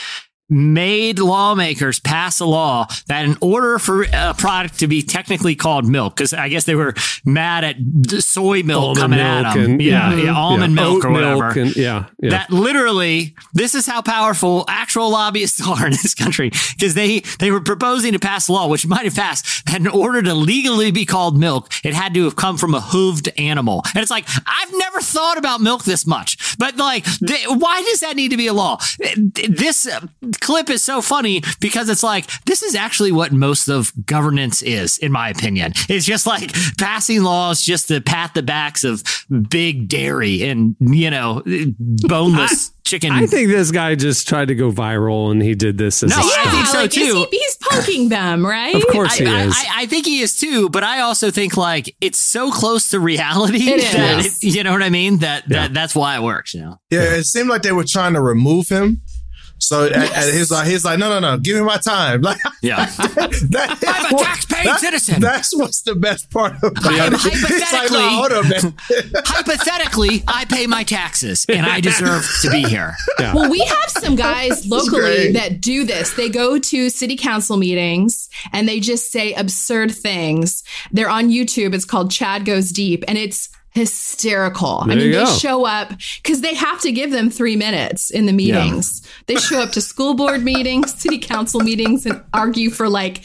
made 0.49 1.19
lawmakers 1.19 1.99
pass 1.99 2.39
a 2.39 2.45
law 2.45 2.87
that 3.07 3.25
in 3.25 3.35
order 3.41 3.79
for 3.79 4.03
a 4.13 4.33
product 4.37 4.79
to 4.79 4.87
be 4.87 5.01
technically 5.01 5.55
called 5.55 5.87
milk, 5.87 6.15
because 6.15 6.33
I 6.33 6.49
guess 6.49 6.65
they 6.65 6.75
were 6.75 6.93
mad 7.25 7.63
at 7.63 7.75
soy 8.21 8.61
milk 8.63 8.97
Almond 8.97 8.99
coming 8.99 9.19
milk 9.19 9.45
at 9.45 9.53
them. 9.55 9.63
and- 9.71 9.81
yeah, 9.81 10.13
yeah. 10.13 10.23
yeah, 10.25 10.35
almond 10.35 10.75
Yeah. 10.75 10.83
milk 10.83 11.03
or 11.05 11.09
Oat 11.09 11.13
whatever. 11.13 11.35
milk 11.45 11.55
and- 11.57 11.75
yeah, 11.75 12.05
yeah. 12.21 12.29
That 12.29 12.51
literally, 12.51 13.35
this 13.53 13.73
is 13.75 13.85
how 13.87 14.01
powerful 14.01 14.65
actual 14.67 15.09
lobbyists 15.09 15.61
are 15.67 15.85
in 15.87 15.91
this 15.93 16.13
country 16.13 16.51
because 16.77 16.93
they 16.93 17.21
they 17.39 17.51
were 17.51 17.61
proposing 17.61 18.13
to 18.13 18.19
pass 18.19 18.47
a 18.47 18.51
law 18.53 18.67
which 18.67 18.85
might 18.85 19.05
have 19.05 19.15
passed 19.15 19.65
that 19.65 19.79
in 19.79 19.87
order 19.87 20.21
to 20.21 20.33
legally 20.33 20.91
be 20.91 21.05
called 21.05 21.37
milk, 21.39 21.71
it 21.83 21.93
had 21.93 22.13
to 22.13 22.23
have 22.25 22.35
come 22.35 22.57
from 22.57 22.75
a 22.75 22.79
hooved 22.79 23.29
animal. 23.39 23.81
And 23.95 24.01
it's 24.01 24.11
like 24.11 24.25
I've 24.45 24.71
never 24.77 25.01
thought 25.01 25.37
about 25.37 25.61
milk 25.61 25.83
this 25.85 26.05
much, 26.05 26.57
but 26.59 26.77
like, 26.77 27.03
th- 27.05 27.47
why 27.47 27.81
does 27.81 28.01
that 28.01 28.15
need 28.15 28.29
to 28.31 28.37
be 28.37 28.47
a 28.47 28.53
law? 28.53 28.77
This 29.49 29.87
uh, 29.87 30.01
clip 30.37 30.69
is 30.69 30.83
so 30.83 31.01
funny 31.01 31.41
because 31.59 31.89
it's 31.89 32.03
like 32.03 32.25
this 32.45 32.61
is 32.63 32.75
actually 32.75 33.11
what 33.11 33.31
most 33.31 33.67
of 33.67 33.91
governance 34.05 34.61
is, 34.61 34.97
in 34.97 35.11
my 35.11 35.29
opinion. 35.29 35.73
It's 35.89 36.05
just 36.05 36.27
like 36.27 36.53
passing 36.77 37.23
laws 37.23 37.61
just 37.61 37.87
to 37.89 38.01
pat 38.01 38.33
the 38.33 38.43
backs 38.43 38.83
of 38.83 39.03
big 39.49 39.87
dairy 39.87 40.43
and 40.43 40.75
you 40.79 41.09
know 41.09 41.41
boneless 41.79 42.71
chicken. 42.85 43.11
I 43.11 43.25
think 43.25 43.49
this 43.49 43.71
guy 43.71 43.95
just 43.95 44.27
tried 44.27 44.49
to 44.49 44.55
go 44.55 44.71
viral 44.71 45.31
and 45.31 45.41
he 45.41 45.55
did 45.55 45.77
this 45.77 46.03
as 46.03 46.11
No, 46.11 46.17
a 46.17 46.19
I 46.19 46.23
stunt. 46.29 46.49
think 46.51 46.65
so 46.67 46.77
like, 46.81 46.91
too. 46.91 47.27
he- 47.31 47.37
he's 47.37 47.57
poking 47.61 48.09
them, 48.09 48.45
right? 48.45 48.75
Of 48.75 48.85
course 48.87 49.15
he 49.15 49.25
I, 49.25 49.29
I- 49.39 49.43
is. 49.45 49.53
I, 49.55 49.65
I 49.81 49.85
think 49.87 50.05
he 50.05 50.21
is 50.21 50.35
too, 50.35 50.69
but 50.69 50.83
I 50.83 50.99
also 51.01 51.31
think 51.31 51.57
like 51.57 51.95
it's 52.01 52.19
so 52.19 52.51
close 52.51 52.89
to 52.89 52.99
reality 52.99 53.57
It 53.69 53.91
that 53.93 54.25
is. 54.25 54.43
it- 54.43 54.55
you 54.55 54.63
know 54.63 54.71
what 54.71 54.83
I 54.83 54.89
mean. 54.89 55.17
That 55.19 55.47
that 55.49 55.73
that's 55.73 55.95
why 55.95 56.15
it 56.17 56.21
works. 56.21 56.53
You 56.53 56.61
know. 56.61 56.79
Yeah, 56.91 57.15
it 57.15 57.23
seemed 57.23 57.49
like 57.49 57.61
they 57.63 57.71
were 57.71 57.83
trying 57.85 58.13
to 58.13 58.21
remove 58.21 58.69
him. 58.69 59.01
So 59.57 59.85
and, 59.85 59.95
and 59.95 60.35
he's 60.37 60.51
like, 60.51 60.67
he's 60.67 60.83
like, 60.85 60.99
no, 60.99 61.09
no, 61.09 61.19
no, 61.19 61.37
give 61.39 61.55
me 61.55 61.63
my 61.63 61.77
time. 61.77 62.21
Like, 62.25 62.39
Yeah. 62.61 62.85
that, 62.97 63.77
I'm 63.87 64.13
a 64.15 64.17
tax-paying 64.19 64.65
that- 64.65 64.79
citizen. 64.79 65.21
That's 65.21 65.55
what's 65.55 65.81
the 65.81 65.95
best 65.95 66.29
part 66.29 66.53
about 66.61 66.83
Hy- 66.83 67.07
it. 67.07 67.13
It's 67.13 67.73
like, 67.73 67.91
no, 67.91 67.97
hypothetically- 67.99 68.69
on. 68.69 68.73
Hypothetically, 69.25 70.23
I 70.27 70.45
pay 70.45 70.67
my 70.67 70.83
taxes 70.83 71.45
and 71.49 71.65
I 71.65 71.79
deserve 71.81 72.27
to 72.41 72.49
be 72.51 72.63
here. 72.63 72.95
Well, 73.19 73.49
we 73.49 73.59
have 73.59 73.89
some 73.89 74.15
guys 74.15 74.67
locally 74.67 75.31
that 75.33 75.61
do 75.61 75.83
this. 75.85 76.13
They 76.13 76.29
go 76.29 76.57
to 76.59 76.89
city 76.89 77.15
council 77.15 77.57
meetings 77.57 78.29
and 78.53 78.67
they 78.67 78.79
just 78.79 79.11
say 79.11 79.33
absurd 79.33 79.93
things. 79.95 80.63
They're 80.91 81.09
on 81.09 81.29
YouTube. 81.29 81.73
It's 81.73 81.85
called 81.85 82.11
Chad 82.11 82.45
Goes 82.45 82.71
Deep 82.71 83.03
and 83.07 83.17
it's 83.17 83.49
hysterical. 83.75 84.79
I 84.81 84.87
mean, 84.87 84.99
they 84.99 85.11
go. 85.11 85.25
show 85.25 85.65
up 85.65 85.91
because 86.23 86.39
they 86.39 86.55
have 86.55 86.79
to 86.81 86.91
give 86.93 87.11
them 87.11 87.29
three 87.29 87.57
minutes 87.57 88.09
in 88.09 88.25
the 88.25 88.31
meetings. 88.31 89.01
They 89.27 89.35
show 89.35 89.59
up 89.59 89.71
to 89.73 89.81
school 89.81 90.13
board 90.13 90.43
meetings, 90.43 90.99
city 90.99 91.19
council 91.19 91.59
meetings, 91.59 92.05
and 92.05 92.23
argue 92.33 92.69
for 92.69 92.87
like 92.87 93.23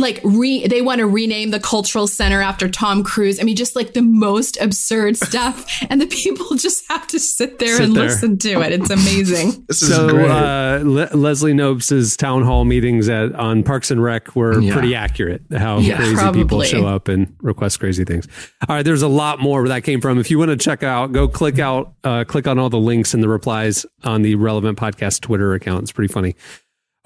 like 0.00 0.20
re 0.24 0.66
they 0.66 0.82
want 0.82 0.98
to 0.98 1.06
rename 1.06 1.50
the 1.50 1.60
cultural 1.60 2.06
center 2.06 2.40
after 2.42 2.68
Tom 2.68 3.04
Cruise. 3.04 3.38
I 3.38 3.44
mean, 3.44 3.54
just 3.56 3.76
like 3.76 3.92
the 3.92 4.02
most 4.02 4.60
absurd 4.60 5.16
stuff. 5.28 5.64
And 5.88 6.00
the 6.00 6.06
people 6.06 6.56
just 6.56 6.84
have 6.90 7.06
to 7.08 7.20
sit 7.20 7.58
there 7.58 7.76
Sit 7.76 7.84
and 7.84 7.94
there. 7.96 8.04
listen 8.04 8.38
to 8.38 8.60
it. 8.62 8.72
It's 8.72 8.90
amazing. 8.90 9.64
This 9.68 9.82
is 9.82 9.94
so 9.94 10.08
great. 10.08 10.28
uh, 10.30 10.80
Le- 10.82 11.16
Leslie 11.16 11.54
Knope's 11.54 12.16
town 12.16 12.42
hall 12.42 12.64
meetings 12.64 13.08
at 13.08 13.32
on 13.34 13.62
Parks 13.62 13.90
and 13.90 14.02
Rec 14.02 14.34
were 14.34 14.60
Yeah. 14.60 14.72
pretty 14.72 14.94
accurate. 14.94 15.42
How 15.56 15.78
Yeah, 15.78 15.96
crazy 15.96 16.32
people 16.32 16.62
show 16.62 16.86
up 16.86 17.08
and 17.08 17.34
request 17.40 17.78
crazy 17.78 18.04
things. 18.04 18.26
All 18.68 18.74
right, 18.76 18.84
there's 18.84 19.02
a 19.02 19.08
lot 19.08 19.38
more 19.40 19.60
where 19.62 19.68
that 19.68 19.84
came 19.84 20.00
from. 20.00 20.18
If 20.18 20.30
you 20.30 20.38
want 20.38 20.50
to 20.50 20.56
check 20.56 20.82
out, 20.82 21.12
go 21.12 21.28
click 21.28 21.58
out, 21.58 21.92
uh, 22.02 22.24
click 22.24 22.46
on 22.46 22.58
all 22.58 22.70
the 22.70 22.78
links 22.78 23.14
and 23.14 23.22
the 23.22 23.28
replies 23.28 23.86
on 24.02 24.22
the 24.22 24.34
relevant 24.34 24.78
podcast 24.78 25.20
Twitter 25.20 25.54
account. 25.54 25.82
It's 25.82 25.92
pretty 25.92 26.12
funny. 26.12 26.34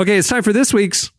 Okay, 0.01 0.16
it's 0.18 0.28
time 0.28 0.42
for 0.42 0.53
this 0.53 0.72
week's. 0.72 1.11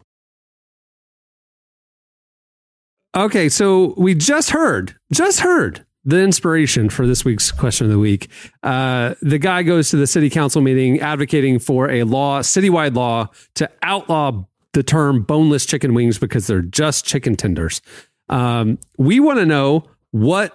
Okay, 3.16 3.48
so 3.48 3.94
we 3.96 4.14
just 4.14 4.50
heard, 4.50 4.94
just 5.10 5.40
heard 5.40 5.86
the 6.04 6.20
inspiration 6.20 6.90
for 6.90 7.08
this 7.08 7.24
week's 7.24 7.50
question 7.50 7.86
of 7.86 7.92
the 7.92 7.98
week. 7.98 8.30
Uh, 8.62 9.16
the 9.22 9.38
guy 9.38 9.64
goes 9.64 9.90
to 9.92 9.96
the 9.96 10.06
city 10.06 10.30
council 10.30 10.62
meeting 10.62 11.00
advocating 11.00 11.58
for 11.58 11.90
a 11.90 12.04
law, 12.04 12.42
citywide 12.42 12.94
law, 12.94 13.30
to 13.56 13.72
outlaw 13.84 14.44
the 14.74 14.84
term 14.84 15.24
boneless 15.24 15.66
chicken 15.66 15.94
wings 15.94 16.20
because 16.20 16.48
they're 16.48 16.62
just 16.62 17.06
chicken 17.06 17.38
tenders. 17.38 17.82
Um, 18.28 18.80
we 18.98 19.22
want 19.22 19.40
to 19.40 19.46
know 19.46 19.86
what 20.12 20.54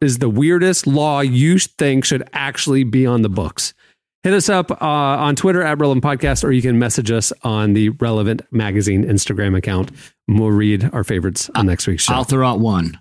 is 0.00 0.18
the 0.18 0.30
weirdest 0.30 0.86
law 0.86 1.20
you 1.20 1.58
think 1.58 2.06
should 2.06 2.26
actually 2.32 2.84
be 2.84 3.04
on 3.04 3.20
the 3.20 3.28
books. 3.28 3.74
Hit 4.28 4.34
us 4.36 4.50
up 4.50 4.70
uh, 4.70 4.76
on 4.84 5.36
Twitter 5.36 5.62
at 5.62 5.78
Relevant 5.78 6.04
Podcast, 6.04 6.44
or 6.44 6.52
you 6.52 6.60
can 6.60 6.78
message 6.78 7.10
us 7.10 7.32
on 7.44 7.72
the 7.72 7.88
Relevant 7.88 8.42
Magazine 8.52 9.02
Instagram 9.02 9.56
account. 9.56 9.90
And 10.28 10.38
we'll 10.38 10.50
read 10.50 10.90
our 10.92 11.02
favorites 11.02 11.48
on 11.54 11.64
next 11.64 11.86
week's 11.86 12.02
show. 12.02 12.12
I'll 12.12 12.24
throw 12.24 12.46
out 12.46 12.60
one. 12.60 13.00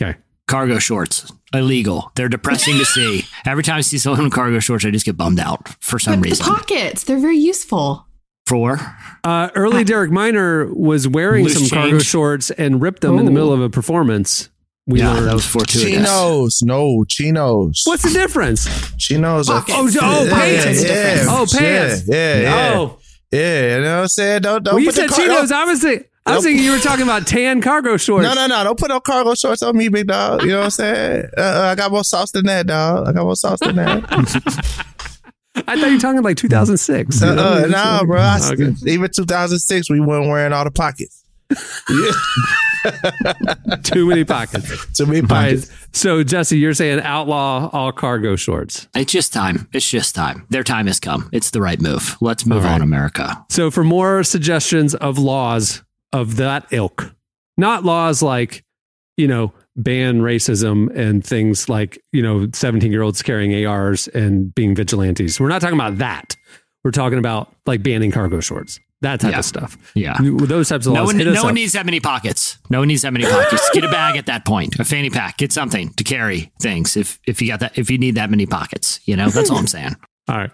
okay. 0.00 0.16
Cargo 0.46 0.78
shorts 0.78 1.32
illegal. 1.52 2.12
They're 2.14 2.28
depressing 2.28 2.78
to 2.78 2.84
see. 2.84 3.24
Every 3.44 3.64
time 3.64 3.78
I 3.78 3.80
see 3.80 3.98
someone 3.98 4.26
in 4.26 4.30
cargo 4.30 4.60
shorts, 4.60 4.84
I 4.84 4.92
just 4.92 5.04
get 5.04 5.16
bummed 5.16 5.40
out 5.40 5.66
for 5.82 5.98
some 5.98 6.12
But 6.20 6.22
the 6.22 6.28
reason. 6.30 6.46
pockets, 6.46 7.02
they're 7.02 7.18
very 7.18 7.38
useful. 7.38 8.06
For 8.46 8.78
Uh, 9.24 9.48
early 9.56 9.82
Derek 9.82 10.12
Minor 10.12 10.72
was 10.72 11.08
wearing 11.08 11.42
Loose 11.42 11.58
some 11.58 11.76
cargo 11.76 11.98
shorts 11.98 12.52
and 12.52 12.80
ripped 12.80 13.00
them 13.02 13.18
in 13.18 13.24
the 13.24 13.32
middle 13.32 13.52
of 13.52 13.60
a 13.60 13.68
performance. 13.68 14.48
We 14.88 15.00
yeah, 15.00 15.12
learned. 15.12 15.26
that 15.28 15.34
was 15.34 15.44
fortuitous. 15.46 15.82
Chinos, 15.82 16.62
no 16.62 17.04
chinos. 17.06 17.82
What's 17.84 18.02
the 18.04 18.10
difference? 18.10 18.66
chinos? 18.96 19.48
Are, 19.50 19.62
Oh, 19.68 19.88
oh, 20.00 20.26
pants. 20.30 20.82
Yeah, 20.82 21.24
Oh, 21.28 21.46
pants. 21.50 22.08
Yeah, 22.08 22.14
yeah, 22.34 22.40
yeah. 22.40 22.72
Oh, 22.78 22.98
Yeah, 23.30 23.76
you 23.76 23.82
know 23.82 23.96
what 23.96 24.02
I'm 24.02 24.08
saying? 24.08 24.40
Don't 24.42 24.62
don't 24.64 24.74
well, 24.76 24.82
you 24.82 24.88
put 24.88 24.94
the 24.94 25.00
said 25.02 25.10
car- 25.10 25.18
Chinos. 25.26 25.48
don't- 25.50 25.58
I 25.60 25.64
was, 25.66 25.80
think- 25.82 26.06
I 26.24 26.34
was 26.36 26.44
thinking 26.44 26.64
you 26.64 26.70
were 26.72 26.78
talking 26.82 27.02
about 27.02 27.26
tan 27.26 27.60
cargo 27.60 27.98
shorts. 27.98 28.22
No, 28.26 28.32
no, 28.34 28.46
no. 28.46 28.64
Don't 28.64 28.78
put 28.78 28.88
no 28.88 28.98
cargo 29.00 29.34
shorts 29.34 29.62
on 29.62 29.76
me, 29.76 29.88
big 29.90 30.06
dog. 30.06 30.42
You 30.42 30.48
know 30.52 30.58
what 30.60 30.64
I'm 30.64 30.70
saying? 30.70 31.26
Uh, 31.36 31.40
uh, 31.40 31.68
I 31.72 31.74
got 31.74 31.90
more 31.92 32.04
sauce 32.04 32.30
than 32.32 32.46
that, 32.46 32.66
dog. 32.66 33.06
I 33.08 33.12
got 33.12 33.24
more 33.24 33.36
sauce 33.36 33.60
than 33.60 33.76
that. 33.76 34.04
I 35.66 35.78
thought 35.78 35.90
you 35.90 35.92
were 35.94 35.98
talking 41.50 41.64
like 41.64 41.88
2006. 41.88 41.88
you 41.88 42.02
know? 42.02 42.12
nah, 42.12 42.60
bro. 42.60 42.84
I, 42.84 42.88
Okay. 42.88 42.94
Even 42.94 42.94
2006, 42.94 43.04
we 43.04 43.04
weren't 43.04 43.08
wearing 43.08 43.12
all 43.12 43.24
the 43.24 43.38
pockets. 43.64 43.90
Too 43.90 44.06
many 44.06 44.24
pockets. 44.24 44.96
Too 44.96 45.06
many 45.06 45.20
All 45.20 45.26
right. 45.26 45.56
pockets. 45.56 45.70
So, 45.92 46.22
Jesse, 46.22 46.58
you're 46.58 46.74
saying 46.74 47.00
outlaw 47.00 47.70
all 47.72 47.92
cargo 47.92 48.36
shorts. 48.36 48.88
It's 48.94 49.12
just 49.12 49.32
time. 49.32 49.68
It's 49.72 49.88
just 49.88 50.14
time. 50.14 50.46
Their 50.50 50.64
time 50.64 50.86
has 50.86 51.00
come. 51.00 51.28
It's 51.32 51.50
the 51.50 51.60
right 51.60 51.80
move. 51.80 52.16
Let's 52.20 52.46
move 52.46 52.58
All 52.58 52.64
right. 52.64 52.74
on, 52.74 52.82
America. 52.82 53.44
So, 53.50 53.70
for 53.70 53.84
more 53.84 54.22
suggestions 54.22 54.94
of 54.94 55.18
laws 55.18 55.82
of 56.12 56.36
that 56.36 56.66
ilk, 56.70 57.14
not 57.56 57.84
laws 57.84 58.22
like, 58.22 58.64
you 59.16 59.26
know, 59.26 59.52
ban 59.76 60.20
racism 60.20 60.94
and 60.96 61.24
things 61.24 61.68
like, 61.68 62.02
you 62.12 62.22
know, 62.22 62.48
17 62.52 62.90
year 62.92 63.02
olds 63.02 63.22
carrying 63.22 63.66
ARs 63.66 64.08
and 64.08 64.54
being 64.54 64.74
vigilantes. 64.74 65.38
We're 65.40 65.48
not 65.48 65.60
talking 65.60 65.76
about 65.78 65.98
that. 65.98 66.36
We're 66.84 66.90
talking 66.92 67.18
about 67.18 67.52
like 67.66 67.82
banning 67.82 68.10
cargo 68.12 68.40
shorts, 68.40 68.78
that 69.02 69.20
type 69.20 69.32
Yeah. 69.32 69.38
of 69.38 69.44
stuff. 69.44 69.78
Yeah. 69.94 70.16
Those 70.20 70.68
types 70.68 70.86
of 70.86 70.92
No 70.92 71.04
laws. 71.04 71.14
one, 71.14 71.18
no 71.18 71.32
one 71.42 71.50
up. 71.50 71.54
needs 71.54 71.72
that 71.74 71.86
many 71.86 72.00
pockets. 72.00 72.58
No 72.70 72.80
one 72.80 72.88
needs 72.88 73.02
that 73.02 73.12
many 73.12 73.24
pockets. 73.26 73.68
Get 73.72 73.84
a 73.84 73.88
bag 73.88 74.16
at 74.16 74.26
that 74.26 74.44
point, 74.44 74.78
a 74.80 74.84
fanny 74.84 75.10
pack. 75.10 75.36
Get 75.38 75.52
something 75.52 75.90
to 75.94 76.04
carry 76.04 76.50
things. 76.60 76.96
If 76.96 77.18
if 77.26 77.40
you 77.40 77.48
got 77.48 77.60
that, 77.60 77.78
if 77.78 77.90
you 77.90 77.98
need 77.98 78.16
that 78.16 78.30
many 78.30 78.46
pockets, 78.46 79.00
you 79.04 79.16
know, 79.16 79.28
that's 79.30 79.50
all 79.50 79.58
I'm 79.58 79.66
saying. 79.66 79.94
All 80.28 80.36
right. 80.36 80.50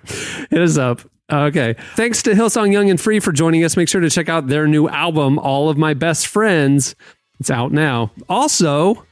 Hit 0.51 0.61
us 0.63 0.77
up. 0.79 1.01
Okay. 1.33 1.75
Thanks 1.97 2.23
to 2.25 2.31
Hillsong 2.33 2.71
Young 2.73 2.91
and 2.91 3.01
Free 3.01 3.19
for 3.19 3.33
joining 3.33 3.65
us. 3.65 3.77
Make 3.77 3.89
sure 3.89 4.01
to 4.01 4.11
check 4.11 4.29
out 4.29 4.47
their 4.49 4.69
new 4.69 4.89
album, 4.89 5.39
All 5.39 5.69
of 5.69 5.77
My 5.77 5.95
Best 5.95 6.27
Friends. 6.29 6.95
It's 7.41 7.51
out 7.51 7.73
now. 7.73 8.13
Also, 8.29 9.05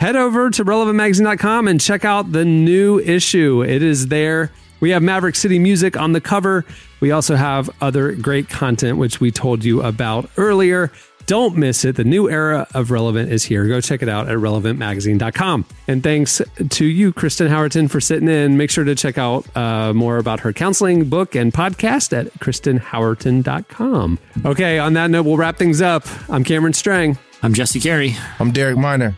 head 0.00 0.16
over 0.16 0.50
to 0.50 0.64
relevantmagazine.com 0.64 1.68
and 1.68 1.80
check 1.80 2.04
out 2.04 2.32
the 2.32 2.44
new 2.44 2.98
issue. 2.98 3.62
It 3.62 3.82
is 3.82 4.08
there. 4.08 4.50
We 4.80 4.90
have 4.90 5.02
Maverick 5.02 5.36
City 5.36 5.58
music 5.58 5.96
on 5.96 6.12
the 6.12 6.20
cover. 6.20 6.64
We 7.00 7.10
also 7.12 7.36
have 7.36 7.70
other 7.80 8.12
great 8.12 8.48
content, 8.48 8.98
which 8.98 9.20
we 9.20 9.30
told 9.30 9.64
you 9.64 9.82
about 9.82 10.28
earlier. 10.36 10.90
Don't 11.26 11.56
miss 11.56 11.84
it. 11.84 11.94
The 11.94 12.02
new 12.02 12.28
era 12.28 12.66
of 12.74 12.90
Relevant 12.90 13.30
is 13.30 13.44
here. 13.44 13.64
Go 13.68 13.80
check 13.80 14.02
it 14.02 14.08
out 14.08 14.28
at 14.28 14.36
relevantmagazine.com. 14.38 15.64
And 15.86 16.02
thanks 16.02 16.42
to 16.68 16.84
you, 16.84 17.12
Kristen 17.12 17.46
Howerton, 17.46 17.88
for 17.88 18.00
sitting 18.00 18.28
in. 18.28 18.56
Make 18.56 18.70
sure 18.70 18.82
to 18.82 18.96
check 18.96 19.16
out 19.16 19.46
uh, 19.56 19.92
more 19.94 20.16
about 20.18 20.40
her 20.40 20.52
counseling 20.52 21.08
book 21.08 21.36
and 21.36 21.52
podcast 21.52 22.18
at 22.18 22.32
kristenhowerton.com. 22.40 24.18
Okay, 24.44 24.78
on 24.80 24.94
that 24.94 25.10
note, 25.10 25.24
we'll 25.24 25.36
wrap 25.36 25.56
things 25.56 25.80
up. 25.80 26.04
I'm 26.28 26.42
Cameron 26.42 26.72
Strang. 26.72 27.16
I'm 27.42 27.54
Jesse 27.54 27.78
Carey. 27.78 28.16
I'm 28.40 28.50
Derek 28.50 28.76
Minor. 28.76 29.16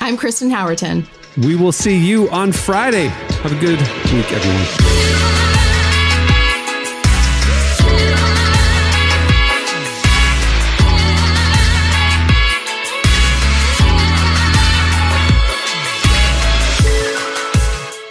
I'm 0.00 0.16
Kristen 0.18 0.50
Howerton. 0.50 1.06
We 1.36 1.56
will 1.56 1.72
see 1.72 1.96
you 1.96 2.30
on 2.30 2.52
Friday. 2.52 3.08
Have 3.08 3.52
a 3.52 3.60
good 3.60 3.80
week, 4.12 4.32
everyone. 4.32 4.94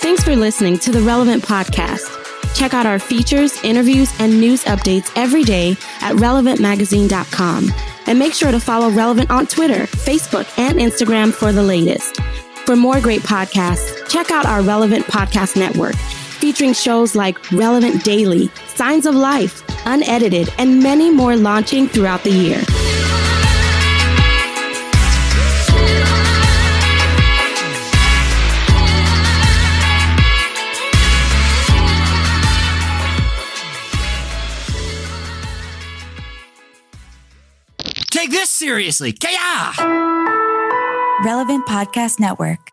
Thanks 0.01 0.23
for 0.25 0.35
listening 0.35 0.77
to 0.79 0.91
the 0.91 1.01
Relevant 1.01 1.43
Podcast. 1.43 2.19
Check 2.53 2.73
out 2.73 2.85
our 2.85 2.99
features, 2.99 3.57
interviews, 3.63 4.11
and 4.19 4.39
news 4.39 4.65
updates 4.65 5.11
every 5.15 5.43
day 5.43 5.71
at 6.01 6.15
relevantmagazine.com. 6.17 7.71
And 8.05 8.19
make 8.19 8.33
sure 8.33 8.51
to 8.51 8.59
follow 8.59 8.89
Relevant 8.91 9.31
on 9.31 9.47
Twitter, 9.47 9.85
Facebook, 9.87 10.45
and 10.59 10.77
Instagram 10.77 11.33
for 11.33 11.53
the 11.53 11.63
latest. 11.63 12.19
For 12.65 12.77
more 12.77 13.01
great 13.01 13.21
podcasts, 13.23 14.07
check 14.09 14.31
out 14.31 14.45
our 14.45 14.61
Relevant 14.61 15.03
Podcast 15.05 15.57
Network, 15.57 15.95
featuring 15.95 16.71
shows 16.71 17.13
like 17.13 17.51
Relevant 17.51 18.05
Daily, 18.05 18.49
Signs 18.67 19.05
of 19.05 19.15
Life, 19.15 19.61
Unedited, 19.85 20.49
and 20.57 20.81
many 20.81 21.11
more 21.11 21.35
launching 21.35 21.89
throughout 21.89 22.23
the 22.23 22.31
year. 22.31 22.61
Take 38.09 38.31
this 38.31 38.49
seriously. 38.49 39.11
Kaya! 39.11 40.42
Relevant 41.23 41.65
Podcast 41.65 42.19
Network. 42.19 42.72